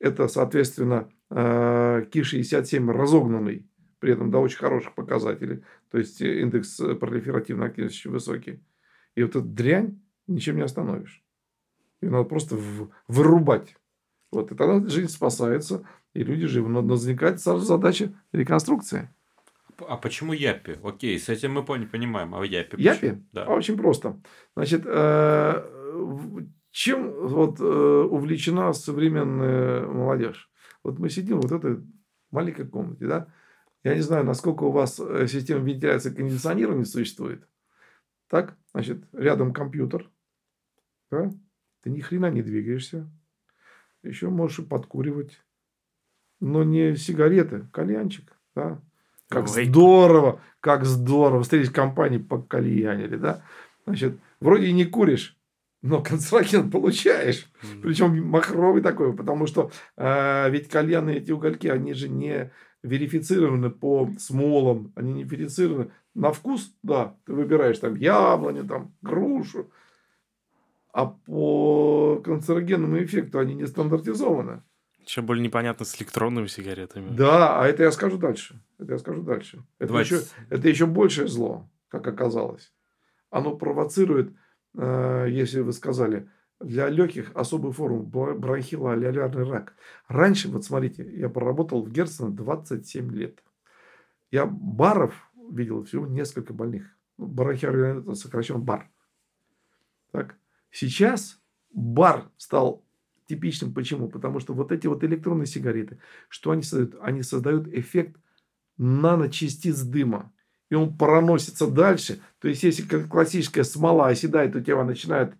Это, 0.00 0.28
соответственно, 0.28 1.08
э, 1.30 2.04
Ки-67 2.12 2.92
разогнанный, 2.92 3.66
при 4.00 4.12
этом 4.12 4.30
до 4.30 4.40
очень 4.40 4.58
хороших 4.58 4.94
показателей. 4.94 5.64
То 5.90 5.96
есть 5.96 6.20
индекс 6.20 6.76
пролиферативной 6.76 7.68
активности 7.68 8.08
высокий. 8.08 8.62
И 9.14 9.22
вот 9.22 9.30
эту 9.30 9.40
дрянь 9.40 9.98
ничем 10.26 10.56
не 10.56 10.62
остановишь. 10.62 11.24
Ее 12.02 12.10
надо 12.10 12.24
просто 12.24 12.58
вырубать. 13.08 13.76
Вот, 14.30 14.52
и 14.52 14.54
тогда 14.54 14.86
жизнь 14.90 15.10
спасается. 15.10 15.86
И 16.14 16.22
люди 16.22 16.46
живы. 16.46 16.68
Но 16.68 16.82
возникает 16.82 17.40
сразу 17.40 17.64
задача 17.64 18.12
реконструкции. 18.32 19.08
А 19.88 19.96
почему 19.96 20.32
Япи? 20.32 20.78
Окей, 20.82 21.18
с 21.18 21.28
этим 21.28 21.52
мы 21.52 21.64
понимаем. 21.64 22.34
А 22.34 22.44
Япи? 22.44 22.80
Япи? 22.80 23.22
Да. 23.32 23.44
А 23.44 23.54
очень 23.54 23.76
просто. 23.76 24.20
Значит, 24.54 24.82
э, 24.84 26.46
чем 26.70 27.12
вот 27.26 27.60
э, 27.60 27.64
увлечена 27.64 28.72
современная 28.72 29.86
молодежь? 29.86 30.50
Вот 30.82 30.98
мы 30.98 31.08
сидим 31.08 31.40
вот 31.40 31.50
в 31.50 31.56
этой 31.56 31.82
маленькой 32.30 32.66
комнате, 32.66 33.06
да? 33.06 33.28
Я 33.84 33.94
не 33.94 34.00
знаю, 34.00 34.24
насколько 34.24 34.64
у 34.64 34.70
вас 34.70 35.00
э, 35.00 35.26
система 35.26 35.64
вентиляции 35.64 36.12
и 36.12 36.14
кондиционирования 36.14 36.84
существует. 36.84 37.48
Так, 38.28 38.56
значит, 38.72 39.04
рядом 39.12 39.52
компьютер, 39.52 40.10
да? 41.10 41.30
Ты 41.82 41.90
ни 41.90 42.00
хрена 42.00 42.30
не 42.30 42.42
двигаешься. 42.42 43.10
Еще 44.02 44.28
можешь 44.28 44.66
подкуривать. 44.66 45.40
Но 46.42 46.64
не 46.64 46.96
сигареты, 46.96 47.68
кальянчик, 47.70 48.36
да? 48.56 48.80
Как 49.28 49.44
Ой. 49.44 49.64
здорово, 49.64 50.40
как 50.58 50.84
здорово. 50.84 51.44
Встретить 51.44 51.72
компании 51.72 52.18
по 52.18 52.42
кальянили, 52.42 53.16
да? 53.16 53.44
Значит, 53.86 54.18
вроде 54.40 54.66
и 54.66 54.72
не 54.72 54.84
куришь, 54.84 55.38
но 55.82 56.02
канцероген 56.02 56.68
получаешь. 56.68 57.48
Mm. 57.62 57.82
Причем 57.82 58.26
махровый 58.26 58.82
такой, 58.82 59.14
потому 59.14 59.46
что 59.46 59.70
э, 59.96 60.50
ведь 60.50 60.68
кальяны 60.68 61.10
эти 61.10 61.30
угольки, 61.30 61.68
они 61.68 61.94
же 61.94 62.08
не 62.08 62.50
верифицированы 62.82 63.70
по 63.70 64.10
смолам, 64.18 64.92
они 64.96 65.12
не 65.12 65.22
верифицированы. 65.22 65.92
На 66.14 66.32
вкус, 66.32 66.74
да, 66.82 67.16
ты 67.24 67.34
выбираешь 67.34 67.78
там 67.78 67.94
яблоню, 67.94 68.64
там 68.64 68.92
грушу, 69.00 69.70
а 70.92 71.06
по 71.06 72.20
канцерогенному 72.24 73.00
эффекту 73.00 73.38
они 73.38 73.54
не 73.54 73.68
стандартизованы. 73.68 74.64
Еще 75.04 75.22
более 75.22 75.44
непонятно 75.44 75.84
с 75.84 76.00
электронными 76.00 76.46
сигаретами. 76.46 77.14
Да, 77.14 77.60
а 77.60 77.66
это 77.66 77.82
я 77.82 77.92
скажу 77.92 78.18
дальше. 78.18 78.60
Это 78.78 78.92
я 78.92 78.98
скажу 78.98 79.22
дальше. 79.22 79.64
Это, 79.78 79.94
еще, 79.98 80.20
это 80.50 80.68
еще 80.68 80.86
большее 80.86 81.28
зло, 81.28 81.68
как 81.88 82.06
оказалось. 82.06 82.72
Оно 83.30 83.56
провоцирует 83.56 84.32
Э, 84.74 85.26
если 85.28 85.60
вы 85.60 85.72
сказали, 85.72 86.28
для 86.60 86.88
легких 86.88 87.32
особый 87.34 87.72
форм 87.72 88.04
бронхилоаллеолярный 88.04 89.44
рак. 89.44 89.74
Раньше, 90.08 90.48
вот 90.48 90.64
смотрите, 90.64 91.04
я 91.18 91.28
проработал 91.28 91.82
в 91.82 91.90
Герцена 91.90 92.30
27 92.30 93.10
лет. 93.12 93.42
Я 94.30 94.46
баров 94.46 95.30
видел 95.50 95.84
всего 95.84 96.06
несколько 96.06 96.54
больных. 96.54 96.96
Ну, 97.18 97.26
бронхиаллеолярный, 97.26 98.14
сокращенно 98.16 98.60
бар. 98.60 98.90
Так. 100.12 100.36
Сейчас 100.70 101.40
бар 101.72 102.30
стал 102.36 102.82
типичным. 103.26 103.72
Почему? 103.72 104.08
Потому 104.08 104.40
что 104.40 104.54
вот 104.54 104.72
эти 104.72 104.86
вот 104.86 105.04
электронные 105.04 105.46
сигареты, 105.46 105.98
что 106.28 106.50
они 106.50 106.62
создают? 106.62 106.96
Они 107.02 107.22
создают 107.22 107.68
эффект 107.68 108.16
наночастиц 108.76 109.80
дыма 109.82 110.32
и 110.72 110.74
он 110.74 110.96
проносится 110.96 111.70
дальше. 111.70 112.20
То 112.38 112.48
есть, 112.48 112.62
если 112.62 112.80
как 112.80 113.06
классическая 113.06 113.62
смола 113.62 114.08
оседает, 114.08 114.56
у 114.56 114.60
тебя 114.62 114.82
начинают 114.84 115.34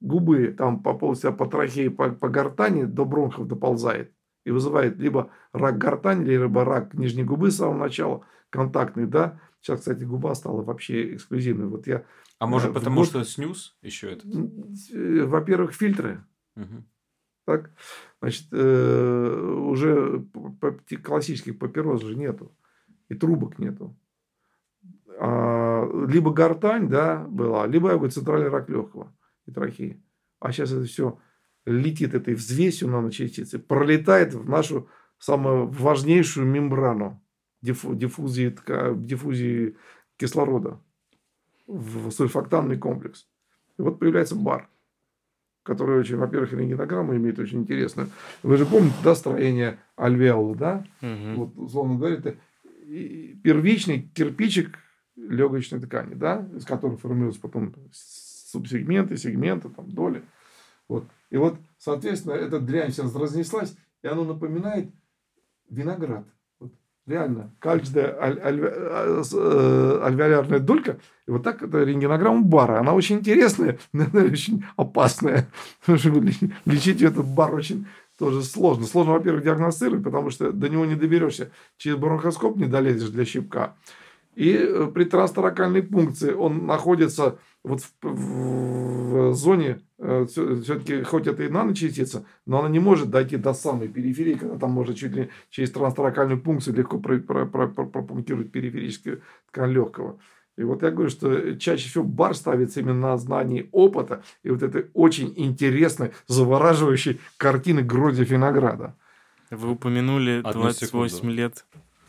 губы 0.00 0.54
там 0.56 0.80
по 0.80 0.94
полностью 0.94 1.34
по 1.34 1.46
трахее, 1.46 1.90
по, 1.90 2.10
по 2.10 2.28
гортани 2.28 2.84
до 2.84 3.04
бронхов 3.04 3.48
доползает. 3.48 4.12
И 4.44 4.52
вызывает 4.52 4.96
либо 4.96 5.32
рак 5.52 5.76
гортани, 5.78 6.24
либо 6.24 6.64
рак 6.64 6.94
нижней 6.94 7.24
губы 7.24 7.50
с 7.50 7.56
самого 7.56 7.76
начала, 7.76 8.24
контактный, 8.48 9.08
да. 9.08 9.40
Сейчас, 9.60 9.80
кстати, 9.80 10.04
губа 10.04 10.32
стала 10.36 10.62
вообще 10.62 11.16
эксклюзивной. 11.16 11.66
Вот 11.66 11.88
я, 11.88 12.04
а 12.38 12.46
может, 12.46 12.70
э, 12.70 12.72
потому 12.72 13.00
год... 13.00 13.08
что 13.08 13.24
снюс 13.24 13.76
еще 13.82 14.12
этот? 14.12 14.26
Э, 14.92 15.24
во-первых, 15.24 15.72
фильтры. 15.72 16.24
Угу. 16.54 16.84
Так, 17.46 17.70
значит, 18.20 18.48
э, 18.50 19.54
уже 19.70 20.26
классических 21.02 21.58
папирос 21.58 22.02
же 22.02 22.16
нету. 22.16 22.52
И 23.08 23.14
трубок 23.14 23.60
нету. 23.60 23.96
А, 25.18 25.88
либо 26.08 26.32
гортань, 26.32 26.88
да, 26.88 27.24
была, 27.28 27.66
либо, 27.68 27.90
я 27.90 27.94
говорю, 27.94 28.10
центральный 28.10 28.48
рак 28.48 28.68
легкого 28.68 29.16
и 29.46 29.52
трахеи. 29.52 30.02
А 30.40 30.50
сейчас 30.50 30.72
это 30.72 30.84
все 30.84 31.18
летит 31.64 32.14
этой 32.14 32.34
взвесью 32.34 32.88
наночастицы, 32.88 33.60
пролетает 33.60 34.34
в 34.34 34.48
нашу 34.48 34.88
самую 35.18 35.68
важнейшую 35.68 36.48
мембрану 36.48 37.22
диффу, 37.62 37.94
диффузии, 37.94 38.56
диффузии 38.96 39.76
кислорода 40.16 40.80
в 41.68 42.10
сульфактанный 42.10 42.76
комплекс. 42.76 43.28
И 43.78 43.82
вот 43.82 44.00
появляется 44.00 44.34
бар, 44.34 44.68
который 45.66 45.98
очень, 45.98 46.16
во-первых, 46.16 46.52
рентгенограмма 46.52 47.16
имеет 47.16 47.38
очень 47.38 47.60
интересную. 47.60 48.08
Вы 48.42 48.56
же 48.56 48.64
помните, 48.64 48.94
да, 49.02 49.14
строение 49.14 49.78
альвеолы, 49.96 50.54
да? 50.54 50.84
Угу. 51.02 51.34
Вот, 51.34 51.52
условно 51.56 51.98
говоря, 51.98 52.16
это 52.16 52.36
первичный 53.42 54.08
кирпичик 54.14 54.78
легочной 55.16 55.80
ткани, 55.80 56.14
да, 56.14 56.48
из 56.54 56.64
которых 56.64 57.00
формируются 57.00 57.40
потом 57.40 57.74
субсегменты, 57.92 59.16
сегменты, 59.16 59.68
там, 59.68 59.90
доли. 59.90 60.22
Вот. 60.88 61.04
И 61.30 61.36
вот, 61.36 61.58
соответственно, 61.78 62.34
эта 62.34 62.60
дрянь 62.60 62.92
сейчас 62.92 63.14
разнеслась, 63.16 63.76
и 64.02 64.06
оно 64.06 64.24
напоминает 64.24 64.88
виноград. 65.68 66.24
Реально, 67.06 67.52
каждая 67.60 68.20
аль- 68.20 68.40
аль- 68.40 68.60
а, 68.64 69.22
э, 69.22 70.00
альвеолярная 70.02 70.58
долька, 70.58 70.98
и 71.28 71.30
вот 71.30 71.44
так 71.44 71.62
это 71.62 71.84
рентгенограмма 71.84 72.42
бара. 72.42 72.80
Она 72.80 72.94
очень 72.94 73.18
интересная, 73.18 73.78
но 73.92 74.06
она 74.12 74.24
очень 74.24 74.64
опасная. 74.76 75.46
Потому 75.80 75.98
что 75.98 76.10
лечить 76.64 77.02
этот 77.02 77.24
бар 77.26 77.54
очень 77.54 77.86
тоже 78.18 78.42
сложно. 78.42 78.86
Сложно, 78.86 79.12
во-первых, 79.12 79.44
диагностировать, 79.44 80.02
потому 80.02 80.30
что 80.30 80.50
до 80.50 80.68
него 80.68 80.84
не 80.84 80.96
доберешься. 80.96 81.52
Через 81.76 81.96
бронхоскоп 81.96 82.56
не 82.56 82.66
долезешь 82.66 83.10
для 83.10 83.24
щипка. 83.24 83.76
И 84.34 84.52
э, 84.52 84.90
при 84.92 85.04
трансторакальной 85.04 85.82
пункции 85.82 86.32
он 86.32 86.66
находится 86.66 87.38
вот 87.62 87.82
в, 87.82 87.90
в, 88.02 89.30
в 89.30 89.34
зоне, 89.34 89.68
э, 89.68 89.78
все-таки 89.98 91.02
хоть 91.02 91.26
это 91.26 91.42
и 91.44 91.48
наночастица, 91.48 92.26
но 92.44 92.58
она 92.60 92.68
не 92.68 92.78
может 92.78 93.10
дойти 93.10 93.36
до 93.36 93.54
самой 93.54 93.88
периферии, 93.88 94.34
когда 94.34 94.58
там 94.58 94.70
можно 94.72 94.94
чуть 94.94 95.12
ли 95.12 95.30
через 95.50 95.70
трансторакальную 95.70 96.40
пункцию 96.40 96.76
легко 96.76 96.98
пропунктировать 96.98 98.52
периферическую 98.52 99.22
ткань 99.50 99.72
легкого. 99.72 100.18
И 100.58 100.62
вот 100.64 100.82
я 100.82 100.90
говорю, 100.90 101.10
что 101.10 101.56
чаще 101.58 101.88
всего 101.88 102.04
бар 102.04 102.34
ставится 102.34 102.80
именно 102.80 103.10
на 103.10 103.16
знании 103.18 103.68
опыта 103.72 104.22
и 104.42 104.50
вот 104.50 104.62
этой 104.62 104.86
очень 104.94 105.32
интересной, 105.36 106.12
завораживающей 106.26 107.20
картины 107.36 107.82
Гроди 107.82 108.22
Винограда. 108.24 108.94
Вы 109.50 109.70
упомянули 109.70 110.42
28 110.42 111.30
лет 111.30 111.64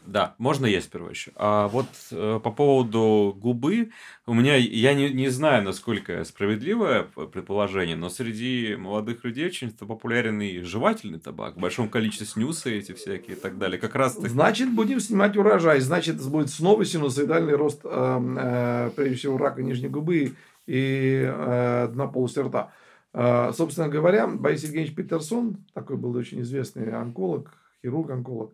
да, 0.07 0.35
можно 0.37 0.65
я 0.65 0.81
сперва 0.81 1.09
еще. 1.09 1.31
А 1.35 1.67
вот 1.67 1.87
э, 2.11 2.39
по 2.41 2.51
поводу 2.51 3.37
губы, 3.37 3.91
у 4.25 4.33
меня, 4.33 4.55
я 4.55 4.93
не, 4.93 5.09
не 5.09 5.27
знаю, 5.29 5.63
насколько 5.63 6.23
справедливое 6.23 7.03
предположение, 7.03 7.95
но 7.95 8.09
среди 8.09 8.75
молодых 8.77 9.23
людей 9.23 9.45
очень 9.45 9.71
популярен 9.71 10.41
и 10.41 10.61
жевательный 10.61 11.19
табак, 11.19 11.57
в 11.57 11.59
большом 11.59 11.89
количестве 11.89 12.25
снюсы 12.25 12.77
эти 12.77 12.93
всякие 12.93 13.35
и 13.35 13.39
так 13.39 13.57
далее. 13.57 13.79
Как 13.79 13.95
раз 13.95 14.15
таки... 14.15 14.29
Значит, 14.29 14.73
будем 14.73 14.99
снимать 14.99 15.35
урожай, 15.35 15.81
значит, 15.81 16.21
будет 16.25 16.49
снова 16.49 16.85
синусоидальный 16.85 17.55
рост, 17.55 17.81
э, 17.83 17.89
э, 17.89 18.91
прежде 18.95 19.15
всего, 19.15 19.37
рака 19.37 19.61
нижней 19.61 19.89
губы 19.89 20.35
и 20.67 21.23
э, 21.25 21.89
дна 21.93 22.07
полости 22.07 22.39
рта. 22.39 22.71
Э, 23.13 23.51
собственно 23.53 23.89
говоря, 23.89 24.27
Борис 24.27 24.63
Евгеньевич 24.63 24.95
Петерсон, 24.95 25.57
такой 25.73 25.97
был 25.97 26.15
очень 26.15 26.41
известный 26.41 26.91
онколог, 26.93 27.51
хирург-онколог, 27.81 28.53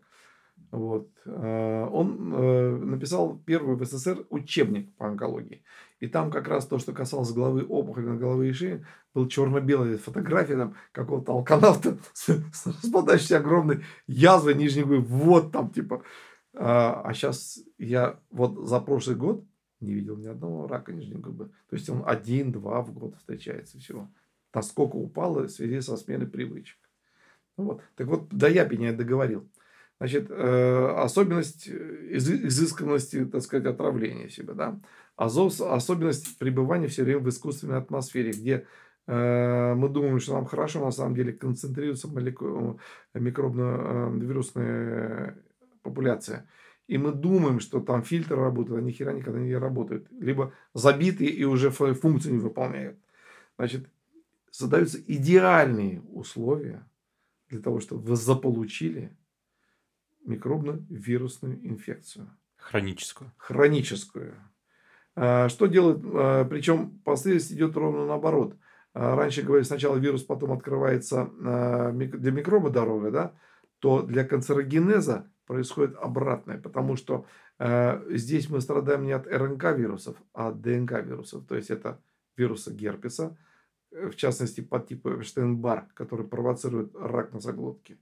вот. 0.73 1.07
Э, 1.25 1.87
он 1.91 2.33
э, 2.33 2.77
написал 2.77 3.37
первый 3.45 3.75
в 3.75 3.85
СССР 3.85 4.25
учебник 4.31 4.91
по 4.95 5.07
онкологии. 5.07 5.63
И 5.99 6.07
там 6.07 6.31
как 6.31 6.47
раз 6.47 6.65
то, 6.65 6.79
что 6.79 6.93
касалось 6.93 7.31
головы 7.31 7.63
опухоли 7.63 8.07
на 8.07 8.15
голове 8.15 8.49
и 8.49 8.53
шее, 8.53 8.83
был 9.13 9.27
черно-белая 9.27 9.99
фотография 9.99 10.57
там, 10.57 10.75
какого-то 10.91 11.33
алканавта 11.33 11.99
с, 12.13 12.25
с 12.51 12.65
распадающейся 12.65 13.37
огромной 13.37 13.83
язвой 14.07 14.55
нижней 14.55 14.81
губы. 14.81 15.01
Вот 15.01 15.51
там 15.51 15.69
типа. 15.69 16.01
А, 16.55 17.03
а 17.05 17.13
сейчас 17.13 17.59
я 17.77 18.19
вот 18.31 18.67
за 18.67 18.79
прошлый 18.79 19.15
год 19.15 19.45
не 19.79 19.93
видел 19.93 20.17
ни 20.17 20.25
одного 20.25 20.65
рака 20.67 20.91
нижней 20.91 21.19
губы. 21.19 21.51
То 21.69 21.75
есть 21.75 21.87
он 21.87 22.01
один-два 22.03 22.81
в 22.81 22.91
год 22.91 23.15
встречается 23.17 23.77
всего. 23.77 24.11
Насколько 24.55 24.95
упало 24.95 25.43
в 25.43 25.51
связи 25.51 25.81
со 25.81 25.97
сменой 25.97 26.27
привычек. 26.27 26.79
Вот. 27.57 27.83
Так 27.95 28.07
вот, 28.07 28.29
до 28.29 28.49
Япини 28.49 28.85
я 28.85 28.93
договорил. 28.93 29.47
Значит, 29.99 30.27
э, 30.29 30.95
особенность 30.97 31.69
изысканности, 31.69 33.25
так 33.25 33.41
сказать, 33.41 33.65
отравления 33.65 34.29
себя, 34.29 34.53
да. 34.53 34.79
Азов, 35.15 35.61
особенность 35.61 36.39
пребывания 36.39 36.87
все 36.87 37.03
время 37.03 37.19
в 37.19 37.29
искусственной 37.29 37.77
атмосфере, 37.77 38.31
где 38.31 38.65
э, 39.07 39.73
мы 39.75 39.89
думаем, 39.89 40.19
что 40.19 40.33
нам 40.33 40.45
хорошо, 40.45 40.83
на 40.83 40.91
самом 40.91 41.15
деле 41.15 41.31
концентрируется 41.31 42.09
микробно-вирусная 43.13 45.37
популяция. 45.83 46.47
И 46.87 46.97
мы 46.97 47.13
думаем, 47.13 47.59
что 47.59 47.79
там 47.79 48.03
фильтры 48.03 48.35
работают, 48.35 48.79
а 48.79 48.85
ни 48.85 48.91
хера 48.91 49.13
никогда 49.13 49.39
не 49.39 49.55
работают. 49.55 50.07
Либо 50.19 50.53
забитые 50.73 51.29
и 51.29 51.45
уже 51.45 51.69
функцию 51.69 52.33
не 52.33 52.39
выполняют. 52.39 52.97
Значит, 53.57 53.87
создаются 54.51 54.99
идеальные 55.07 56.01
условия 56.11 56.85
для 57.49 57.59
того, 57.59 57.79
чтобы 57.79 58.01
вы 58.01 58.15
заполучили 58.15 59.11
микробно-вирусную 60.25 61.65
инфекцию. 61.67 62.29
Хроническую. 62.57 63.31
Хроническую. 63.37 64.35
А, 65.15 65.49
что 65.49 65.67
делает, 65.67 65.99
а, 66.05 66.45
причем 66.45 66.99
последовательность 67.03 67.53
идет 67.53 67.77
ровно 67.77 68.05
наоборот. 68.05 68.55
а, 68.95 69.15
раньше 69.15 69.41
говорили, 69.41 69.65
сначала 69.65 69.97
вирус, 69.97 70.23
потом 70.23 70.51
открывается 70.51 71.29
для 71.91 72.31
микроба 72.31 72.69
дорога, 72.69 73.11
да, 73.11 73.33
то 73.79 74.03
для 74.03 74.23
канцерогенеза 74.23 75.31
происходит 75.45 75.95
обратное, 75.97 76.57
потому 76.57 76.95
что 76.95 77.25
здесь 78.09 78.49
мы 78.49 78.61
страдаем 78.61 79.05
не 79.05 79.11
от 79.11 79.27
РНК 79.27 79.63
вирусов, 79.75 80.17
а 80.33 80.49
от 80.49 80.61
ДНК 80.61 81.03
вирусов. 81.03 81.45
То 81.47 81.55
есть 81.55 81.69
это 81.69 81.99
вирусы 82.37 82.73
герпеса, 82.73 83.37
в 83.91 84.15
частности 84.15 84.61
по 84.61 84.79
типу 84.79 85.09
Эпштейн-Бар, 85.09 85.87
который 85.93 86.25
провоцирует 86.27 86.95
рак 86.95 87.33
носоглотки. 87.33 87.99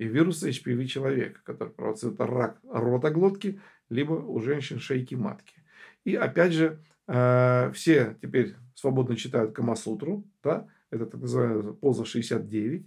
И 0.00 0.06
вирусы 0.06 0.48
HPV 0.48 0.86
человека, 0.86 1.40
который 1.44 1.74
провоцирует 1.74 2.18
рак 2.22 2.58
ротоглотки, 2.72 3.60
либо 3.90 4.14
у 4.14 4.40
женщин 4.40 4.78
шейки 4.78 5.14
матки. 5.14 5.62
И 6.04 6.14
опять 6.14 6.54
же, 6.54 6.82
э, 7.06 7.70
все 7.74 8.16
теперь 8.22 8.54
свободно 8.74 9.14
читают 9.14 9.52
Камасутру, 9.52 10.24
да, 10.42 10.66
это 10.90 11.04
так 11.04 11.20
называемая 11.20 11.74
поза 11.74 12.06
69, 12.06 12.86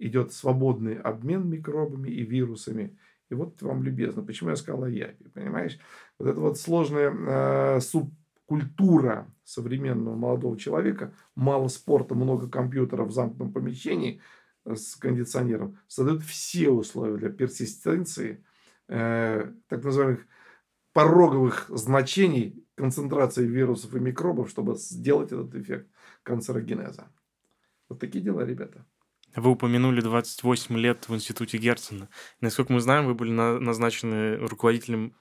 идет 0.00 0.34
свободный 0.34 0.96
обмен 0.96 1.48
микробами 1.48 2.10
и 2.10 2.24
вирусами. 2.24 2.94
И 3.30 3.34
вот 3.34 3.62
вам 3.62 3.82
любезно, 3.82 4.22
почему 4.22 4.50
я 4.50 4.56
сказал 4.56 4.84
о 4.84 4.90
понимаешь? 5.32 5.78
Вот 6.18 6.28
эта 6.28 6.40
вот 6.40 6.58
сложная 6.58 7.76
э, 7.76 7.80
субкультура 7.80 9.32
современного 9.44 10.14
молодого 10.14 10.58
человека, 10.58 11.14
мало 11.34 11.68
спорта, 11.68 12.14
много 12.14 12.50
компьютеров 12.50 13.08
в 13.08 13.12
замкнутом 13.12 13.50
помещении 13.50 14.20
с 14.64 14.96
кондиционером, 14.96 15.78
создают 15.86 16.22
все 16.22 16.70
условия 16.70 17.16
для 17.16 17.30
персистенции 17.30 18.44
э, 18.88 19.52
так 19.68 19.84
называемых 19.84 20.26
пороговых 20.92 21.66
значений 21.68 22.64
концентрации 22.74 23.46
вирусов 23.46 23.94
и 23.94 24.00
микробов, 24.00 24.50
чтобы 24.50 24.74
сделать 24.76 25.32
этот 25.32 25.54
эффект 25.54 25.88
канцерогенеза. 26.22 27.10
Вот 27.88 28.00
такие 28.00 28.22
дела, 28.22 28.44
ребята. 28.44 28.84
Вы 29.36 29.50
упомянули 29.50 30.00
28 30.00 30.76
лет 30.76 31.08
в 31.08 31.14
институте 31.14 31.58
Герцена. 31.58 32.08
Насколько 32.40 32.72
мы 32.72 32.80
знаем, 32.80 33.06
вы 33.06 33.14
были 33.14 33.30
на, 33.30 33.60
назначены 33.60 34.36
руководителем 34.36 35.14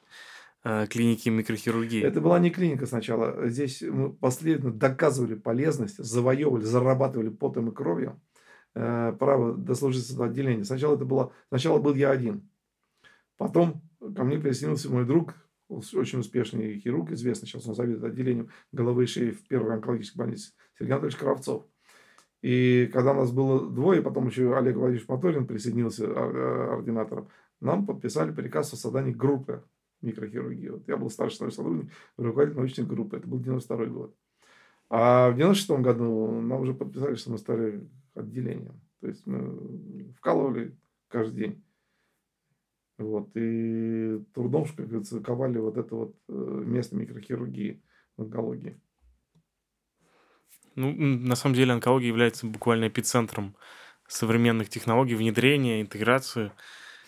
э, 0.63 0.87
клиники 0.87 1.29
микрохирургии. 1.29 2.01
Это 2.01 2.19
была 2.19 2.39
не 2.39 2.49
клиника 2.49 2.87
сначала. 2.87 3.47
Здесь 3.47 3.83
мы 3.83 4.11
последовательно 4.11 4.73
доказывали 4.73 5.35
полезность, 5.35 6.03
завоевывали, 6.03 6.63
зарабатывали 6.63 7.29
потом 7.29 7.69
и 7.69 7.73
кровью 7.73 8.19
э, 8.75 9.13
право 9.19 9.53
дослужиться 9.53 10.15
до 10.15 10.25
отделения. 10.25 10.63
Сначала 10.63 10.95
это 10.95 11.05
было, 11.05 11.31
сначала 11.49 11.79
был 11.79 11.95
я 11.95 12.11
один. 12.11 12.49
Потом 13.37 13.81
ко 14.15 14.23
мне 14.23 14.39
присоединился 14.39 14.89
мой 14.89 15.05
друг, 15.05 15.35
очень 15.69 16.19
успешный 16.19 16.79
хирург, 16.79 17.11
известный 17.11 17.47
сейчас 17.47 17.67
он 17.67 17.75
заведует 17.75 18.03
отделением 18.03 18.49
головы 18.71 19.03
и 19.03 19.07
шеи 19.07 19.31
в 19.31 19.47
первой 19.47 19.75
онкологической 19.75 20.19
больнице, 20.19 20.51
Сергей 20.77 20.93
Анатольевич 20.93 21.19
Кравцов. 21.19 21.65
И 22.41 22.89
когда 22.93 23.13
нас 23.13 23.31
было 23.31 23.69
двое, 23.69 24.01
потом 24.01 24.27
еще 24.27 24.57
Олег 24.57 24.77
Владимирович 24.77 25.07
Моторин 25.07 25.45
присоединился 25.45 26.05
а, 26.07 26.73
ординатором, 26.73 27.29
нам 27.59 27.85
подписали 27.85 28.31
приказ 28.31 28.71
о 28.73 28.77
создании 28.77 29.11
группы 29.11 29.63
микрохирургии. 30.01 30.69
Вот 30.69 30.87
я 30.87 30.95
был 30.95 31.09
старший 31.09 31.51
сотрудник, 31.51 31.91
руководитель 32.17 32.57
научной 32.57 32.85
группы. 32.85 33.17
Это 33.17 33.27
был 33.27 33.39
92 33.39 33.85
год. 33.87 34.15
А 34.89 35.29
в 35.29 35.35
96 35.35 35.81
году 35.81 36.41
нам 36.41 36.61
уже 36.61 36.73
подписали, 36.73 37.15
что 37.15 37.31
мы 37.31 37.37
стали 37.37 37.87
отделением. 38.19 38.81
То 39.01 39.07
есть 39.07 39.25
мы 39.25 40.13
вкалывали 40.17 40.77
каждый 41.07 41.35
день. 41.37 41.65
Вот, 42.97 43.29
и 43.35 44.19
трудом, 44.33 44.65
как 44.75 44.87
говорится, 44.87 45.21
ковали 45.21 45.57
вот 45.57 45.77
это 45.77 45.95
вот 45.95 46.15
э, 46.27 46.33
место 46.33 46.97
микрохирургии 46.97 47.81
в 48.17 48.23
онкологии. 48.23 48.81
Ну, 50.75 50.93
на 50.93 51.35
самом 51.35 51.55
деле 51.55 51.71
онкология 51.71 52.09
является 52.09 52.45
буквально 52.45 52.89
эпицентром 52.89 53.55
современных 54.07 54.69
технологий, 54.69 55.15
внедрения, 55.15 55.81
интеграции. 55.81 56.51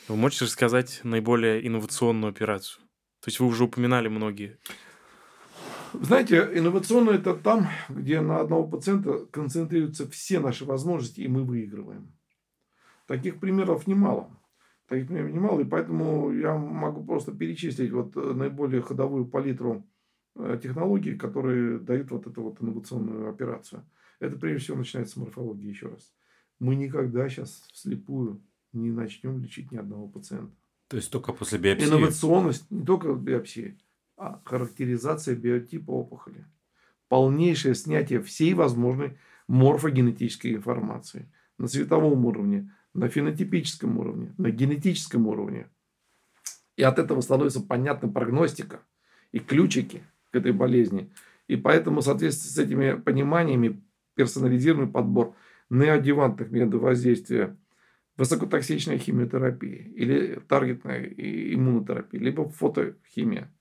Вы 0.08 0.16
можете 0.16 0.46
рассказать 0.46 1.02
наиболее 1.04 1.66
инновационную 1.68 2.30
операцию? 2.30 2.84
То 3.20 3.28
есть 3.28 3.40
вы 3.40 3.48
уже 3.48 3.66
упоминали 3.66 4.08
многие. 4.08 4.58
Знаете, 5.94 6.50
инновационно 6.54 7.12
это 7.12 7.34
там, 7.36 7.68
где 7.90 8.22
на 8.22 8.40
одного 8.40 8.68
пациента 8.68 9.26
концентрируются 9.32 10.10
все 10.10 10.40
наши 10.40 10.66
возможности, 10.66 11.22
и 11.22 11.28
мы 11.28 11.44
выигрываем. 11.44 12.12
Таких 13.08 13.40
примеров 13.40 13.88
немало. 13.88 14.30
Таких 14.88 15.08
примеров 15.08 15.32
немало, 15.32 15.62
и 15.62 15.66
поэтому 15.66 16.32
я 16.32 16.56
могу 16.56 17.04
просто 17.04 17.32
перечислить 17.32 17.92
вот 17.92 18.16
наиболее 18.16 18.82
ходовую 18.82 19.26
палитру 19.26 19.86
Э, 20.36 20.58
технологии, 20.62 21.16
которые 21.16 21.80
дают 21.80 22.10
вот 22.12 22.26
эту 22.26 22.42
вот 22.42 22.62
инновационную 22.62 23.30
операцию. 23.30 23.86
Это 24.20 24.38
прежде 24.38 24.64
всего 24.64 24.78
начинается 24.78 25.16
с 25.16 25.18
морфологии, 25.18 25.68
еще 25.68 25.88
раз. 25.88 26.14
Мы 26.60 26.76
никогда 26.76 27.28
сейчас 27.28 27.68
вслепую 27.74 28.42
не 28.72 28.92
начнем 28.92 29.42
лечить 29.42 29.72
ни 29.74 29.78
одного 29.78 30.08
пациента. 30.08 30.56
То 30.88 30.96
есть 30.96 31.12
только 31.12 31.34
после 31.34 31.60
биопсии? 31.60 31.86
Инновационность 31.86 32.70
не 32.72 32.86
только 32.86 33.14
биопсии, 33.14 33.78
характеризация 34.46 35.36
биотипа 35.36 35.92
опухоли. 35.92 36.46
Полнейшее 37.10 37.76
снятие 37.76 38.22
всей 38.22 38.54
возможной 38.54 39.18
морфогенетической 39.48 40.56
информации 40.56 41.32
на 41.58 41.68
цветовом 41.68 42.26
уровне, 42.26 42.74
на 42.94 43.10
фенотипическом 43.10 43.98
уровне, 43.98 44.34
на 44.38 44.50
генетическом 44.50 45.28
уровне. 45.28 45.68
И 46.78 46.84
от 46.84 47.00
этого 47.00 47.22
становится 47.22 47.62
понятна 47.62 48.10
прогностика 48.10 48.82
и 49.32 49.40
ключики 49.40 50.04
к 50.32 50.36
этой 50.36 50.52
болезни. 50.52 51.12
И 51.48 51.58
поэтому 51.58 52.02
в 52.02 52.06
соответствии 52.06 52.50
с 52.50 52.58
этими 52.58 52.94
пониманиями 52.94 53.84
персонализированный 54.16 54.92
подбор 54.92 55.36
неоадъювантных 55.70 56.52
методов 56.52 56.82
воздействия 56.82 57.58
высокотоксичная 58.18 58.98
химиотерапия 58.98 59.88
или 59.96 60.40
таргетная 60.48 61.04
иммунотерапия, 61.06 62.22
либо 62.22 62.48
фотохимия. 62.50 63.52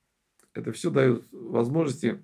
Это 0.55 0.73
все 0.73 0.91
дает 0.91 1.25
возможности 1.33 2.23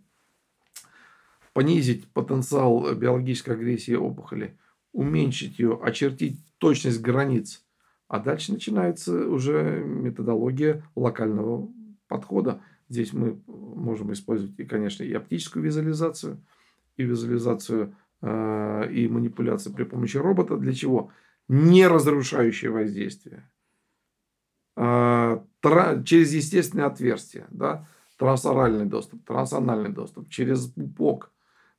понизить 1.52 2.06
потенциал 2.08 2.94
биологической 2.94 3.54
агрессии 3.54 3.94
опухоли, 3.94 4.58
уменьшить 4.92 5.58
ее, 5.58 5.78
очертить 5.82 6.38
точность 6.58 7.00
границ. 7.00 7.64
А 8.08 8.18
дальше 8.20 8.52
начинается 8.52 9.28
уже 9.28 9.82
методология 9.84 10.84
локального 10.94 11.68
подхода. 12.08 12.60
Здесь 12.88 13.12
мы 13.12 13.40
можем 13.46 14.12
использовать, 14.12 14.58
и, 14.58 14.64
конечно, 14.64 15.02
и 15.02 15.12
оптическую 15.12 15.64
визуализацию, 15.64 16.44
и 16.96 17.02
визуализацию 17.02 17.96
э, 18.22 18.92
и 18.92 19.08
манипуляцию 19.08 19.74
при 19.74 19.84
помощи 19.84 20.18
робота. 20.18 20.56
Для 20.56 20.72
чего? 20.72 21.10
Не 21.48 21.88
разрушающее 21.88 22.70
воздействие. 22.70 23.50
Э, 24.76 25.40
через 26.04 26.32
естественные 26.32 26.86
отверстия. 26.86 27.46
Да? 27.50 27.88
Трансоральный 28.16 28.86
доступ, 28.86 29.24
трансанальный 29.24 29.90
доступ, 29.90 30.28
через 30.30 30.66
пупок. 30.66 31.32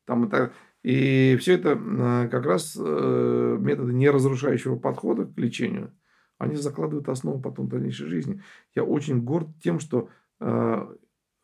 Там 0.06 0.26
это, 0.26 0.54
и 0.84 1.36
все 1.40 1.54
это 1.54 1.72
э, 1.72 2.30
как 2.30 2.46
раз 2.46 2.78
э, 2.80 3.58
методы 3.60 3.94
неразрушающего 3.94 4.78
подхода 4.78 5.26
к 5.26 5.38
лечению. 5.38 5.94
Они 6.38 6.56
закладывают 6.56 7.10
основу 7.10 7.42
потом 7.42 7.68
дальнейшей 7.68 8.08
жизни. 8.08 8.42
Я 8.76 8.84
очень 8.84 9.24
горд 9.24 9.48
тем, 9.62 9.80
что 9.80 10.10
Э, 10.40 10.96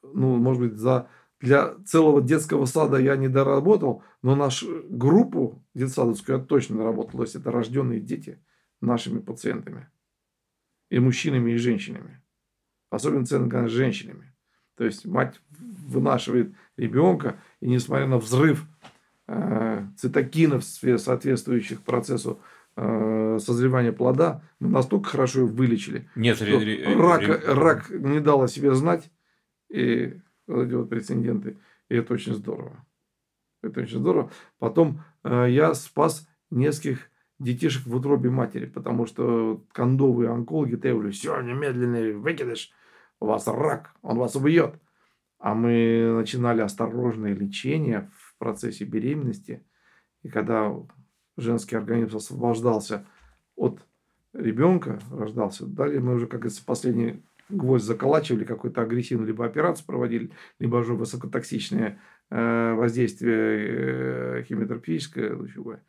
ну, 0.04 0.38
может 0.38 0.62
быть, 0.62 0.74
за, 0.74 1.10
для 1.40 1.76
целого 1.86 2.22
детского 2.22 2.66
сада 2.66 2.98
я 2.98 3.16
не 3.16 3.28
доработал, 3.28 4.04
но 4.22 4.36
нашу 4.36 4.84
группу 4.90 5.64
детсадовскую 5.74 6.40
я 6.40 6.44
точно 6.44 6.78
доработал. 6.78 7.20
То 7.20 7.24
есть, 7.24 7.36
это 7.36 7.52
рожденные 7.52 8.00
дети 8.00 8.40
нашими 8.82 9.20
пациентами. 9.20 9.90
И 10.90 11.00
мужчинами, 11.00 11.52
и 11.52 11.58
женщинами. 11.58 12.22
Особенно 12.90 13.26
ценно, 13.26 13.50
конечно, 13.50 13.76
женщинами. 13.76 14.33
То 14.78 14.86
есть, 14.86 15.06
мать 15.06 15.40
вынашивает 15.60 16.54
ребенка, 16.78 17.36
и 17.60 17.70
несмотря 17.70 18.08
на 18.08 18.18
взрыв 18.18 18.66
э, 19.28 19.86
цитокинов, 19.98 20.64
соответствующих 20.64 21.82
процессу 21.82 22.40
э, 22.76 23.38
созревания 23.40 23.92
плода, 23.92 24.42
мы 24.60 24.70
настолько 24.70 25.10
хорошо 25.10 25.42
его 25.42 25.50
вылечили, 25.50 26.10
Нет, 26.16 26.38
что 26.38 26.46
ре- 26.46 26.96
рак, 26.96 27.22
ре- 27.22 27.54
рак 27.54 27.90
не 27.90 28.20
дал 28.20 28.42
о 28.42 28.48
себе 28.48 28.74
знать, 28.74 29.12
и 29.70 30.20
вот 30.48 30.64
эти 30.68 30.74
вот 30.74 30.90
прецеденты, 30.90 31.58
и 31.90 31.96
это 31.96 32.14
очень 32.14 32.34
здорово. 32.34 32.86
Это 33.62 33.82
очень 33.82 34.00
здорово. 34.00 34.32
Потом 34.60 35.02
э, 35.24 35.48
я 35.50 35.74
спас 35.74 36.28
нескольких 36.52 37.10
детишек 37.40 37.86
в 37.86 37.96
утробе 37.96 38.30
матери, 38.30 38.66
потому 38.66 39.06
что 39.06 39.64
кондовые 39.72 40.32
онкологи 40.32 40.76
требовали, 40.76 41.12
все, 41.12 41.40
немедленный 41.42 42.14
выкидыш, 42.14 42.72
у 43.24 43.26
вас 43.26 43.48
рак, 43.48 43.96
он 44.02 44.18
вас 44.18 44.36
убьет. 44.36 44.76
А 45.40 45.54
мы 45.54 46.14
начинали 46.14 46.60
осторожное 46.60 47.34
лечение 47.34 48.12
в 48.18 48.38
процессе 48.38 48.84
беременности. 48.84 49.66
И 50.24 50.30
когда 50.30 50.74
женский 51.38 51.78
организм 51.78 52.18
освобождался 52.18 53.06
от 53.56 53.80
ребенка, 54.34 55.00
рождался, 55.10 55.66
далее 55.66 56.02
мы 56.02 56.16
уже, 56.16 56.28
как 56.28 56.42
говорится, 56.42 56.66
последний 56.66 57.24
гвоздь 57.48 57.86
заколачивали, 57.86 58.44
какую-то 58.44 58.82
агрессивную 58.82 59.28
либо 59.28 59.46
операцию 59.46 59.86
проводили, 59.86 60.32
либо 60.60 60.78
уже 60.78 60.94
высокотоксичные 60.94 62.02
э, 62.30 62.74
воздействие 62.74 64.40
э, 64.40 64.44
химиотерапевтическое, 64.44 65.34
лучевое. 65.34 65.82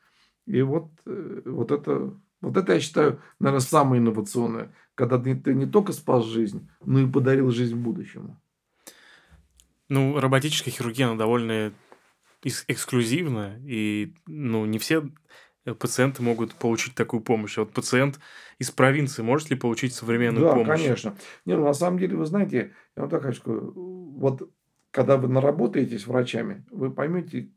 И 0.46 0.62
вот, 0.62 0.88
э, 1.06 1.42
вот, 1.46 1.72
это, 1.72 2.14
вот 2.44 2.56
это, 2.56 2.74
я 2.74 2.80
считаю, 2.80 3.20
наверное, 3.38 3.60
самое 3.60 4.00
инновационное. 4.00 4.72
Когда 4.94 5.18
ты, 5.18 5.34
ты 5.34 5.54
не 5.54 5.66
только 5.66 5.92
спас 5.92 6.24
жизнь, 6.24 6.68
но 6.84 7.00
и 7.00 7.10
подарил 7.10 7.50
жизнь 7.50 7.76
будущему. 7.76 8.40
Ну, 9.88 10.18
роботическая 10.18 10.72
хирургия, 10.72 11.08
она 11.08 11.16
довольно 11.16 11.72
эксклюзивна, 12.42 13.60
и 13.64 14.14
ну, 14.26 14.66
не 14.66 14.78
все 14.78 15.08
пациенты 15.78 16.22
могут 16.22 16.54
получить 16.54 16.94
такую 16.94 17.22
помощь. 17.22 17.56
А 17.56 17.62
вот 17.62 17.72
пациент 17.72 18.20
из 18.58 18.70
провинции 18.70 19.22
может 19.22 19.50
ли 19.50 19.56
получить 19.56 19.94
современную 19.94 20.44
да, 20.44 20.52
помощь? 20.52 20.66
Да, 20.66 20.84
конечно. 20.84 21.16
Не, 21.46 21.56
ну, 21.56 21.64
на 21.64 21.72
самом 21.72 21.98
деле, 21.98 22.16
вы 22.16 22.26
знаете, 22.26 22.72
я 22.96 23.02
вам 23.02 23.10
так 23.10 23.22
хочу 23.22 23.40
сказать, 23.40 23.62
вот 23.64 24.50
когда 24.90 25.16
вы 25.16 25.28
наработаетесь 25.28 26.06
врачами, 26.06 26.64
вы 26.70 26.92
поймете, 26.92 27.50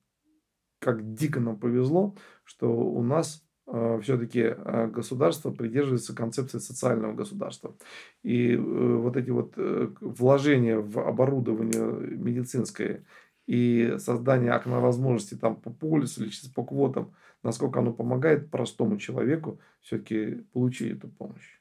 как 0.80 1.14
дико 1.14 1.40
нам 1.40 1.60
повезло, 1.60 2.16
что 2.46 2.72
у 2.72 3.04
нас 3.04 3.44
э, 3.44 3.47
все-таки 3.68 4.56
э, 4.56 4.88
государство 4.88 5.52
придерживается 5.52 6.16
концепции 6.16 6.60
социального 6.60 7.14
государства. 7.14 7.76
И 8.24 8.54
э, 8.54 8.58
вот 8.58 9.18
эти 9.18 9.30
вот 9.30 9.54
э, 9.58 9.90
вложения 10.00 10.78
в 10.78 11.00
оборудование 11.00 11.84
медицинское 12.18 13.04
и 13.46 13.96
создание 13.98 14.54
окна 14.54 14.80
возможностей 14.80 15.36
там 15.36 15.58
по 15.58 15.70
полису 15.70 16.24
или 16.24 16.32
по 16.56 16.64
квотам, 16.64 17.14
насколько 17.44 17.80
оно 17.80 17.92
помогает 17.92 18.50
простому 18.50 18.98
человеку 18.98 19.60
все-таки 19.82 20.46
получить 20.54 20.98
эту 20.98 21.10
помощь. 21.10 21.60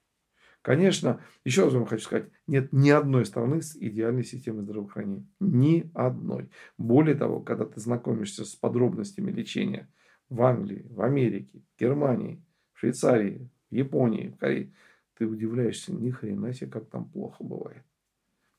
Конечно, 0.63 1.21
еще 1.45 1.65
раз 1.65 1.75
вам 1.75 1.87
хочу 1.87 2.05
сказать, 2.05 2.29
нет 2.49 2.73
ни 2.73 2.91
одной 2.91 3.25
страны 3.25 3.63
с 3.63 3.77
идеальной 3.77 4.25
системой 4.25 4.63
здравоохранения. 4.63 5.27
Ни 5.39 5.91
одной. 5.95 6.51
Более 6.77 7.15
того, 7.15 7.41
когда 7.41 7.65
ты 7.67 7.81
знакомишься 7.81 8.45
с 8.45 8.55
подробностями 8.57 9.31
лечения 9.31 9.89
в 10.29 10.43
Англии, 10.43 10.87
в 10.91 11.01
Америке, 11.03 11.61
в 11.77 11.81
Германии, 11.81 12.43
в 12.73 12.81
Швейцарии, 12.81 13.49
в 13.71 13.75
Японии, 13.75 14.29
в 14.29 14.37
Корее, 14.39 14.73
ты 15.17 15.27
удивляешься, 15.27 15.93
ни 15.93 16.11
хрена 16.11 16.53
себе, 16.53 16.71
как 16.71 16.87
там 16.89 17.07
плохо 17.07 17.43
бывает. 17.43 17.83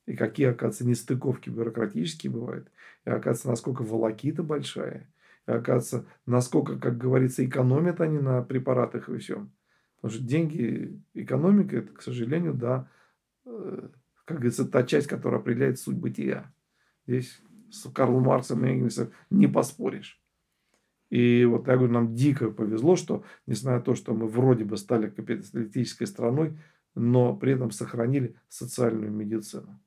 И 0.06 0.16
какие, 0.16 0.48
оказывается, 0.48 0.88
нестыковки 0.88 1.50
бюрократические 1.50 2.32
бывают. 2.32 2.72
И, 3.06 3.10
оказывается, 3.10 3.50
насколько 3.50 3.84
волокита 3.84 4.42
большая. 4.42 5.08
И, 5.48 5.52
оказывается, 5.52 6.10
насколько, 6.26 6.80
как 6.80 6.98
говорится, 6.98 7.46
экономят 7.46 8.02
они 8.02 8.18
на 8.18 8.42
препаратах 8.42 9.10
и 9.10 9.18
всем. 9.18 9.52
Потому 9.98 10.14
что 10.14 10.24
деньги, 10.24 11.00
экономика, 11.14 11.78
это, 11.78 11.94
к 11.94 12.02
сожалению, 12.02 12.54
да, 12.54 12.90
э, 13.46 13.90
как 14.26 14.38
говорится, 14.38 14.66
та 14.66 14.84
часть, 14.84 15.08
которая 15.08 15.42
определяет 15.42 15.80
суть 15.80 15.98
бытия. 15.98 16.52
Здесь 17.06 17.42
с 17.70 17.90
Карлом 17.92 18.24
Марксом 18.24 18.66
и 18.66 18.70
Энгельсом 18.70 19.12
не 19.30 19.48
поспоришь. 19.48 20.22
И 21.10 21.46
вот 21.46 21.68
я 21.68 21.78
говорю, 21.78 21.94
нам 21.94 22.16
дико 22.16 22.52
повезло, 22.52 22.96
что, 22.96 23.24
несмотря 23.46 23.80
на 23.80 23.84
то, 23.84 23.96
что 23.96 24.14
мы 24.14 24.28
вроде 24.28 24.66
бы 24.66 24.78
стали 24.78 25.10
капиталистической 25.10 26.06
страной, 26.06 26.58
но 26.96 27.36
при 27.36 27.54
этом 27.54 27.72
сохранили 27.72 28.36
социальную 28.50 29.12
медицину. 29.12 29.80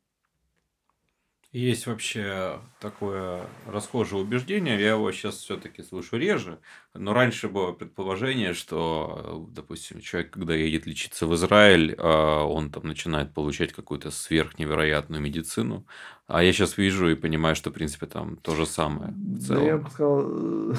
Есть 1.53 1.89
вообще 1.89 2.61
такое 2.79 3.45
расхожее 3.67 4.23
убеждение, 4.23 4.81
я 4.81 4.91
его 4.91 5.11
сейчас 5.11 5.35
все-таки 5.39 5.83
слышу 5.83 6.17
реже, 6.17 6.61
но 6.95 7.13
раньше 7.13 7.49
было 7.49 7.73
предположение, 7.73 8.55
что, 8.55 9.49
допустим, 9.51 10.01
человек, 10.01 10.31
когда 10.33 10.55
едет 10.55 10.87
лечиться 10.87 11.27
в 11.27 11.35
Израиль, 11.35 11.97
а, 11.99 12.45
он 12.45 12.71
там 12.71 12.87
начинает 12.87 13.35
получать 13.35 13.73
какую-то 13.73 14.13
сверхневероятную 14.13 15.21
медицину, 15.21 15.89
а 16.33 16.45
я 16.45 16.53
сейчас 16.53 16.79
вижу 16.79 17.11
и 17.11 17.17
понимаю, 17.17 17.57
что, 17.57 17.71
в 17.71 17.73
принципе, 17.73 18.07
там 18.07 18.37
то 18.37 18.55
же 18.55 18.65
самое. 18.65 19.13
Да, 19.17 19.61
я 19.61 19.77
бы 19.79 19.91
сказал, 19.91 20.23
э, 20.29 20.75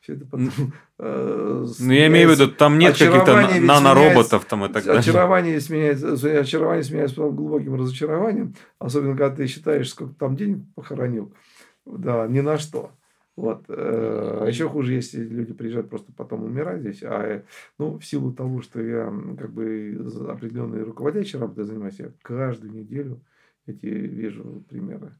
все 0.00 0.14
это 0.14 0.24
потом... 0.24 0.50
Э, 0.98 1.66
ну, 1.78 1.92
я 1.92 2.06
имею 2.06 2.28
в 2.28 2.32
виду, 2.32 2.50
там 2.50 2.78
нет 2.78 2.96
каких-то 2.96 3.60
нанороботов 3.60 4.46
там 4.46 4.64
и 4.64 4.72
так 4.72 4.84
далее. 4.84 5.00
Очарование 5.00 5.60
сменяется, 5.60 6.40
очарование 6.40 6.82
сменяется 6.82 7.20
глубоким 7.20 7.74
разочарованием, 7.74 8.54
особенно 8.78 9.16
когда 9.16 9.36
ты 9.36 9.46
считаешь, 9.46 9.90
сколько 9.90 10.14
там 10.14 10.34
денег 10.34 10.64
похоронил, 10.74 11.30
да, 11.84 12.26
ни 12.26 12.40
на 12.40 12.56
что. 12.56 12.90
Вот. 13.36 13.66
Э, 13.68 14.38
а 14.44 14.46
еще 14.46 14.66
хуже, 14.66 14.94
если 14.94 15.22
люди 15.22 15.52
приезжают 15.52 15.90
просто 15.90 16.10
потом 16.16 16.44
умирать 16.44 16.80
здесь. 16.80 17.02
А 17.02 17.42
ну, 17.78 17.98
в 17.98 18.04
силу 18.04 18.32
того, 18.32 18.62
что 18.62 18.80
я 18.80 19.12
как 19.38 19.52
бы 19.52 20.08
определенной 20.26 20.84
руководящей 20.84 21.38
работой 21.38 21.64
занимаюсь, 21.64 21.98
я 21.98 22.12
каждую 22.22 22.72
неделю 22.72 23.20
эти 23.66 23.86
вижу 23.86 24.64
примеры. 24.68 25.16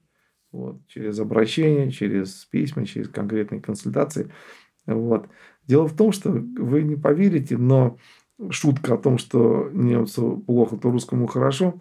Вот, 0.52 0.86
через 0.86 1.18
обращение, 1.18 1.90
через 1.90 2.46
письма, 2.46 2.86
через 2.86 3.08
конкретные 3.08 3.60
консультации. 3.60 4.32
Вот. 4.86 5.28
Дело 5.64 5.86
в 5.86 5.96
том, 5.96 6.12
что 6.12 6.30
вы 6.30 6.82
не 6.82 6.96
поверите, 6.96 7.58
но 7.58 7.98
шутка 8.50 8.94
о 8.94 8.98
том, 8.98 9.18
что 9.18 9.68
немцу 9.72 10.42
плохо, 10.46 10.76
то 10.76 10.90
русскому 10.90 11.26
хорошо, 11.26 11.80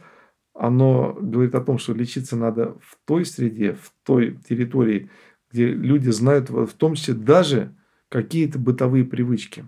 оно 0.53 1.13
говорит 1.20 1.53
о 1.53 1.61
том, 1.61 1.78
что 1.78 1.93
лечиться 1.93 2.36
надо 2.36 2.76
в 2.82 2.97
той 3.05 3.26
среде, 3.26 3.74
в 3.74 3.93
той 4.03 4.38
территории, 4.49 5.09
где 5.51 5.68
люди 5.68 6.09
знают 6.09 6.49
в 6.49 6.74
том 6.74 6.95
числе 6.95 7.13
даже 7.13 7.76
какие-то 8.09 8.57
бытовые 8.57 9.05
привычки. 9.05 9.66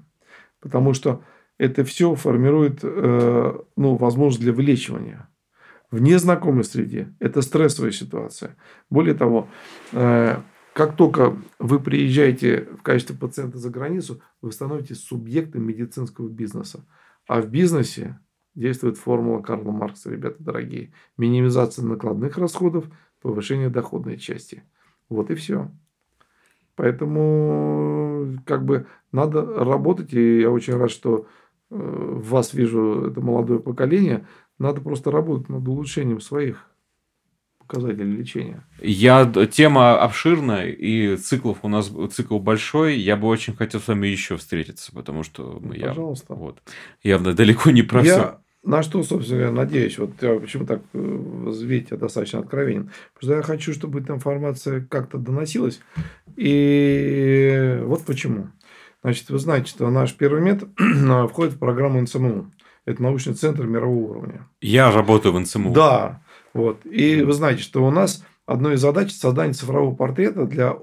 Потому 0.60 0.93
что 0.93 1.24
это 1.58 1.84
все 1.84 2.16
формирует 2.16 2.80
э, 2.84 3.60
ну, 3.76 3.95
возможность 3.95 4.41
для 4.41 4.54
вылечивания 4.54 5.30
в 5.92 6.02
незнакомой 6.02 6.64
среде. 6.64 7.14
Это 7.20 7.42
стрессовая 7.42 7.92
ситуация. 7.92 8.56
Более 8.90 9.14
того, 9.14 9.48
э, 9.94 10.38
как 10.74 10.96
только 10.96 11.36
вы 11.60 11.80
приезжаете 11.80 12.68
в 12.78 12.84
качестве 12.84 13.16
пациента 13.16 13.58
за 13.58 13.70
границу, 13.70 14.22
вы 14.42 14.52
становитесь 14.52 15.04
субъектом 15.04 15.64
медицинского 15.64 16.30
бизнеса. 16.30 16.86
А 17.28 17.42
в 17.42 17.50
бизнесе 17.50 18.20
действует 18.54 18.98
формула 18.98 19.42
Карла 19.42 19.72
Маркса, 19.72 20.10
ребята 20.10 20.38
дорогие. 20.40 20.92
Минимизация 21.18 21.86
накладных 21.86 22.38
расходов, 22.38 22.86
повышение 23.22 23.70
доходной 23.70 24.18
части. 24.18 24.64
Вот 25.10 25.32
и 25.32 25.36
все. 25.36 25.72
Поэтому 26.76 28.38
как 28.46 28.66
бы 28.66 28.86
надо 29.12 29.44
работать, 29.64 30.14
и 30.14 30.42
я 30.42 30.52
очень 30.52 30.76
рад, 30.76 30.92
что 30.92 31.28
э, 31.70 31.76
в 31.76 32.30
вас 32.30 32.54
вижу 32.54 33.08
это 33.10 33.20
молодое 33.20 33.60
поколение, 33.60 34.28
надо 34.60 34.82
просто 34.82 35.12
работать 35.12 35.49
над 35.49 35.68
улучшением 35.68 36.22
своих 36.22 36.70
показателей 37.68 38.16
лечения. 38.16 38.66
Я, 38.82 39.26
тема 39.51 40.01
обширная, 40.01 40.68
и 40.68 41.18
циклов 41.18 41.60
у 41.64 41.68
нас 41.68 41.91
цикл 42.12 42.39
большой. 42.39 42.97
Я 42.97 43.18
бы 43.18 43.28
очень 43.28 43.55
хотел 43.55 43.82
с 43.82 43.88
вами 43.88 44.08
еще 44.08 44.38
встретиться, 44.38 44.91
потому 44.93 45.24
что 45.24 45.60
ну, 45.62 45.74
я, 45.74 45.89
Пожалуйста. 45.89 46.34
Вот, 46.34 46.60
явно 47.03 47.34
далеко 47.34 47.72
не 47.72 47.84
про 47.84 48.03
я... 48.03 48.14
все. 48.14 48.39
На 48.64 48.84
что, 48.84 49.01
собственно, 49.03 49.41
я 49.41 49.51
надеюсь, 49.51 49.97
вот 49.97 50.22
я 50.22 50.38
почему 50.39 50.66
так, 50.66 50.82
э, 50.93 51.51
видите, 51.62 51.89
я 51.91 51.97
достаточно 51.97 52.39
откровенен. 52.39 52.91
Потому 53.14 53.32
что 53.32 53.38
я 53.38 53.41
хочу, 53.41 53.74
чтобы 53.74 54.01
эта 54.01 54.14
информация 54.14 54.82
как-то 54.82 55.18
доносилась. 55.18 55.80
И 56.36 57.80
вот 57.84 58.03
почему. 58.03 58.49
Значит, 59.03 59.30
вы 59.30 59.39
знаете, 59.39 59.70
что 59.70 59.89
наш 59.89 60.14
первый 60.16 60.41
мед 60.41 60.66
входит 61.30 61.53
в 61.53 61.60
программу 61.60 62.01
НСМУ. 62.01 62.51
Это 62.88 63.04
научный 63.04 63.34
центр 63.34 63.66
мирового 63.66 64.12
уровня. 64.12 64.48
Я 64.62 64.92
работаю 64.92 65.34
в 65.34 65.40
НЦМУ. 65.40 65.74
Да. 65.74 66.22
Вот. 66.54 66.86
И 66.86 67.22
вы 67.22 67.34
знаете, 67.34 67.62
что 67.62 67.86
у 67.86 67.92
нас 67.92 68.26
одной 68.46 68.76
из 68.76 68.80
задач 68.80 69.12
создание 69.12 69.54
цифрового 69.54 69.94
портрета 69.94 70.46
для 70.46 70.78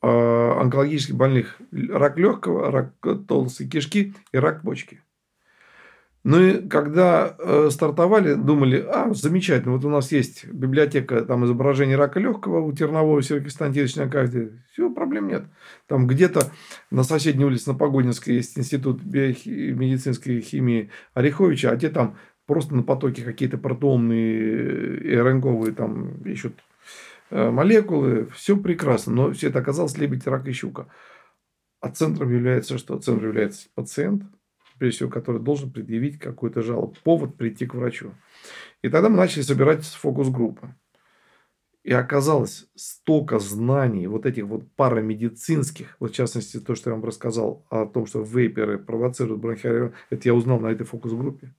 э, 0.00 0.06
онкологических 0.06 1.16
больных 1.16 1.58
рак 1.72 2.16
легкого, 2.16 2.70
рак 2.70 2.94
толстой 3.26 3.66
кишки 3.66 4.14
и 4.32 4.38
рак 4.38 4.62
почки. 4.62 5.02
Ну 6.24 6.40
и 6.40 6.68
когда 6.68 7.36
э, 7.38 7.68
стартовали, 7.70 8.34
думали, 8.34 8.84
а, 8.86 9.14
замечательно, 9.14 9.74
вот 9.74 9.84
у 9.84 9.88
нас 9.88 10.10
есть 10.10 10.46
библиотека 10.46 11.24
там 11.24 11.44
изображений 11.44 11.94
рака 11.94 12.18
легкого 12.18 12.60
у 12.60 12.72
Тернового 12.72 13.22
Сергея 13.22 13.44
Константиновича 13.44 14.04
на 14.04 14.10
каждой. 14.10 14.52
Все, 14.72 14.90
проблем 14.90 15.28
нет. 15.28 15.44
Там 15.86 16.06
где-то 16.06 16.50
на 16.90 17.04
соседней 17.04 17.44
улице, 17.44 17.70
на 17.70 17.78
Погодинской, 17.78 18.34
есть 18.34 18.58
институт 18.58 19.04
медицинской 19.04 20.40
химии 20.40 20.90
Ореховича, 21.14 21.70
а 21.70 21.76
где 21.76 21.88
там 21.88 22.18
просто 22.46 22.74
на 22.74 22.82
потоке 22.82 23.22
какие-то 23.22 23.56
протеомные 23.56 24.98
и 24.98 25.16
РНКовые 25.16 25.72
там 25.72 26.20
ищут 26.24 26.54
э, 27.30 27.50
молекулы. 27.50 28.28
Все 28.34 28.56
прекрасно, 28.56 29.12
но 29.12 29.32
все 29.32 29.48
это 29.48 29.60
оказалось 29.60 29.96
лебедь, 29.96 30.26
рак 30.26 30.48
и 30.48 30.52
щука. 30.52 30.88
А 31.80 31.90
центром 31.90 32.32
является 32.32 32.76
что? 32.76 32.98
Центром 32.98 33.28
является 33.28 33.68
пациент– 33.76 34.24
прежде 34.78 34.96
всего, 34.96 35.10
который 35.10 35.40
должен 35.40 35.70
предъявить 35.70 36.18
какой-то 36.18 36.62
жалоб, 36.62 36.98
повод 37.00 37.36
прийти 37.36 37.66
к 37.66 37.74
врачу. 37.74 38.12
И 38.82 38.88
тогда 38.88 39.08
мы 39.08 39.16
начали 39.16 39.42
собирать 39.42 39.84
фокус-группы. 39.84 40.74
И 41.84 41.92
оказалось 41.92 42.66
столько 42.74 43.38
знаний, 43.38 44.06
вот 44.08 44.26
этих 44.26 44.44
вот 44.44 44.70
парамедицинских, 44.76 45.96
вот 46.00 46.10
в 46.10 46.14
частности, 46.14 46.60
то, 46.60 46.74
что 46.74 46.90
я 46.90 46.96
вам 46.96 47.04
рассказал 47.04 47.64
о 47.70 47.86
том, 47.86 48.06
что 48.06 48.22
вейперы 48.22 48.78
провоцируют 48.78 49.40
бронхиальный 49.40 49.92
это 50.10 50.28
я 50.28 50.34
узнал 50.34 50.60
на 50.60 50.66
этой 50.68 50.84
фокус-группе. 50.84 51.54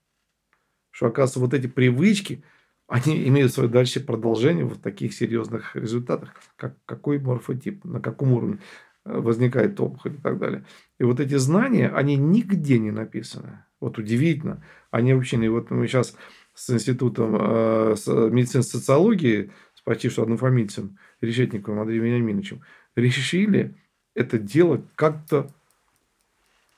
Что, 0.91 1.07
оказывается, 1.07 1.39
вот 1.39 1.53
эти 1.53 1.67
привычки, 1.67 2.43
они 2.87 3.27
имеют 3.27 3.53
свое 3.53 3.69
дальше 3.69 4.01
продолжение 4.01 4.65
в 4.65 4.77
таких 4.77 5.13
серьезных 5.13 5.75
результатах. 5.75 6.35
Как, 6.55 6.75
какой 6.85 7.19
морфотип, 7.19 7.83
на 7.85 7.99
каком 7.99 8.33
уровне 8.33 8.59
возникает 9.05 9.79
опухоль 9.79 10.15
и 10.15 10.17
так 10.17 10.37
далее. 10.37 10.65
И 10.99 11.03
вот 11.03 11.19
эти 11.19 11.35
знания, 11.35 11.89
они 11.89 12.15
нигде 12.15 12.79
не 12.79 12.91
написаны. 12.91 13.63
Вот 13.79 13.97
удивительно. 13.97 14.63
Они 14.91 15.13
вообще 15.13 15.37
не... 15.37 15.49
Вот 15.49 15.71
мы 15.71 15.87
сейчас 15.87 16.15
с 16.53 16.69
институтом 16.69 17.35
э, 17.39 17.95
с 17.95 18.07
медицинской 18.07 18.79
социологии, 18.79 19.51
с 19.73 19.81
почти 19.81 20.09
что 20.09 20.23
однофамильцем, 20.23 20.97
Решетниковым 21.21 21.81
Андреем 21.81 22.03
Вениаминовичем, 22.03 22.61
решили 22.95 23.75
это 24.13 24.37
дело 24.37 24.85
как-то 24.95 25.49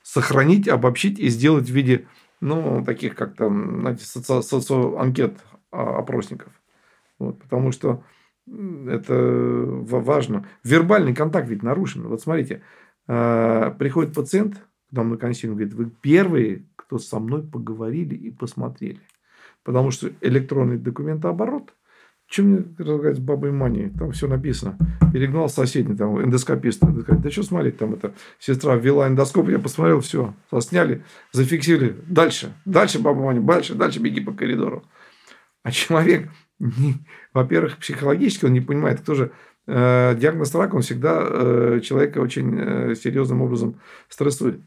сохранить, 0.02 0.68
обобщить 0.68 1.18
и 1.18 1.28
сделать 1.28 1.68
в 1.68 1.72
виде, 1.72 2.06
ну, 2.40 2.84
таких 2.84 3.14
как 3.14 3.36
там, 3.36 3.80
знаете, 3.80 4.04
соци... 4.04 4.42
социоанкет 4.42 5.38
а, 5.70 5.98
опросников. 5.98 6.52
Вот, 7.18 7.40
потому 7.40 7.72
что 7.72 8.04
это 8.88 9.14
важно. 9.14 10.46
Вербальный 10.64 11.14
контакт 11.14 11.48
ведь 11.48 11.62
нарушен. 11.62 12.06
Вот 12.06 12.20
смотрите, 12.20 12.62
а, 13.06 13.70
приходит 13.70 14.14
пациент 14.14 14.56
к 14.56 14.92
нам 14.92 15.10
на 15.10 15.16
консилиум, 15.16 15.56
говорит, 15.56 15.74
вы 15.74 15.90
первые, 15.90 16.66
кто 16.76 16.98
со 16.98 17.18
мной 17.18 17.42
поговорили 17.42 18.14
и 18.14 18.30
посмотрели. 18.30 19.00
Потому 19.64 19.90
что 19.90 20.10
электронный 20.20 20.76
документооборот, 20.76 21.74
чем 22.32 22.46
мне 22.46 22.64
разговаривать 22.78 23.18
с 23.18 23.20
бабой 23.20 23.52
Маней? 23.52 23.90
Там 23.90 24.12
все 24.12 24.26
написано. 24.26 24.78
Перегнал 25.12 25.50
соседний, 25.50 25.94
там, 25.94 26.18
эндоскопист. 26.22 26.80
Да 26.80 27.30
что 27.30 27.42
смотреть, 27.42 27.76
там 27.76 27.92
это 27.92 28.14
сестра 28.38 28.74
ввела 28.74 29.06
эндоскоп, 29.06 29.50
я 29.50 29.58
посмотрел, 29.58 30.00
все, 30.00 30.34
сосняли, 30.50 31.04
зафиксировали. 31.32 31.94
Дальше, 32.06 32.54
дальше, 32.64 33.00
баба 33.00 33.20
Маня, 33.20 33.42
дальше, 33.42 33.74
дальше 33.74 34.00
беги 34.00 34.22
по 34.22 34.32
коридору. 34.32 34.82
А 35.62 35.70
человек, 35.70 36.30
во-первых, 37.32 37.78
психологически 37.78 38.44
он 38.44 38.52
не 38.52 38.60
понимает, 38.60 39.00
кто 39.00 39.14
же 39.14 39.32
э, 39.66 40.14
диагноз 40.16 40.54
рака, 40.54 40.76
он 40.76 40.82
всегда 40.82 41.20
э, 41.22 41.80
человека 41.82 42.18
очень 42.18 42.56
э, 42.58 42.94
серьезным 42.94 43.42
образом 43.42 43.80
стрессует. 44.08 44.60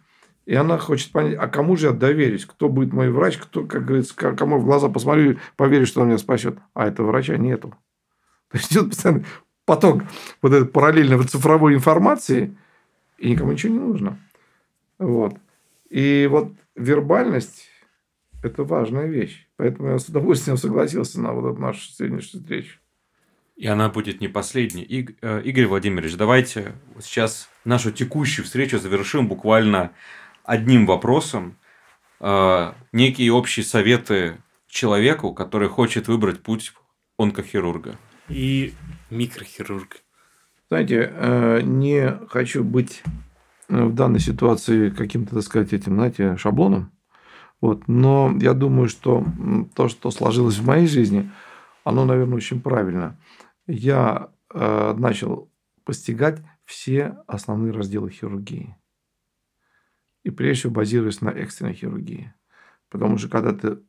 И 0.45 0.53
она 0.53 0.77
хочет 0.77 1.11
понять, 1.11 1.37
а 1.39 1.47
кому 1.47 1.75
же 1.75 1.87
я 1.87 1.91
доверюсь? 1.93 2.45
Кто 2.45 2.69
будет 2.69 2.93
мой 2.93 3.09
врач? 3.09 3.37
Кто, 3.37 3.65
как 3.65 3.85
говорится, 3.85 4.13
кому 4.13 4.59
в 4.59 4.65
глаза 4.65 4.89
посмотрю, 4.89 5.39
поверю, 5.55 5.87
что 5.87 6.01
он 6.01 6.07
меня 6.07 6.19
спасет. 6.19 6.57
А 6.75 6.87
этого 6.87 7.07
врача 7.07 7.35
нету. 7.37 7.69
То 8.51 8.57
есть 8.57 8.71
идет 8.71 8.89
постоянно 8.89 9.25
поток 9.65 10.03
вот 10.41 10.53
этой 10.53 10.67
параллельной 10.67 11.23
цифровой 11.23 11.73
информации, 11.73 12.55
и 13.17 13.31
никому 13.31 13.53
ничего 13.53 13.73
не 13.73 13.79
нужно. 13.79 14.19
Вот. 14.99 15.35
И 15.89 16.27
вот 16.29 16.51
вербальность– 16.75 17.69
это 18.43 18.63
важная 18.63 19.07
вещь. 19.07 19.44
Поэтому 19.57 19.89
я 19.89 19.99
с 19.99 20.09
удовольствием 20.09 20.57
согласился 20.57 21.21
на 21.21 21.33
вот 21.33 21.51
эту 21.51 21.61
нашу 21.61 21.79
сегодняшнюю 21.91 22.43
встречу. 22.43 22.79
И 23.55 23.67
она 23.67 23.87
будет 23.87 24.19
не 24.19 24.27
последней. 24.27 24.83
И, 24.83 25.15
э, 25.21 25.41
Игорь 25.43 25.67
Владимирович, 25.67 26.15
давайте 26.17 26.73
сейчас 26.99 27.49
нашу 27.63 27.91
текущую 27.91 28.45
встречу 28.45 28.79
завершим 28.79 29.29
буквально 29.29 29.91
одним 30.43 30.85
вопросом. 30.85 31.57
Э, 32.19 32.73
некие 32.91 33.31
общие 33.31 33.65
советы 33.65 34.37
человеку, 34.67 35.33
который 35.33 35.69
хочет 35.69 36.09
выбрать 36.09 36.43
путь 36.43 36.73
онкохирурга. 37.17 37.97
И 38.27 38.73
микрохирурга. 39.09 39.95
Знаете, 40.67 41.13
э, 41.13 41.61
не 41.61 42.19
хочу 42.27 42.63
быть 42.63 43.03
в 43.69 43.93
данной 43.93 44.19
ситуации 44.19 44.89
каким-то, 44.89 45.35
так 45.35 45.43
сказать, 45.43 45.71
этим, 45.71 45.95
знаете, 45.95 46.35
шаблоном. 46.35 46.91
Вот. 47.65 47.87
Но 47.87 48.31
я 48.39 48.53
думаю, 48.53 48.87
что 48.87 49.25
то, 49.73 49.87
что 49.87 50.11
сложилось 50.11 50.59
в 50.59 50.67
моей 50.67 50.85
жизни, 50.85 51.31
оно, 51.83 52.05
наверное, 52.05 52.35
очень 52.35 52.61
правильно. 52.61 53.17
Я 53.65 54.29
э, 54.53 54.93
начал 54.95 55.49
постигать 55.83 56.43
все 56.63 57.17
основные 57.25 57.73
разделы 57.73 58.11
хирургии. 58.11 58.77
И 60.23 60.29
прежде 60.29 60.59
всего 60.59 60.73
базируясь 60.73 61.21
на 61.21 61.29
экстренной 61.29 61.73
хирургии. 61.73 62.35
Потому 62.89 63.17
что 63.17 63.29
когда 63.29 63.51
ты 63.51 63.79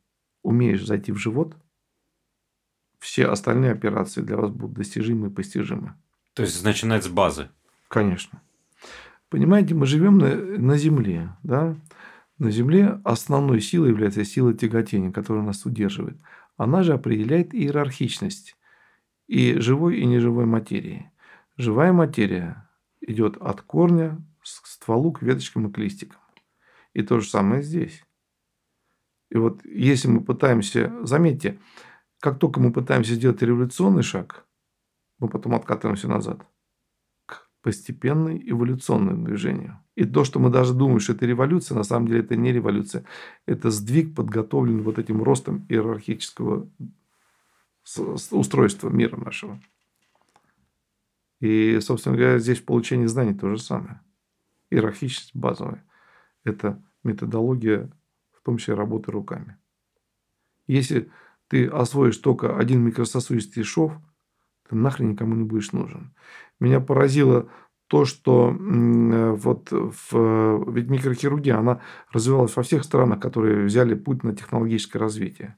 умеешь 0.41 0.83
зайти 0.83 1.11
в 1.11 1.17
живот, 1.17 1.55
все 2.97 3.27
остальные 3.27 3.73
операции 3.73 4.21
для 4.21 4.37
вас 4.37 4.49
будут 4.49 4.75
достижимы 4.75 5.27
и 5.27 5.31
постижимы. 5.31 5.93
То 6.33 6.41
есть 6.41 6.63
начинать 6.63 7.03
с 7.03 7.09
базы. 7.09 7.49
Конечно. 7.89 8.41
Понимаете, 9.29 9.75
мы 9.75 9.85
живем 9.85 10.17
на, 10.17 10.35
на 10.35 10.77
Земле, 10.77 11.29
да? 11.43 11.75
На 12.37 12.51
Земле 12.51 13.01
основной 13.03 13.61
силой 13.61 13.89
является 13.89 14.23
сила 14.23 14.53
тяготения, 14.53 15.11
которая 15.11 15.43
нас 15.43 15.65
удерживает. 15.65 16.17
Она 16.55 16.83
же 16.83 16.93
определяет 16.93 17.53
иерархичность 17.53 18.55
и 19.27 19.59
живой 19.59 19.99
и 19.99 20.05
неживой 20.05 20.45
материи. 20.45 21.11
Живая 21.57 21.93
материя 21.93 22.69
идет 23.01 23.37
от 23.37 23.61
корня 23.61 24.23
к 24.41 24.67
стволу, 24.67 25.11
к 25.11 25.23
веточкам 25.23 25.67
и 25.67 25.71
к 25.71 25.77
листикам. 25.77 26.21
И 26.93 27.01
то 27.01 27.19
же 27.19 27.27
самое 27.27 27.63
здесь. 27.63 28.03
И 29.29 29.37
вот 29.37 29.65
если 29.65 30.07
мы 30.07 30.23
пытаемся, 30.23 30.93
заметьте, 31.03 31.59
как 32.19 32.39
только 32.39 32.59
мы 32.59 32.71
пытаемся 32.71 33.15
сделать 33.15 33.41
революционный 33.41 34.03
шаг, 34.03 34.45
мы 35.19 35.27
потом 35.27 35.55
откатываемся 35.55 36.07
назад 36.07 36.47
к 37.59 37.63
постепенной 37.63 38.41
эволюционному 38.49 39.25
движению. 39.25 39.79
И 39.95 40.05
то, 40.05 40.23
что 40.23 40.39
мы 40.39 40.49
даже 40.49 40.73
думаем, 40.73 40.99
что 40.99 41.13
это 41.13 41.25
революция, 41.25 41.75
на 41.75 41.83
самом 41.83 42.07
деле 42.07 42.19
это 42.19 42.35
не 42.35 42.51
революция. 42.51 43.03
Это 43.45 43.71
сдвиг, 43.71 44.15
подготовленный 44.15 44.83
вот 44.83 44.99
этим 44.99 45.23
ростом 45.23 45.65
иерархического 45.69 46.69
устройства 48.31 48.89
мира 48.89 49.17
нашего. 49.17 49.59
И, 51.39 51.79
собственно 51.81 52.15
говоря, 52.15 52.39
здесь 52.39 52.59
в 52.59 52.65
получении 52.65 53.05
знаний 53.05 53.33
то 53.33 53.49
же 53.49 53.57
самое. 53.57 54.01
Иерархичность 54.69 55.35
базовая. 55.35 55.83
Это 56.43 56.81
методология, 57.03 57.89
в 58.33 58.41
том 58.43 58.57
числе 58.57 58.73
работы 58.73 59.11
руками. 59.11 59.57
Если 60.67 61.09
ты 61.47 61.65
освоишь 61.67 62.17
только 62.17 62.57
один 62.57 62.81
микрососудистый 62.81 63.63
шов, 63.63 63.93
ты 64.69 64.75
нахрен 64.75 65.11
никому 65.11 65.35
не 65.35 65.43
будешь 65.43 65.71
нужен. 65.71 66.13
Меня 66.59 66.79
поразило 66.79 67.49
то, 67.87 68.05
что 68.05 68.49
э, 68.51 69.31
вот 69.31 69.69
в, 69.71 70.71
ведь 70.71 70.89
микрохирургия, 70.89 71.57
она 71.57 71.81
развивалась 72.11 72.55
во 72.55 72.63
всех 72.63 72.83
странах, 72.83 73.19
которые 73.19 73.65
взяли 73.65 73.95
путь 73.95 74.23
на 74.23 74.35
технологическое 74.35 75.01
развитие. 75.01 75.57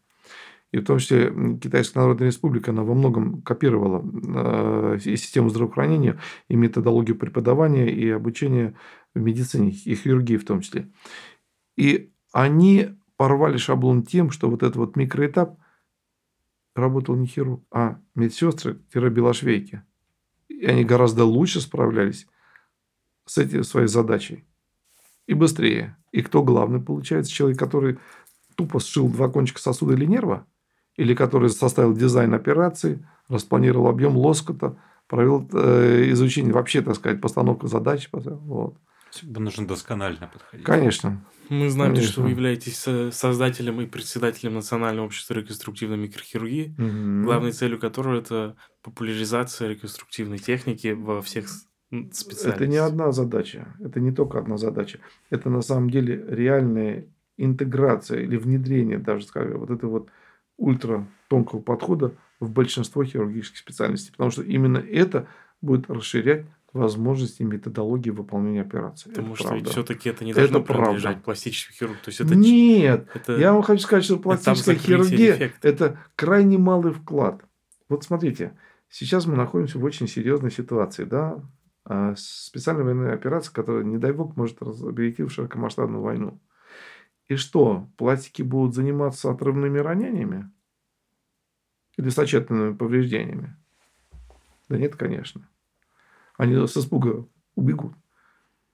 И 0.72 0.78
в 0.78 0.86
том 0.86 1.00
числе 1.00 1.34
Китайская 1.60 2.00
Народная 2.00 2.28
Республика, 2.28 2.70
она 2.70 2.84
во 2.84 2.94
многом 2.94 3.42
копировала 3.42 4.04
э, 4.04 4.98
и 5.04 5.16
систему 5.16 5.50
здравоохранения, 5.50 6.20
и 6.48 6.56
методологию 6.56 7.18
преподавания, 7.18 7.90
и 7.90 8.08
обучения 8.10 8.76
в 9.16 9.20
медицине, 9.20 9.72
и 9.72 9.96
хирургии 9.96 10.38
в 10.38 10.46
том 10.46 10.62
числе. 10.62 10.92
И 11.76 12.12
они 12.32 12.90
порвали 13.18 13.58
шаблон 13.58 14.04
тем, 14.04 14.30
что 14.30 14.50
вот 14.50 14.62
этот 14.62 14.76
вот 14.76 14.96
микроэтап 14.96 15.58
работал 16.80 17.16
не 17.16 17.28
хирург, 17.28 17.64
а 17.72 18.00
медсестры-белошвейки 18.16 19.84
и 20.60 20.66
они 20.66 20.84
гораздо 20.84 21.24
лучше 21.24 21.62
справлялись 21.62 22.28
с 23.26 23.38
этой 23.38 23.64
своей 23.64 23.88
задачей. 23.88 24.44
И 25.26 25.34
быстрее. 25.34 25.96
И 26.12 26.22
кто 26.22 26.44
главный 26.44 26.82
получается? 26.82 27.32
Человек, 27.32 27.58
который 27.58 27.98
тупо 28.56 28.80
сшил 28.80 29.08
два 29.10 29.30
кончика 29.30 29.62
сосуда 29.62 29.94
или 29.94 30.06
нерва? 30.06 30.46
Или 30.98 31.14
который 31.14 31.50
составил 31.50 31.96
дизайн 31.96 32.34
операции, 32.34 33.08
распланировал 33.30 33.88
объем 33.88 34.18
лоскота, 34.18 34.78
провел 35.08 35.48
э, 35.54 36.10
изучение, 36.12 36.52
вообще, 36.52 36.82
так 36.82 36.96
сказать, 36.96 37.22
постановку 37.22 37.68
задач. 37.68 38.10
Вот. 38.12 38.76
Всегда 39.12 39.40
нужно 39.40 39.68
досконально 39.68 40.28
подходить. 40.28 40.66
Конечно. 40.66 41.24
Мы 41.50 41.70
знаем, 41.70 41.94
Конечно. 41.94 42.12
что 42.12 42.22
вы 42.22 42.30
являетесь 42.30 42.86
создателем 43.16 43.82
и 43.82 43.88
председателем 43.88 44.54
Национального 44.54 45.08
общества 45.08 45.34
реконструктивной 45.34 45.98
микрохирургии, 45.98 46.76
угу. 46.78 47.26
главной 47.26 47.52
целью 47.52 47.80
которого 47.80 48.20
это 48.20 48.56
популяризация 48.84 49.70
реконструктивной 49.70 50.38
техники 50.38 50.90
во 50.90 51.22
всех 51.22 51.48
специальностях. 51.90 52.56
Это 52.56 52.68
не 52.68 52.78
одна 52.78 53.12
задача, 53.12 53.76
это 53.80 54.00
не 54.00 54.12
только 54.12 54.38
одна 54.38 54.58
задача. 54.58 55.00
Это 55.32 55.50
на 55.50 55.62
самом 55.62 55.90
деле 55.90 56.24
реальная 56.28 57.08
интеграция 57.38 58.22
или 58.22 58.38
внедрение, 58.38 59.00
даже 59.00 59.26
скажем, 59.26 59.60
вот 59.60 59.72
этого 59.72 59.92
вот 59.92 60.10
ультра 60.58 61.08
тонкого 61.30 61.62
подхода 61.62 62.14
в 62.40 62.52
большинство 62.52 63.04
хирургических 63.04 63.58
специальностей. 63.58 64.12
Потому 64.12 64.30
что 64.30 64.44
именно 64.44 64.78
это 64.78 65.28
будет 65.62 65.90
расширять 65.90 66.46
возможности 66.74 67.44
методологии 67.44 68.10
выполнения 68.10 68.62
операции. 68.62 69.10
Потому 69.10 69.34
это 69.34 69.36
что 69.38 69.48
правда. 69.50 69.70
все-таки 69.70 70.10
это 70.10 70.24
не 70.24 70.34
должно 70.34 70.60
это 70.60 70.68
принадлежать 70.68 71.04
правда. 71.04 71.22
пластический 71.24 71.76
хирург. 71.76 71.98
То 72.02 72.10
есть 72.10 72.22
это 72.22 72.36
Нет, 72.36 73.08
это... 73.14 73.38
я 73.38 73.54
вам 73.54 73.64
хочу 73.64 73.84
сказать, 73.84 74.06
что 74.06 74.18
пластическая 74.18 74.76
хирургия– 74.76 75.54
это 75.62 76.00
крайне 76.16 76.58
малый 76.58 76.94
вклад. 76.94 77.44
Вот 77.88 78.04
смотрите, 78.04 78.58
сейчас 78.90 79.26
мы 79.26 79.36
находимся 79.36 79.80
в 79.80 79.84
очень 79.84 80.08
серьезной 80.08 80.52
ситуации, 80.52 81.06
да, 81.06 81.42
а, 81.86 82.14
специальная 82.16 82.84
военная 82.84 83.14
операция, 83.14 83.52
которая, 83.52 83.84
не 83.84 83.98
дай 83.98 84.12
бог, 84.12 84.38
может 84.38 84.60
перейти 84.60 85.24
в 85.24 85.32
широкомасштабную 85.32 86.04
войну. 86.04 86.40
И 87.28 87.36
что, 87.36 87.90
пластики 87.98 88.44
будут 88.44 88.76
заниматься 88.76 89.32
отрывными 89.32 89.80
ранениями? 89.80 90.52
или 92.00 92.10
сочетанными 92.10 92.76
повреждениями? 92.76 93.58
Да 94.70 94.78
нет, 94.78 94.96
конечно. 94.96 95.50
Они 96.40 96.56
с 96.68 96.78
испуга 96.78 97.28
убегут. 97.56 97.92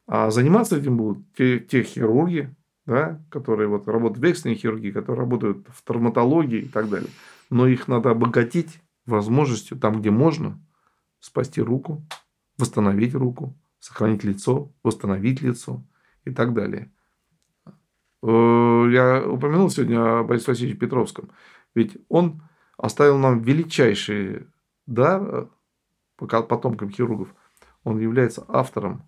А 0.06 0.30
заниматься 0.30 0.78
этим 0.78 0.98
будут 0.98 1.26
те, 1.36 1.60
те 1.60 1.82
хирурги, 1.82 2.56
да, 2.86 3.20
которые 3.32 3.68
вот 3.68 3.88
работают 3.88 4.20
в 4.20 4.24
экстренной 4.24 4.56
хирургии, 4.56 4.92
которые 4.92 5.22
работают 5.22 5.68
в 5.70 5.82
травматологии 5.82 6.60
и 6.60 6.68
так 6.68 6.90
далее. 6.90 7.10
Но 7.50 7.68
их 7.68 7.88
надо 7.88 8.12
обогатить 8.12 8.80
возможностью 9.08 9.80
там, 9.80 10.00
где 10.00 10.12
можно, 10.12 10.64
спасти 11.20 11.60
руку, 11.60 12.06
восстановить 12.60 13.16
руку, 13.16 13.58
сохранить 13.80 14.24
лицо, 14.24 14.72
восстановить 14.84 15.42
лицо 15.42 15.84
и 16.24 16.30
так 16.30 16.54
далее. 16.54 16.92
Э, 18.22 18.88
я 18.92 19.28
упомянул 19.28 19.72
сегодня 19.72 20.20
о 20.20 20.24
Борисе 20.24 20.52
Васильевиче 20.52 20.78
Петровском. 20.78 21.32
Ведь 21.74 21.98
он 22.10 22.44
оставил 22.78 23.18
нам 23.18 23.40
величайшие 23.40 24.46
да, 24.86 25.48
потомкам 26.16 26.92
хирургов. 26.92 27.34
Он 27.86 28.00
является 28.00 28.44
автором 28.50 29.08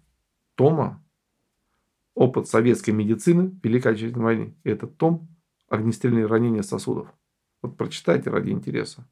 тома 0.55 1.03
«Опыт 2.13 2.47
советской 2.47 2.91
медицины 2.91 3.59
Великой 3.61 3.91
Отечественной 3.91 4.23
войне». 4.23 4.55
И 4.63 4.69
этот 4.69 4.97
том 4.97 5.27
«Огнестрельные 5.67 6.27
ранения 6.27 6.61
сосудов». 6.61 7.09
Вот 7.61 7.75
прочитайте 7.75 8.29
ради 8.29 8.51
интереса. 8.51 9.05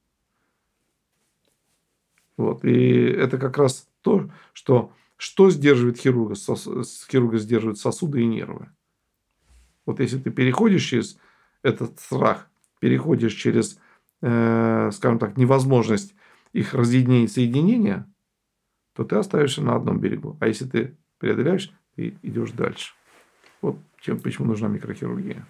Вот. 2.37 2.63
И 2.63 3.01
это 3.05 3.37
как 3.37 3.57
раз 3.57 3.89
то, 4.01 4.29
что, 4.53 4.93
что 5.17 5.49
сдерживает 5.49 5.97
хирурга. 5.97 6.35
Хирурга 6.35 7.37
сдерживает 7.39 7.79
сосуды 7.79 8.21
и 8.21 8.25
нервы. 8.27 8.69
Вот 9.87 9.99
если 9.99 10.19
ты 10.19 10.29
переходишь 10.29 10.83
через 10.83 11.17
этот 11.63 11.99
страх, 11.99 12.49
переходишь 12.79 13.33
через, 13.33 13.79
э, 14.21 14.91
скажем 14.93 15.17
так, 15.17 15.37
невозможность 15.37 16.13
их 16.53 16.75
разъединения 16.75 17.27
соединения, 17.27 18.07
то 18.95 19.03
ты 19.03 19.15
оставишься 19.17 19.61
на 19.61 19.75
одном 19.75 19.99
берегу. 19.99 20.37
А 20.39 20.47
если 20.47 20.65
ты 20.65 20.95
преодоляешь 21.19 21.71
и 21.97 22.15
идешь 22.21 22.51
дальше. 22.51 22.93
Вот 23.61 23.77
чем, 23.99 24.19
почему 24.19 24.47
нужна 24.47 24.67
микрохирургия. 24.67 25.45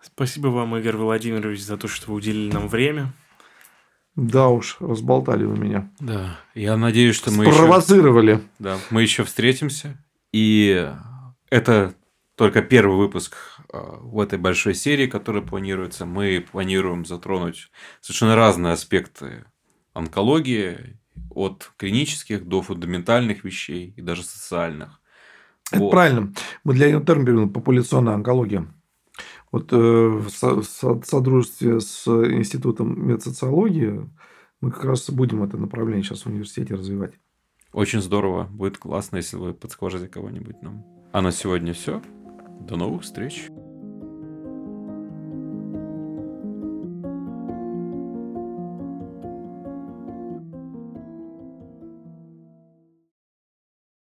Спасибо 0.00 0.48
вам, 0.48 0.76
Игорь 0.76 0.96
Владимирович, 0.96 1.62
за 1.62 1.76
то, 1.76 1.88
что 1.88 2.10
вы 2.10 2.18
уделили 2.18 2.52
нам 2.52 2.68
время. 2.68 3.12
Да 4.16 4.48
уж, 4.48 4.76
разболтали 4.80 5.44
вы 5.44 5.58
меня. 5.58 5.90
Да, 6.00 6.38
я 6.54 6.76
надеюсь, 6.76 7.16
что 7.16 7.30
мы 7.30 7.50
Спровоцировали. 7.50 8.32
Еще... 8.32 8.42
Да, 8.58 8.78
мы 8.90 9.02
еще 9.02 9.24
встретимся. 9.24 10.02
И 10.32 10.90
это 11.50 11.94
только 12.34 12.62
первый 12.62 12.96
выпуск 12.96 13.36
а, 13.72 13.98
в 14.00 14.18
этой 14.20 14.38
большой 14.38 14.74
серии, 14.74 15.06
которая 15.06 15.42
планируется. 15.42 16.06
Мы 16.06 16.44
планируем 16.50 17.04
затронуть 17.04 17.70
совершенно 18.00 18.36
разные 18.36 18.72
аспекты 18.72 19.44
онкологии 19.92 20.98
от 21.30 21.72
клинических 21.76 22.46
до 22.46 22.62
фундаментальных 22.62 23.44
вещей 23.44 23.94
и 23.96 24.02
даже 24.02 24.22
социальных. 24.22 25.00
Это 25.70 25.82
вот. 25.82 25.90
правильно. 25.90 26.32
Мы 26.64 26.74
для 26.74 26.88
нее 26.88 27.00
термин 27.00 27.24
берем 27.24 27.52
популяционная 27.52 28.14
онкология. 28.14 28.66
Вот 29.52 29.72
э, 29.72 29.76
в 29.76 30.30
содружестве 31.04 31.80
с 31.80 32.06
Институтом 32.06 33.08
медсоциологии 33.08 34.08
мы 34.60 34.70
как 34.70 34.84
раз 34.84 35.10
будем 35.10 35.42
это 35.42 35.56
направление 35.56 36.02
сейчас 36.02 36.22
в 36.22 36.26
университете 36.26 36.74
развивать. 36.74 37.14
Очень 37.72 38.00
здорово. 38.00 38.44
Будет 38.44 38.78
классно, 38.78 39.16
если 39.16 39.36
вы 39.36 39.54
подскажете 39.54 40.08
кого-нибудь 40.08 40.60
нам. 40.62 40.84
А 41.12 41.22
на 41.22 41.32
сегодня 41.32 41.72
все. 41.72 42.02
До 42.60 42.76
новых 42.76 43.02
встреч. 43.02 43.48